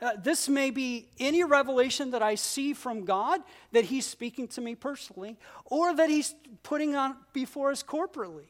Uh, 0.00 0.12
this 0.22 0.48
may 0.48 0.70
be 0.70 1.08
any 1.18 1.42
revelation 1.42 2.12
that 2.12 2.22
I 2.22 2.36
see 2.36 2.72
from 2.72 3.04
God 3.04 3.40
that 3.72 3.84
He's 3.84 4.06
speaking 4.06 4.46
to 4.48 4.60
me 4.60 4.74
personally, 4.74 5.36
or 5.64 5.94
that 5.94 6.08
He's 6.08 6.34
putting 6.62 6.94
on 6.94 7.16
before 7.32 7.70
us 7.72 7.82
corporately. 7.82 8.46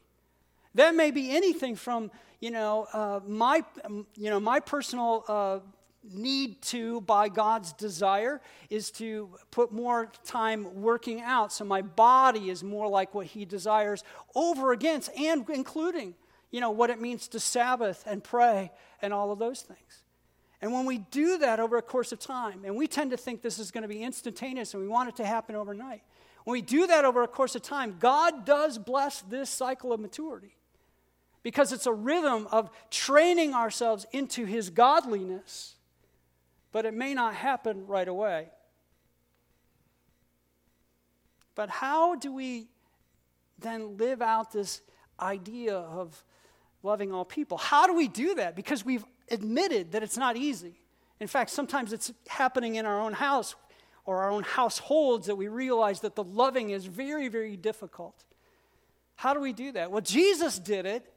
That 0.75 0.93
may 0.93 1.09
be 1.09 1.35
anything 1.35 1.75
from 1.75 2.11
you 2.39 2.51
know 2.51 2.87
uh, 2.93 3.21
my 3.25 3.63
you 4.15 4.29
know 4.29 4.39
my 4.39 4.59
personal 4.59 5.25
uh, 5.27 5.59
need 6.03 6.61
to 6.61 7.01
by 7.01 7.29
God's 7.29 7.73
desire 7.73 8.41
is 8.69 8.91
to 8.91 9.29
put 9.49 9.71
more 9.71 10.11
time 10.23 10.81
working 10.81 11.21
out, 11.21 11.51
so 11.51 11.65
my 11.65 11.81
body 11.81 12.51
is 12.51 12.63
more 12.63 12.87
like 12.87 13.15
what 13.15 13.25
He 13.25 13.43
desires 13.45 14.03
over 14.35 14.71
against, 14.71 15.09
and 15.17 15.49
including 15.49 16.13
you 16.51 16.61
know 16.61 16.69
what 16.69 16.91
it 16.91 17.01
means 17.01 17.27
to 17.29 17.39
Sabbath 17.39 18.03
and 18.05 18.23
pray 18.23 18.71
and 19.01 19.13
all 19.13 19.31
of 19.31 19.39
those 19.39 19.63
things. 19.63 20.03
And 20.61 20.73
when 20.73 20.85
we 20.85 20.97
do 20.97 21.37
that 21.37 21.59
over 21.59 21.77
a 21.77 21.81
course 21.81 22.11
of 22.11 22.19
time, 22.19 22.63
and 22.65 22.75
we 22.75 22.87
tend 22.87 23.11
to 23.11 23.17
think 23.17 23.41
this 23.41 23.59
is 23.59 23.71
going 23.71 23.83
to 23.83 23.87
be 23.87 24.03
instantaneous 24.03 24.73
and 24.73 24.83
we 24.83 24.89
want 24.89 25.09
it 25.09 25.15
to 25.17 25.25
happen 25.25 25.55
overnight, 25.55 26.01
when 26.43 26.53
we 26.53 26.61
do 26.61 26.87
that 26.87 27.05
over 27.05 27.23
a 27.23 27.27
course 27.27 27.55
of 27.55 27.61
time, 27.61 27.95
God 27.99 28.45
does 28.45 28.77
bless 28.77 29.21
this 29.21 29.49
cycle 29.49 29.93
of 29.93 29.99
maturity 29.99 30.55
because 31.43 31.71
it's 31.71 31.85
a 31.85 31.93
rhythm 31.93 32.47
of 32.51 32.69
training 32.89 33.53
ourselves 33.53 34.05
into 34.11 34.45
His 34.45 34.69
godliness, 34.69 35.75
but 36.71 36.85
it 36.85 36.93
may 36.93 37.13
not 37.13 37.35
happen 37.35 37.87
right 37.87 38.07
away. 38.07 38.47
But 41.55 41.69
how 41.69 42.15
do 42.15 42.33
we 42.33 42.67
then 43.59 43.97
live 43.97 44.21
out 44.21 44.51
this 44.51 44.81
idea 45.19 45.75
of 45.75 46.23
loving 46.83 47.13
all 47.13 47.25
people? 47.25 47.57
How 47.57 47.87
do 47.87 47.93
we 47.93 48.07
do 48.07 48.35
that? 48.35 48.55
Because 48.55 48.85
we've 48.85 49.03
admitted 49.31 49.91
that 49.91 50.03
it's 50.03 50.17
not 50.17 50.37
easy. 50.37 50.79
In 51.19 51.27
fact, 51.27 51.49
sometimes 51.49 51.93
it's 51.93 52.11
happening 52.27 52.75
in 52.75 52.85
our 52.85 52.99
own 52.99 53.13
house 53.13 53.55
or 54.05 54.23
our 54.23 54.31
own 54.31 54.43
households 54.43 55.27
that 55.27 55.35
we 55.35 55.47
realize 55.47 55.99
that 56.01 56.15
the 56.15 56.23
loving 56.23 56.69
is 56.71 56.85
very, 56.85 57.27
very 57.27 57.55
difficult. 57.57 58.23
How 59.15 59.33
do 59.33 59.39
we 59.39 59.53
do 59.53 59.71
that? 59.73 59.91
Well, 59.91 60.01
Jesus 60.01 60.57
did 60.57 60.85
it 60.85 61.13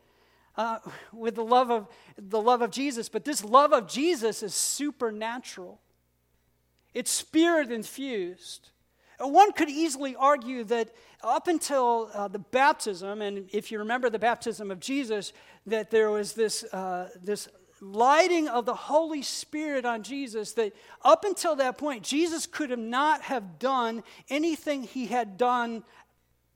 uh, 0.56 0.78
with 1.12 1.36
the 1.36 1.44
love 1.44 1.70
of 1.70 1.88
the 2.18 2.40
love 2.40 2.62
of 2.62 2.70
Jesus, 2.70 3.08
but 3.08 3.24
this 3.24 3.44
love 3.44 3.72
of 3.72 3.88
Jesus 3.88 4.42
is 4.42 4.54
supernatural. 4.54 5.80
It's 6.94 7.10
spirit 7.10 7.70
infused. 7.70 8.70
One 9.18 9.52
could 9.52 9.70
easily 9.70 10.16
argue 10.16 10.64
that 10.64 10.90
up 11.22 11.46
until 11.46 12.10
uh, 12.12 12.28
the 12.28 12.40
baptism, 12.40 13.22
and 13.22 13.48
if 13.52 13.70
you 13.70 13.78
remember 13.78 14.10
the 14.10 14.18
baptism 14.18 14.70
of 14.70 14.80
Jesus, 14.80 15.32
that 15.66 15.90
there 15.90 16.10
was 16.10 16.32
this, 16.32 16.64
uh, 16.64 17.08
this 17.22 17.48
lighting 17.82 18.46
of 18.48 18.64
the 18.64 18.74
Holy 18.74 19.22
Spirit 19.22 19.84
on 19.84 20.04
Jesus 20.04 20.52
that 20.52 20.72
up 21.02 21.24
until 21.24 21.56
that 21.56 21.76
point, 21.76 22.04
Jesus 22.04 22.46
could 22.46 22.70
have 22.70 22.78
not 22.78 23.22
have 23.22 23.58
done 23.58 24.04
anything 24.30 24.84
he 24.84 25.06
had 25.06 25.36
done 25.36 25.82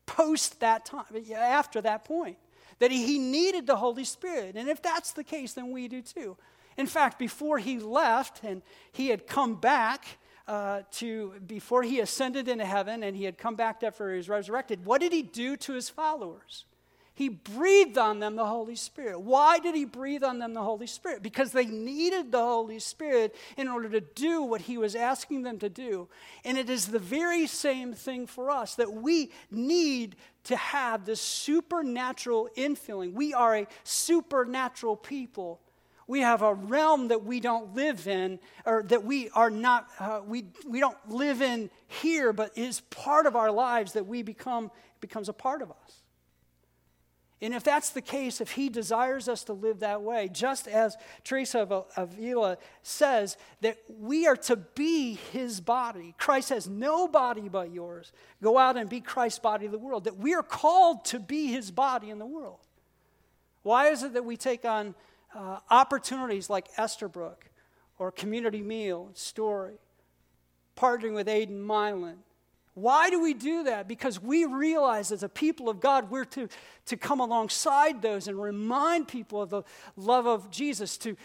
post 0.07 0.61
that 0.61 0.85
time, 0.85 1.05
after 1.35 1.81
that 1.81 2.05
point. 2.05 2.39
That 2.79 2.91
he 2.91 3.19
needed 3.19 3.67
the 3.67 3.77
Holy 3.77 4.05
Spirit. 4.05 4.55
And 4.55 4.69
if 4.69 4.81
that's 4.81 5.13
the 5.13 5.25
case, 5.25 5.55
then 5.55 5.73
we 5.73 5.89
do 5.89 6.01
too. 6.01 6.37
In 6.77 6.87
fact, 6.87 7.19
before 7.19 7.59
he 7.59 7.79
left 7.79 8.45
and 8.45 8.63
he 8.93 9.09
had 9.09 9.27
come 9.27 9.57
back, 9.57 10.19
uh, 10.47 10.83
to 10.93 11.35
before 11.45 11.83
he 11.83 11.99
ascended 11.99 12.47
into 12.47 12.65
heaven 12.65 13.03
and 13.03 13.17
he 13.17 13.25
had 13.25 13.37
come 13.37 13.57
back 13.57 13.83
after 13.83 14.13
he 14.13 14.19
was 14.19 14.29
resurrected, 14.29 14.85
what 14.85 15.01
did 15.01 15.13
he 15.13 15.23
do 15.23 15.57
to 15.57 15.73
his 15.73 15.89
followers? 15.89 16.67
He 17.17 17.31
breathed 17.31 17.97
on 17.97 18.19
them 18.19 18.37
the 18.37 18.45
Holy 18.45 18.77
Spirit. 18.77 19.19
Why 19.23 19.59
did 19.59 19.75
he 19.75 19.87
breathe 19.87 20.23
on 20.23 20.39
them 20.39 20.53
the 20.53 20.63
Holy 20.63 20.87
Spirit? 20.87 21.23
Because 21.23 21.51
they 21.51 21.65
needed 21.65 22.31
the 22.31 22.43
Holy 22.43 22.79
Spirit 22.79 23.35
in 23.57 23.69
order 23.69 23.89
to 23.89 24.03
do 24.03 24.43
what 24.43 24.61
he 24.61 24.77
was 24.77 24.95
asking 24.95 25.41
them 25.41 25.59
to 25.61 25.71
do. 25.71 26.09
And 26.45 26.59
it 26.59 26.69
is 26.69 26.89
the 26.89 26.99
very 26.99 27.47
same 27.47 27.95
thing 27.95 28.27
for 28.27 28.51
us 28.51 28.75
that 28.75 28.93
we 28.93 29.31
need 29.51 30.17
to 30.45 30.57
have 30.57 31.07
this 31.07 31.23
supernatural 31.23 32.51
infilling. 32.55 33.15
We 33.15 33.33
are 33.33 33.57
a 33.57 33.67
supernatural 33.83 34.97
people. 34.97 35.63
We 36.07 36.21
have 36.21 36.43
a 36.43 36.53
realm 36.53 37.09
that 37.09 37.25
we 37.25 37.41
don't 37.41 37.75
live 37.75 38.07
in, 38.07 38.41
or 38.67 38.83
that 38.89 39.05
we 39.05 39.31
are 39.31 39.49
not, 39.49 39.89
uh, 39.99 40.21
we, 40.23 40.45
we 40.69 40.81
don't 40.81 40.99
live 41.09 41.41
in 41.41 41.71
here, 41.89 42.35
but 42.35 42.59
is 42.59 42.81
part 42.91 43.25
of 43.25 43.37
our 43.37 43.51
lives 43.51 43.95
that 43.95 44.07
we 44.07 44.21
become, 44.21 44.71
becomes 45.01 45.31
a 45.31 45.33
part 45.33 45.63
of 45.63 45.71
us. 45.71 46.03
And 47.43 47.53
if 47.53 47.63
that's 47.63 47.91
the 47.91 48.01
case, 48.01 48.41
if 48.41 48.53
he 48.53 48.71
desires 48.71 49.29
us 49.29 49.45
to 49.45 49.53
live 49.53 49.81
that 49.81 50.01
way, 50.01 50.31
just 50.33 50.67
as 50.67 50.97
Teresa 51.23 51.61
of 51.61 51.85
Avila 51.97 52.57
says, 52.83 53.37
that 53.61 53.77
we 53.99 54.27
are 54.27 54.37
to 54.37 54.57
be 54.57 55.15
his 55.33 55.61
body. 55.61 56.15
Christ 56.17 56.49
has 56.49 56.67
no 56.67 57.07
body 57.07 57.51
but 57.51 57.71
yours. 57.73 58.13
Go 58.43 58.57
out 58.57 58.79
and 58.79 58.89
be 58.89 59.03
Christ's 59.03 59.39
body 59.39 59.67
in 59.67 59.73
the 59.73 59.79
world. 59.79 60.05
That 60.05 60.17
we 60.17 60.35
are 60.35 60.43
called 60.43 61.05
to 61.07 61.21
be 61.21 61.49
his 61.49 61.71
body 61.71 62.09
in 62.09 62.19
the 62.19 62.27
world. 62.27 62.61
Why 63.63 63.89
is 63.89 64.03
it 64.03 64.15
that 64.15 64.25
we 64.25 64.39
take 64.39 64.65
on 64.65 64.95
uh, 65.35 65.59
opportunities 65.69 66.49
like 66.49 66.73
Esterbrook 66.77 67.51
or 67.99 68.11
Community 68.13 68.63
Meal, 68.63 69.11
Story, 69.13 69.77
partnering 70.75 71.15
with 71.15 71.29
Aidan 71.29 71.61
Milan, 71.61 72.19
why 72.77 73.09
do 73.09 73.23
we 73.23 73.33
do 73.33 73.65
that? 73.65 73.89
Because 73.89 74.23
we 74.23 74.45
realize 74.45 75.11
as 75.11 75.23
a 75.23 75.31
people 75.31 75.71
of 75.71 75.81
God, 75.81 76.11
we're 76.11 76.27
to, 76.27 76.47
to 76.85 76.97
come 76.99 77.21
alongside 77.21 78.03
those 78.03 78.29
and 78.29 78.39
remind 78.39 79.09
people 79.09 79.41
of 79.41 79.49
the 79.49 79.63
love 79.97 80.27
of 80.27 80.51
Jesus, 80.51 80.99
to, 80.99 81.17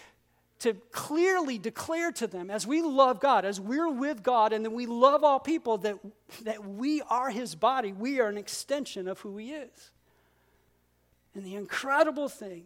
to 0.59 0.75
clearly 0.93 1.57
declare 1.57 2.13
to 2.13 2.25
them 2.25 2.49
as 2.49 2.65
we 2.65 2.81
love 2.81 3.19
God, 3.19 3.43
as 3.43 3.59
we're 3.59 3.91
with 3.91 4.23
God, 4.23 4.53
and 4.53 4.63
then 4.63 4.71
we 4.71 4.85
love 4.85 5.25
all 5.25 5.41
people, 5.41 5.77
that, 5.79 5.97
that 6.43 6.65
we 6.65 7.01
are 7.09 7.29
His 7.29 7.53
body. 7.53 7.91
We 7.91 8.21
are 8.21 8.29
an 8.29 8.37
extension 8.37 9.09
of 9.09 9.19
who 9.19 9.35
He 9.35 9.51
is. 9.51 9.91
And 11.35 11.43
the 11.43 11.55
incredible 11.55 12.29
thing 12.29 12.63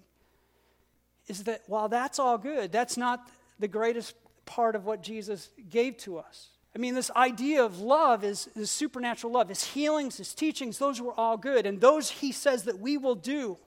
is 1.28 1.46
that 1.46 1.64
while 1.66 1.90
that's 1.90 2.20
all 2.20 2.38
good, 2.38 2.72
that's 2.72 2.98
not 2.98 3.28
the 3.58 3.68
greatest 3.68 4.14
part 4.46 4.76
of 4.76 4.86
what 4.86 5.02
Jesus 5.02 5.50
gave 5.72 5.98
to 5.98 6.20
us. 6.20 6.50
I 6.76 6.78
mean, 6.78 6.94
this 6.94 7.10
idea 7.12 7.64
of 7.64 7.80
love 7.80 8.26
is, 8.26 8.50
is 8.54 8.70
supernatural 8.70 9.32
love. 9.32 9.48
His 9.48 9.64
healings, 9.64 10.18
his 10.18 10.34
teachings, 10.34 10.78
those 10.78 11.00
were 11.00 11.14
all 11.14 11.38
good. 11.38 11.66
And 11.66 11.80
those 11.80 12.10
he 12.10 12.34
says 12.34 12.66
that 12.66 12.80
we 12.80 12.98
will 12.98 13.16
do. 13.16 13.58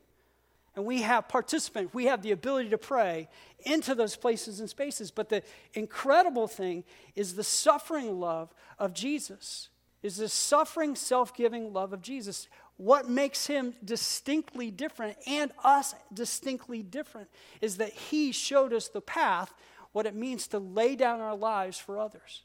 And 0.76 0.84
we 0.84 1.02
have 1.02 1.26
participant, 1.26 1.92
we 1.92 2.04
have 2.04 2.22
the 2.22 2.30
ability 2.30 2.68
to 2.68 2.78
pray 2.78 3.28
into 3.64 3.96
those 3.96 4.14
places 4.14 4.60
and 4.60 4.70
spaces. 4.70 5.10
But 5.10 5.28
the 5.28 5.42
incredible 5.74 6.46
thing 6.46 6.84
is 7.16 7.34
the 7.34 7.42
suffering 7.42 8.20
love 8.20 8.54
of 8.78 8.92
Jesus, 8.92 9.70
is 10.02 10.18
the 10.18 10.28
suffering, 10.28 10.94
self 10.94 11.34
giving 11.34 11.72
love 11.72 11.92
of 11.92 12.00
Jesus. 12.00 12.46
What 12.76 13.08
makes 13.08 13.48
him 13.48 13.74
distinctly 13.84 14.70
different 14.70 15.16
and 15.26 15.50
us 15.64 15.96
distinctly 16.14 16.84
different 16.84 17.28
is 17.60 17.78
that 17.78 17.92
he 17.92 18.30
showed 18.30 18.72
us 18.72 18.86
the 18.86 19.00
path, 19.00 19.52
what 19.90 20.06
it 20.06 20.14
means 20.14 20.46
to 20.48 20.60
lay 20.60 20.94
down 20.94 21.20
our 21.20 21.34
lives 21.34 21.76
for 21.76 21.98
others. 21.98 22.44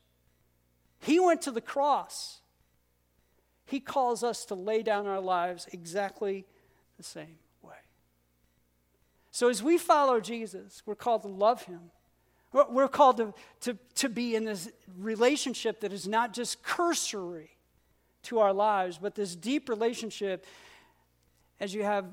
He 1.03 1.19
went 1.19 1.41
to 1.43 1.51
the 1.51 1.61
cross. 1.61 2.39
He 3.65 3.79
calls 3.79 4.23
us 4.23 4.45
to 4.45 4.55
lay 4.55 4.83
down 4.83 5.05
our 5.05 5.19
lives 5.19 5.67
exactly 5.71 6.45
the 6.97 7.03
same 7.03 7.37
way. 7.61 7.75
So 9.31 9.49
as 9.49 9.61
we 9.61 9.77
follow 9.77 10.19
Jesus, 10.19 10.81
we're 10.85 10.95
called 10.95 11.23
to 11.23 11.27
love 11.27 11.63
him. 11.63 11.91
We're 12.53 12.87
called 12.87 13.17
to, 13.17 13.33
to, 13.61 13.77
to 13.95 14.09
be 14.09 14.35
in 14.35 14.45
this 14.45 14.69
relationship 14.97 15.81
that 15.81 15.91
is 15.91 16.07
not 16.07 16.33
just 16.33 16.61
cursory 16.61 17.49
to 18.23 18.39
our 18.39 18.53
lives, 18.53 18.99
but 19.01 19.15
this 19.15 19.35
deep 19.35 19.69
relationship 19.69 20.45
as 21.59 21.73
you 21.73 21.83
have 21.83 22.05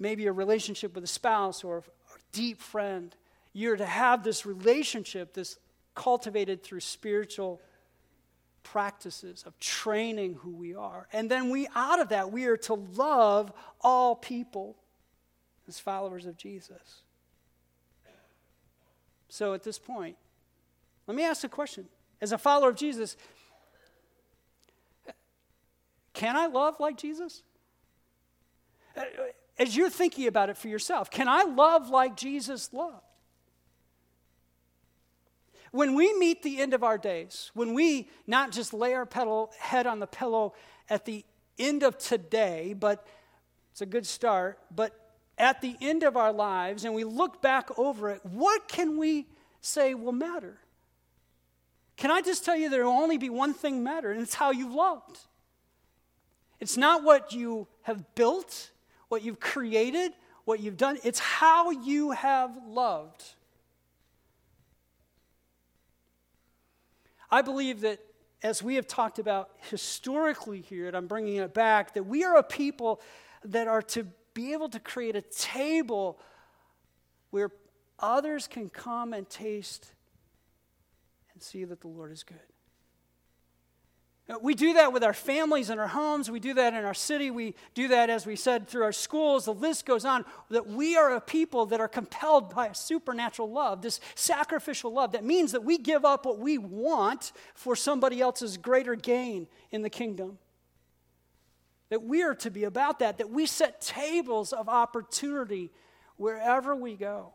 maybe 0.00 0.26
a 0.26 0.32
relationship 0.32 0.94
with 0.94 1.04
a 1.04 1.08
spouse 1.08 1.62
or 1.62 1.78
a 1.78 1.82
deep 2.32 2.60
friend. 2.60 3.14
You're 3.52 3.76
to 3.76 3.86
have 3.86 4.24
this 4.24 4.46
relationship, 4.46 5.34
this 5.34 5.58
cultivated 5.94 6.62
through 6.62 6.80
spiritual 6.80 7.60
practices 8.62 9.44
of 9.46 9.58
training 9.58 10.34
who 10.34 10.50
we 10.50 10.74
are. 10.74 11.08
And 11.12 11.30
then 11.30 11.50
we, 11.50 11.68
out 11.74 12.00
of 12.00 12.08
that, 12.10 12.32
we 12.32 12.46
are 12.46 12.56
to 12.58 12.74
love 12.74 13.52
all 13.80 14.16
people 14.16 14.76
as 15.68 15.78
followers 15.78 16.26
of 16.26 16.36
Jesus. 16.36 17.02
So 19.28 19.54
at 19.54 19.62
this 19.62 19.78
point, 19.78 20.16
let 21.06 21.16
me 21.16 21.24
ask 21.24 21.44
a 21.44 21.48
question. 21.48 21.86
As 22.20 22.32
a 22.32 22.38
follower 22.38 22.68
of 22.68 22.76
Jesus, 22.76 23.16
can 26.12 26.36
I 26.36 26.46
love 26.46 26.78
like 26.78 26.96
Jesus? 26.96 27.42
As 29.58 29.76
you're 29.76 29.90
thinking 29.90 30.26
about 30.26 30.50
it 30.50 30.56
for 30.56 30.68
yourself, 30.68 31.10
can 31.10 31.28
I 31.28 31.42
love 31.44 31.88
like 31.88 32.16
Jesus 32.16 32.72
loved? 32.72 33.04
When 35.72 35.94
we 35.94 36.16
meet 36.18 36.42
the 36.42 36.60
end 36.60 36.74
of 36.74 36.84
our 36.84 36.98
days, 36.98 37.50
when 37.54 37.74
we 37.74 38.08
not 38.26 38.52
just 38.52 38.72
lay 38.72 38.94
our 38.94 39.06
pedal, 39.06 39.50
head 39.58 39.86
on 39.86 39.98
the 39.98 40.06
pillow 40.06 40.54
at 40.88 41.06
the 41.06 41.24
end 41.58 41.82
of 41.82 41.98
today, 41.98 42.74
but 42.78 43.06
it's 43.72 43.80
a 43.80 43.86
good 43.86 44.06
start, 44.06 44.58
but 44.74 44.94
at 45.38 45.62
the 45.62 45.76
end 45.80 46.02
of 46.02 46.16
our 46.16 46.32
lives 46.32 46.84
and 46.84 46.94
we 46.94 47.04
look 47.04 47.40
back 47.40 47.78
over 47.78 48.10
it, 48.10 48.20
what 48.24 48.68
can 48.68 48.98
we 48.98 49.26
say 49.62 49.94
will 49.94 50.12
matter? 50.12 50.58
Can 51.96 52.10
I 52.10 52.20
just 52.20 52.44
tell 52.44 52.56
you 52.56 52.68
there 52.68 52.84
will 52.84 52.92
only 52.92 53.18
be 53.18 53.30
one 53.30 53.54
thing 53.54 53.82
matter, 53.82 54.10
and 54.10 54.20
it's 54.20 54.34
how 54.34 54.50
you've 54.50 54.74
loved. 54.74 55.18
It's 56.60 56.76
not 56.76 57.02
what 57.02 57.32
you 57.32 57.66
have 57.82 58.14
built, 58.14 58.70
what 59.08 59.22
you've 59.22 59.40
created, 59.40 60.12
what 60.44 60.60
you've 60.60 60.76
done, 60.76 60.98
it's 61.02 61.18
how 61.18 61.70
you 61.70 62.10
have 62.10 62.58
loved. 62.66 63.34
I 67.32 67.40
believe 67.40 67.80
that 67.80 67.98
as 68.42 68.62
we 68.62 68.74
have 68.74 68.86
talked 68.86 69.18
about 69.18 69.50
historically 69.70 70.60
here, 70.60 70.86
and 70.86 70.96
I'm 70.96 71.06
bringing 71.06 71.36
it 71.36 71.54
back, 71.54 71.94
that 71.94 72.04
we 72.04 72.24
are 72.24 72.36
a 72.36 72.42
people 72.42 73.00
that 73.44 73.68
are 73.68 73.80
to 73.82 74.06
be 74.34 74.52
able 74.52 74.68
to 74.68 74.78
create 74.78 75.16
a 75.16 75.22
table 75.22 76.20
where 77.30 77.50
others 77.98 78.46
can 78.46 78.68
come 78.68 79.14
and 79.14 79.28
taste 79.28 79.92
and 81.32 81.42
see 81.42 81.64
that 81.64 81.80
the 81.80 81.88
Lord 81.88 82.12
is 82.12 82.22
good. 82.22 82.36
Uh, 84.28 84.34
we 84.40 84.54
do 84.54 84.74
that 84.74 84.92
with 84.92 85.02
our 85.02 85.12
families 85.12 85.68
and 85.68 85.80
our 85.80 85.88
homes. 85.88 86.30
We 86.30 86.38
do 86.38 86.54
that 86.54 86.74
in 86.74 86.84
our 86.84 86.94
city. 86.94 87.30
We 87.30 87.54
do 87.74 87.88
that, 87.88 88.08
as 88.08 88.24
we 88.24 88.36
said, 88.36 88.68
through 88.68 88.84
our 88.84 88.92
schools. 88.92 89.46
The 89.46 89.54
list 89.54 89.84
goes 89.84 90.04
on. 90.04 90.24
That 90.50 90.68
we 90.68 90.96
are 90.96 91.14
a 91.14 91.20
people 91.20 91.66
that 91.66 91.80
are 91.80 91.88
compelled 91.88 92.54
by 92.54 92.68
a 92.68 92.74
supernatural 92.74 93.50
love, 93.50 93.82
this 93.82 94.00
sacrificial 94.14 94.92
love. 94.92 95.12
That 95.12 95.24
means 95.24 95.52
that 95.52 95.64
we 95.64 95.76
give 95.76 96.04
up 96.04 96.24
what 96.24 96.38
we 96.38 96.56
want 96.56 97.32
for 97.54 97.74
somebody 97.74 98.20
else's 98.20 98.56
greater 98.56 98.94
gain 98.94 99.48
in 99.72 99.82
the 99.82 99.90
kingdom. 99.90 100.38
That 101.90 102.04
we 102.04 102.22
are 102.22 102.34
to 102.36 102.50
be 102.50 102.64
about 102.64 103.00
that, 103.00 103.18
that 103.18 103.28
we 103.28 103.44
set 103.44 103.80
tables 103.80 104.52
of 104.52 104.68
opportunity 104.68 105.72
wherever 106.16 106.76
we 106.76 106.94
go. 106.94 107.32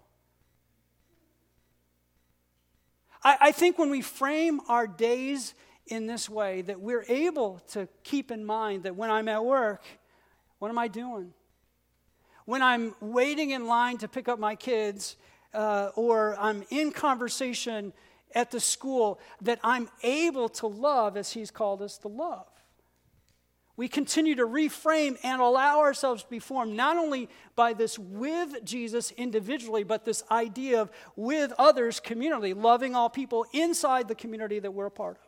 I, 3.23 3.37
I 3.41 3.51
think 3.51 3.77
when 3.77 3.89
we 3.89 4.01
frame 4.01 4.61
our 4.69 4.87
days 4.87 5.53
in 5.89 6.07
this 6.07 6.29
way 6.29 6.61
that 6.63 6.79
we're 6.79 7.05
able 7.07 7.59
to 7.71 7.87
keep 8.03 8.31
in 8.31 8.45
mind 8.45 8.83
that 8.83 8.95
when 8.95 9.09
I'm 9.09 9.27
at 9.27 9.43
work, 9.43 9.83
what 10.59 10.69
am 10.69 10.77
I 10.77 10.87
doing? 10.87 11.33
When 12.45 12.61
I'm 12.61 12.95
waiting 13.01 13.51
in 13.51 13.67
line 13.67 13.97
to 13.99 14.07
pick 14.07 14.27
up 14.27 14.39
my 14.39 14.55
kids, 14.55 15.17
uh, 15.53 15.89
or 15.95 16.37
I'm 16.39 16.63
in 16.69 16.91
conversation 16.91 17.93
at 18.33 18.51
the 18.51 18.59
school, 18.59 19.19
that 19.41 19.59
I'm 19.63 19.89
able 20.03 20.49
to 20.49 20.67
love 20.67 21.17
as 21.17 21.31
He's 21.31 21.51
called 21.51 21.81
us 21.81 21.97
to 21.99 22.07
love. 22.07 22.47
We 23.77 23.87
continue 23.87 24.33
to 24.35 24.47
reframe 24.47 25.17
and 25.23 25.39
allow 25.39 25.81
ourselves 25.81 26.23
to 26.23 26.29
be 26.29 26.39
formed 26.39 26.75
not 26.75 26.97
only 26.97 27.29
by 27.55 27.73
this 27.73 27.99
with 27.99 28.65
Jesus 28.65 29.11
individually, 29.11 29.83
but 29.83 30.03
this 30.03 30.23
idea 30.31 30.81
of 30.81 30.89
with 31.15 31.53
others 31.59 31.99
communally, 31.99 32.59
loving 32.59 32.95
all 32.95 33.07
people 33.07 33.45
inside 33.53 34.07
the 34.07 34.15
community 34.15 34.57
that 34.57 34.71
we're 34.71 34.87
a 34.87 34.91
part 34.91 35.17
of. 35.17 35.26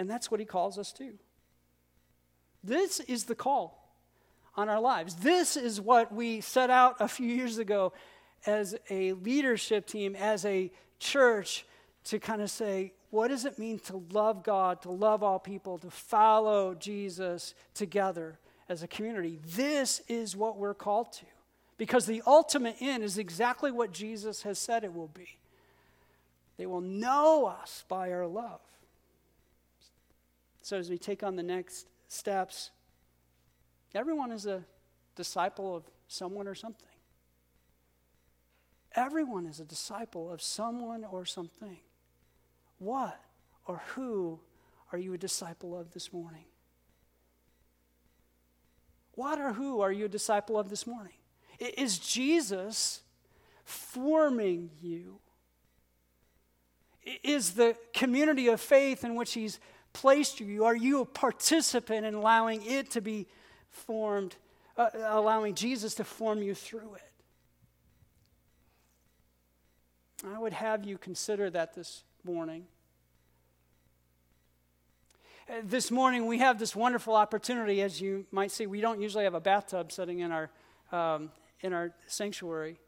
And 0.00 0.08
that's 0.08 0.30
what 0.30 0.40
he 0.40 0.46
calls 0.46 0.78
us 0.78 0.92
to. 0.94 1.12
This 2.64 3.00
is 3.00 3.24
the 3.24 3.34
call 3.34 3.86
on 4.56 4.70
our 4.70 4.80
lives. 4.80 5.16
This 5.16 5.58
is 5.58 5.78
what 5.78 6.10
we 6.10 6.40
set 6.40 6.70
out 6.70 6.96
a 7.00 7.06
few 7.06 7.26
years 7.26 7.58
ago 7.58 7.92
as 8.46 8.74
a 8.88 9.12
leadership 9.12 9.86
team, 9.86 10.16
as 10.16 10.46
a 10.46 10.72
church, 11.00 11.66
to 12.04 12.18
kind 12.18 12.40
of 12.40 12.50
say, 12.50 12.94
what 13.10 13.28
does 13.28 13.44
it 13.44 13.58
mean 13.58 13.78
to 13.80 14.02
love 14.10 14.42
God, 14.42 14.80
to 14.82 14.90
love 14.90 15.22
all 15.22 15.38
people, 15.38 15.76
to 15.76 15.90
follow 15.90 16.74
Jesus 16.74 17.52
together 17.74 18.38
as 18.70 18.82
a 18.82 18.88
community? 18.88 19.38
This 19.54 20.00
is 20.08 20.34
what 20.34 20.56
we're 20.56 20.72
called 20.72 21.12
to. 21.12 21.26
Because 21.76 22.06
the 22.06 22.22
ultimate 22.26 22.76
end 22.80 23.04
is 23.04 23.18
exactly 23.18 23.70
what 23.70 23.92
Jesus 23.92 24.44
has 24.44 24.58
said 24.58 24.82
it 24.82 24.94
will 24.94 25.08
be. 25.08 25.36
They 26.56 26.64
will 26.64 26.80
know 26.80 27.44
us 27.44 27.84
by 27.86 28.10
our 28.12 28.26
love. 28.26 28.60
So, 30.70 30.76
as 30.76 30.88
we 30.88 30.98
take 30.98 31.24
on 31.24 31.34
the 31.34 31.42
next 31.42 31.88
steps, 32.06 32.70
everyone 33.92 34.30
is 34.30 34.46
a 34.46 34.62
disciple 35.16 35.74
of 35.74 35.82
someone 36.06 36.46
or 36.46 36.54
something. 36.54 36.86
Everyone 38.94 39.46
is 39.46 39.58
a 39.58 39.64
disciple 39.64 40.30
of 40.30 40.40
someone 40.40 41.04
or 41.04 41.24
something. 41.24 41.78
What 42.78 43.20
or 43.66 43.82
who 43.96 44.38
are 44.92 44.98
you 44.98 45.12
a 45.12 45.18
disciple 45.18 45.76
of 45.76 45.90
this 45.90 46.12
morning? 46.12 46.44
What 49.16 49.40
or 49.40 49.54
who 49.54 49.80
are 49.80 49.90
you 49.90 50.04
a 50.04 50.08
disciple 50.08 50.56
of 50.56 50.70
this 50.70 50.86
morning? 50.86 51.14
Is 51.58 51.98
Jesus 51.98 53.00
forming 53.64 54.70
you? 54.80 55.18
Is 57.24 57.54
the 57.54 57.74
community 57.92 58.46
of 58.46 58.60
faith 58.60 59.02
in 59.02 59.16
which 59.16 59.32
He's 59.32 59.58
placed 59.92 60.40
you? 60.40 60.64
Are 60.64 60.76
you 60.76 61.00
a 61.00 61.04
participant 61.04 62.06
in 62.06 62.14
allowing 62.14 62.64
it 62.64 62.90
to 62.92 63.00
be 63.00 63.26
formed, 63.70 64.36
uh, 64.76 64.90
allowing 65.06 65.54
Jesus 65.54 65.94
to 65.96 66.04
form 66.04 66.42
you 66.42 66.54
through 66.54 66.94
it? 66.94 67.10
I 70.24 70.38
would 70.38 70.52
have 70.52 70.84
you 70.84 70.98
consider 70.98 71.48
that 71.50 71.74
this 71.74 72.04
morning. 72.24 72.66
Uh, 75.48 75.54
this 75.64 75.90
morning, 75.90 76.26
we 76.26 76.38
have 76.38 76.58
this 76.58 76.76
wonderful 76.76 77.14
opportunity. 77.14 77.80
As 77.80 78.00
you 78.00 78.26
might 78.30 78.50
see, 78.50 78.66
we 78.66 78.80
don't 78.80 79.00
usually 79.00 79.24
have 79.24 79.34
a 79.34 79.40
bathtub 79.40 79.90
sitting 79.90 80.20
in 80.20 80.30
our, 80.30 80.50
um, 80.92 81.30
in 81.60 81.72
our 81.72 81.92
sanctuary. 82.06 82.78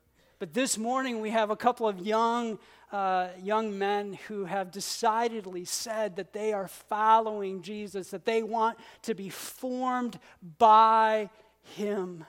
But 0.43 0.55
this 0.55 0.77
morning, 0.77 1.21
we 1.21 1.31
have 1.31 1.51
a 1.51 1.57
couple 1.57 1.87
of 1.87 2.05
young, 2.05 2.59
uh, 2.91 3.29
young 3.41 3.79
men 3.79 4.19
who 4.27 4.45
have 4.45 4.73
decidedly 4.73 5.65
said 5.65 6.17
that 6.17 6.33
they 6.33 6.53
are 6.53 6.67
following 6.67 7.63
Jesus, 7.63 8.11
that 8.11 8.25
they 8.25 8.43
want 8.43 8.77
to 9.03 9.15
be 9.15 9.29
formed 9.29 10.19
by 10.59 11.31
Him. 11.77 12.25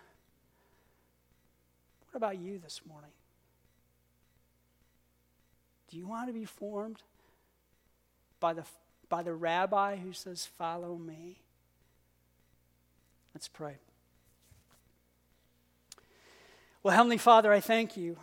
What 2.11 2.18
about 2.18 2.38
you 2.38 2.59
this 2.59 2.82
morning? 2.88 3.09
Do 5.89 5.97
you 5.97 6.05
want 6.05 6.28
to 6.28 6.34
be 6.34 6.45
formed 6.45 7.01
by 8.39 8.53
the, 8.53 8.64
by 9.09 9.24
the 9.24 9.34
rabbi 9.34 9.95
who 9.95 10.14
says, 10.14 10.45
Follow 10.45 10.99
me? 10.99 11.39
Let's 13.34 13.47
pray. 13.47 13.78
Well, 16.84 16.94
Heavenly 16.94 17.18
Father, 17.18 17.50
I 17.54 17.62
thank 17.62 17.96
you. 17.96 18.18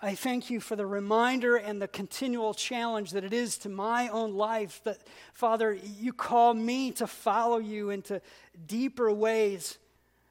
I 0.00 0.14
thank 0.14 0.48
you 0.48 0.60
for 0.60 0.76
the 0.76 0.86
reminder 0.86 1.56
and 1.56 1.80
the 1.80 1.86
continual 1.86 2.54
challenge 2.54 3.10
that 3.10 3.22
it 3.22 3.34
is 3.34 3.58
to 3.58 3.68
my 3.68 4.08
own 4.08 4.32
life 4.32 4.80
that, 4.84 4.96
Father, 5.34 5.74
you 5.74 6.14
call 6.14 6.54
me 6.54 6.92
to 6.92 7.06
follow 7.06 7.58
you 7.58 7.90
into 7.90 8.22
deeper 8.66 9.12
ways, 9.12 9.76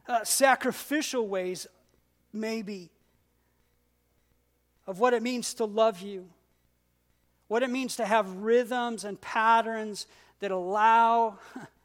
uh, 0.07 0.24
sacrificial 0.24 1.28
ways, 1.28 1.68
maybe, 2.34 2.89
of 4.88 4.99
what 4.99 5.14
it 5.14 5.22
means 5.22 5.53
to 5.53 5.66
love 5.66 6.01
you, 6.01 6.28
what 7.47 7.62
it 7.62 7.70
means 7.70 7.95
to 7.97 8.05
have 8.07 8.38
rhythms 8.38 9.05
and 9.05 9.22
patterns 9.22 10.07
that 10.39 10.49
allow 10.49 11.38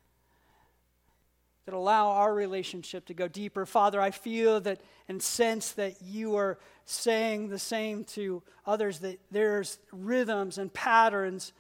that 1.67 1.75
allow 1.75 2.09
our 2.09 2.33
relationship 2.33 3.07
to 3.07 3.15
go 3.15 3.29
deeper. 3.29 3.67
Father, 3.67 4.01
I 4.01 4.13
feel 4.13 4.61
that 4.63 4.81
and 5.09 5.23
sense 5.23 5.73
that 5.73 6.01
you 6.01 6.37
are 6.37 6.59
saying 6.85 7.49
the 7.49 7.59
same 7.59 8.05
to 8.05 8.43
others, 8.65 9.01
that 9.01 9.19
there's 9.31 9.79
rhythms 9.93 10.59
and 10.59 10.73
patterns 10.73 11.53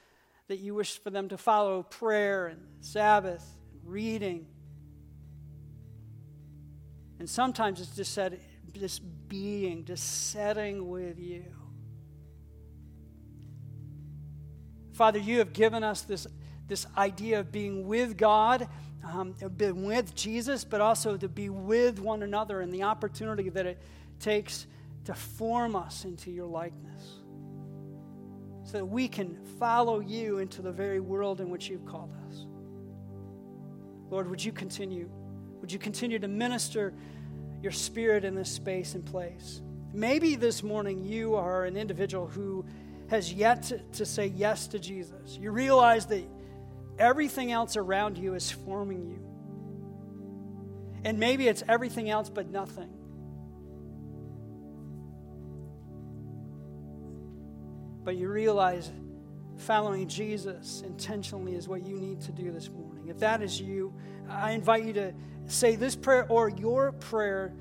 that 0.49 0.59
you 0.59 0.75
wish 0.75 0.99
for 1.01 1.11
them 1.11 1.29
to 1.29 1.37
follow 1.37 1.83
prayer 1.83 2.47
and 2.47 2.61
Sabbath, 2.81 3.45
and 3.73 3.93
reading. 3.93 4.47
And 7.19 7.29
sometimes 7.29 7.81
it's 7.81 7.97
just 7.97 8.13
said, 8.13 8.41
just 8.73 9.03
being, 9.29 9.85
just 9.85 10.31
setting 10.31 10.89
with 10.89 11.19
you. 11.19 11.45
Father, 14.93 15.19
you 15.19 15.39
have 15.39 15.53
given 15.53 15.83
us 15.83 16.03
this, 16.03 16.27
this 16.69 16.87
idea 16.97 17.41
of 17.41 17.53
being 17.53 17.87
with 17.87 18.17
God, 18.17 18.69
um, 19.05 19.35
being 19.57 19.85
with 19.85 20.15
Jesus, 20.15 20.65
but 20.65 20.81
also 20.81 21.17
to 21.17 21.29
be 21.29 21.49
with 21.49 21.99
one 21.99 22.23
another 22.23 22.61
and 22.61 22.73
the 22.73 22.83
opportunity 22.83 23.49
that 23.51 23.67
it 23.67 23.81
takes 24.19 24.67
to 25.05 25.15
form 25.15 25.77
us 25.77 26.05
into 26.05 26.31
your 26.31 26.47
likeness 26.47 27.21
so 28.65 28.79
that 28.79 28.85
we 28.85 29.07
can 29.07 29.39
follow 29.61 30.01
you 30.01 30.39
into 30.39 30.61
the 30.61 30.73
very 30.73 30.99
world 30.99 31.41
in 31.41 31.49
which 31.51 31.69
you've 31.69 31.87
called 31.87 32.11
us. 32.29 32.47
Lord, 34.11 34.29
would 34.29 34.45
you 34.45 34.51
continue? 34.51 35.09
Would 35.61 35.71
you 35.71 35.79
continue 35.79 36.19
to 36.19 36.29
minister 36.29 36.93
your 37.63 37.71
spirit 37.71 38.25
in 38.25 38.35
this 38.35 38.51
space 38.51 38.95
and 38.95 39.05
place? 39.05 39.63
Maybe 39.93 40.35
this 40.35 40.65
morning 40.65 41.05
you 41.05 41.37
are 41.37 41.65
an 41.65 41.77
individual 41.77 42.27
who 42.27 42.65
has 43.09 43.33
yet 43.33 43.63
to, 43.65 43.79
to 43.79 44.05
say 44.05 44.27
yes 44.27 44.67
to 44.69 44.81
Jesus. 44.81 45.39
You 45.41 45.53
realize 45.53 46.07
that 46.07 46.25
everything 46.99 47.53
else 47.53 47.77
around 47.77 48.19
you 48.19 48.35
is 48.35 48.51
forming 48.51 49.07
you. 49.07 49.23
And 51.05 51.19
maybe 51.19 51.47
it's 51.49 51.63
everything 51.69 52.11
else 52.11 52.29
but 52.29 52.51
nothing. 52.51 52.97
but 58.07 58.17
you 58.17 58.29
realize 58.29 58.93
following 59.57 60.07
Jesus 60.07 60.85
intentionally 60.87 61.57
is 61.57 61.67
what 61.67 61.85
you 61.85 61.99
need 61.99 62.21
to 62.21 62.31
do 62.31 62.53
this 62.53 62.71
morning. 62.71 63.09
If 63.09 63.19
that 63.19 63.43
is 63.43 63.61
you, 63.61 63.93
I 64.29 64.53
invite 64.53 64.85
you 64.85 64.93
to 64.93 65.13
say 65.47 65.75
this 65.75 65.97
prayer 65.97 66.25
or 66.29 66.49
your 66.49 66.93
prayer 66.93 67.53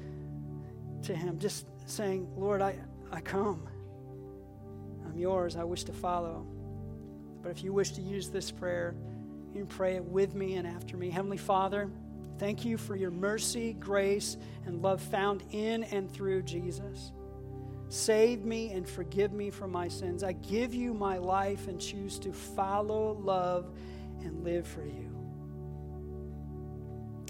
to 1.02 1.16
Him, 1.16 1.40
just 1.40 1.66
saying, 1.88 2.28
Lord, 2.38 2.62
I, 2.62 2.78
I 3.12 3.22
come. 3.22 3.68
I'm 5.04 5.18
yours. 5.18 5.56
I 5.56 5.64
wish 5.64 5.84
to 5.86 5.94
follow. 5.94 6.46
But 7.42 7.50
if 7.50 7.64
you 7.64 7.74
wish 7.74 7.94
to 7.94 8.02
use 8.02 8.30
this 8.30 8.52
prayer, 8.52 8.94
you 9.56 9.66
pray 9.66 9.96
it 9.96 10.04
with 10.04 10.36
me 10.36 10.56
and 10.56 10.68
after 10.68 10.98
me. 10.98 11.10
Heavenly 11.10 11.38
Father, 11.38 11.90
thank 12.38 12.66
you 12.66 12.78
for 12.78 12.96
your 12.96 13.12
mercy, 13.12 13.74
grace, 13.74 14.38
and 14.66 14.82
love 14.82 15.02
found 15.02 15.44
in 15.52 15.84
and 15.86 16.12
through 16.12 16.44
Jesus. 16.44 17.12
Save 17.90 18.44
me 18.44 18.72
and 18.72 18.88
forgive 18.88 19.32
me 19.32 19.50
for 19.50 19.68
my 19.68 19.88
sins. 19.88 20.24
I 20.24 20.34
give 20.34 20.74
you 20.74 20.94
my 20.94 21.18
life 21.18 21.68
and 21.68 21.80
choose 21.80 22.20
to 22.20 22.34
follow, 22.34 23.14
love, 23.22 23.70
and 24.22 24.44
live 24.44 24.68
for 24.68 24.84
you. 24.84 25.10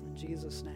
In 0.02 0.16
Jesus' 0.16 0.64
name. 0.64 0.76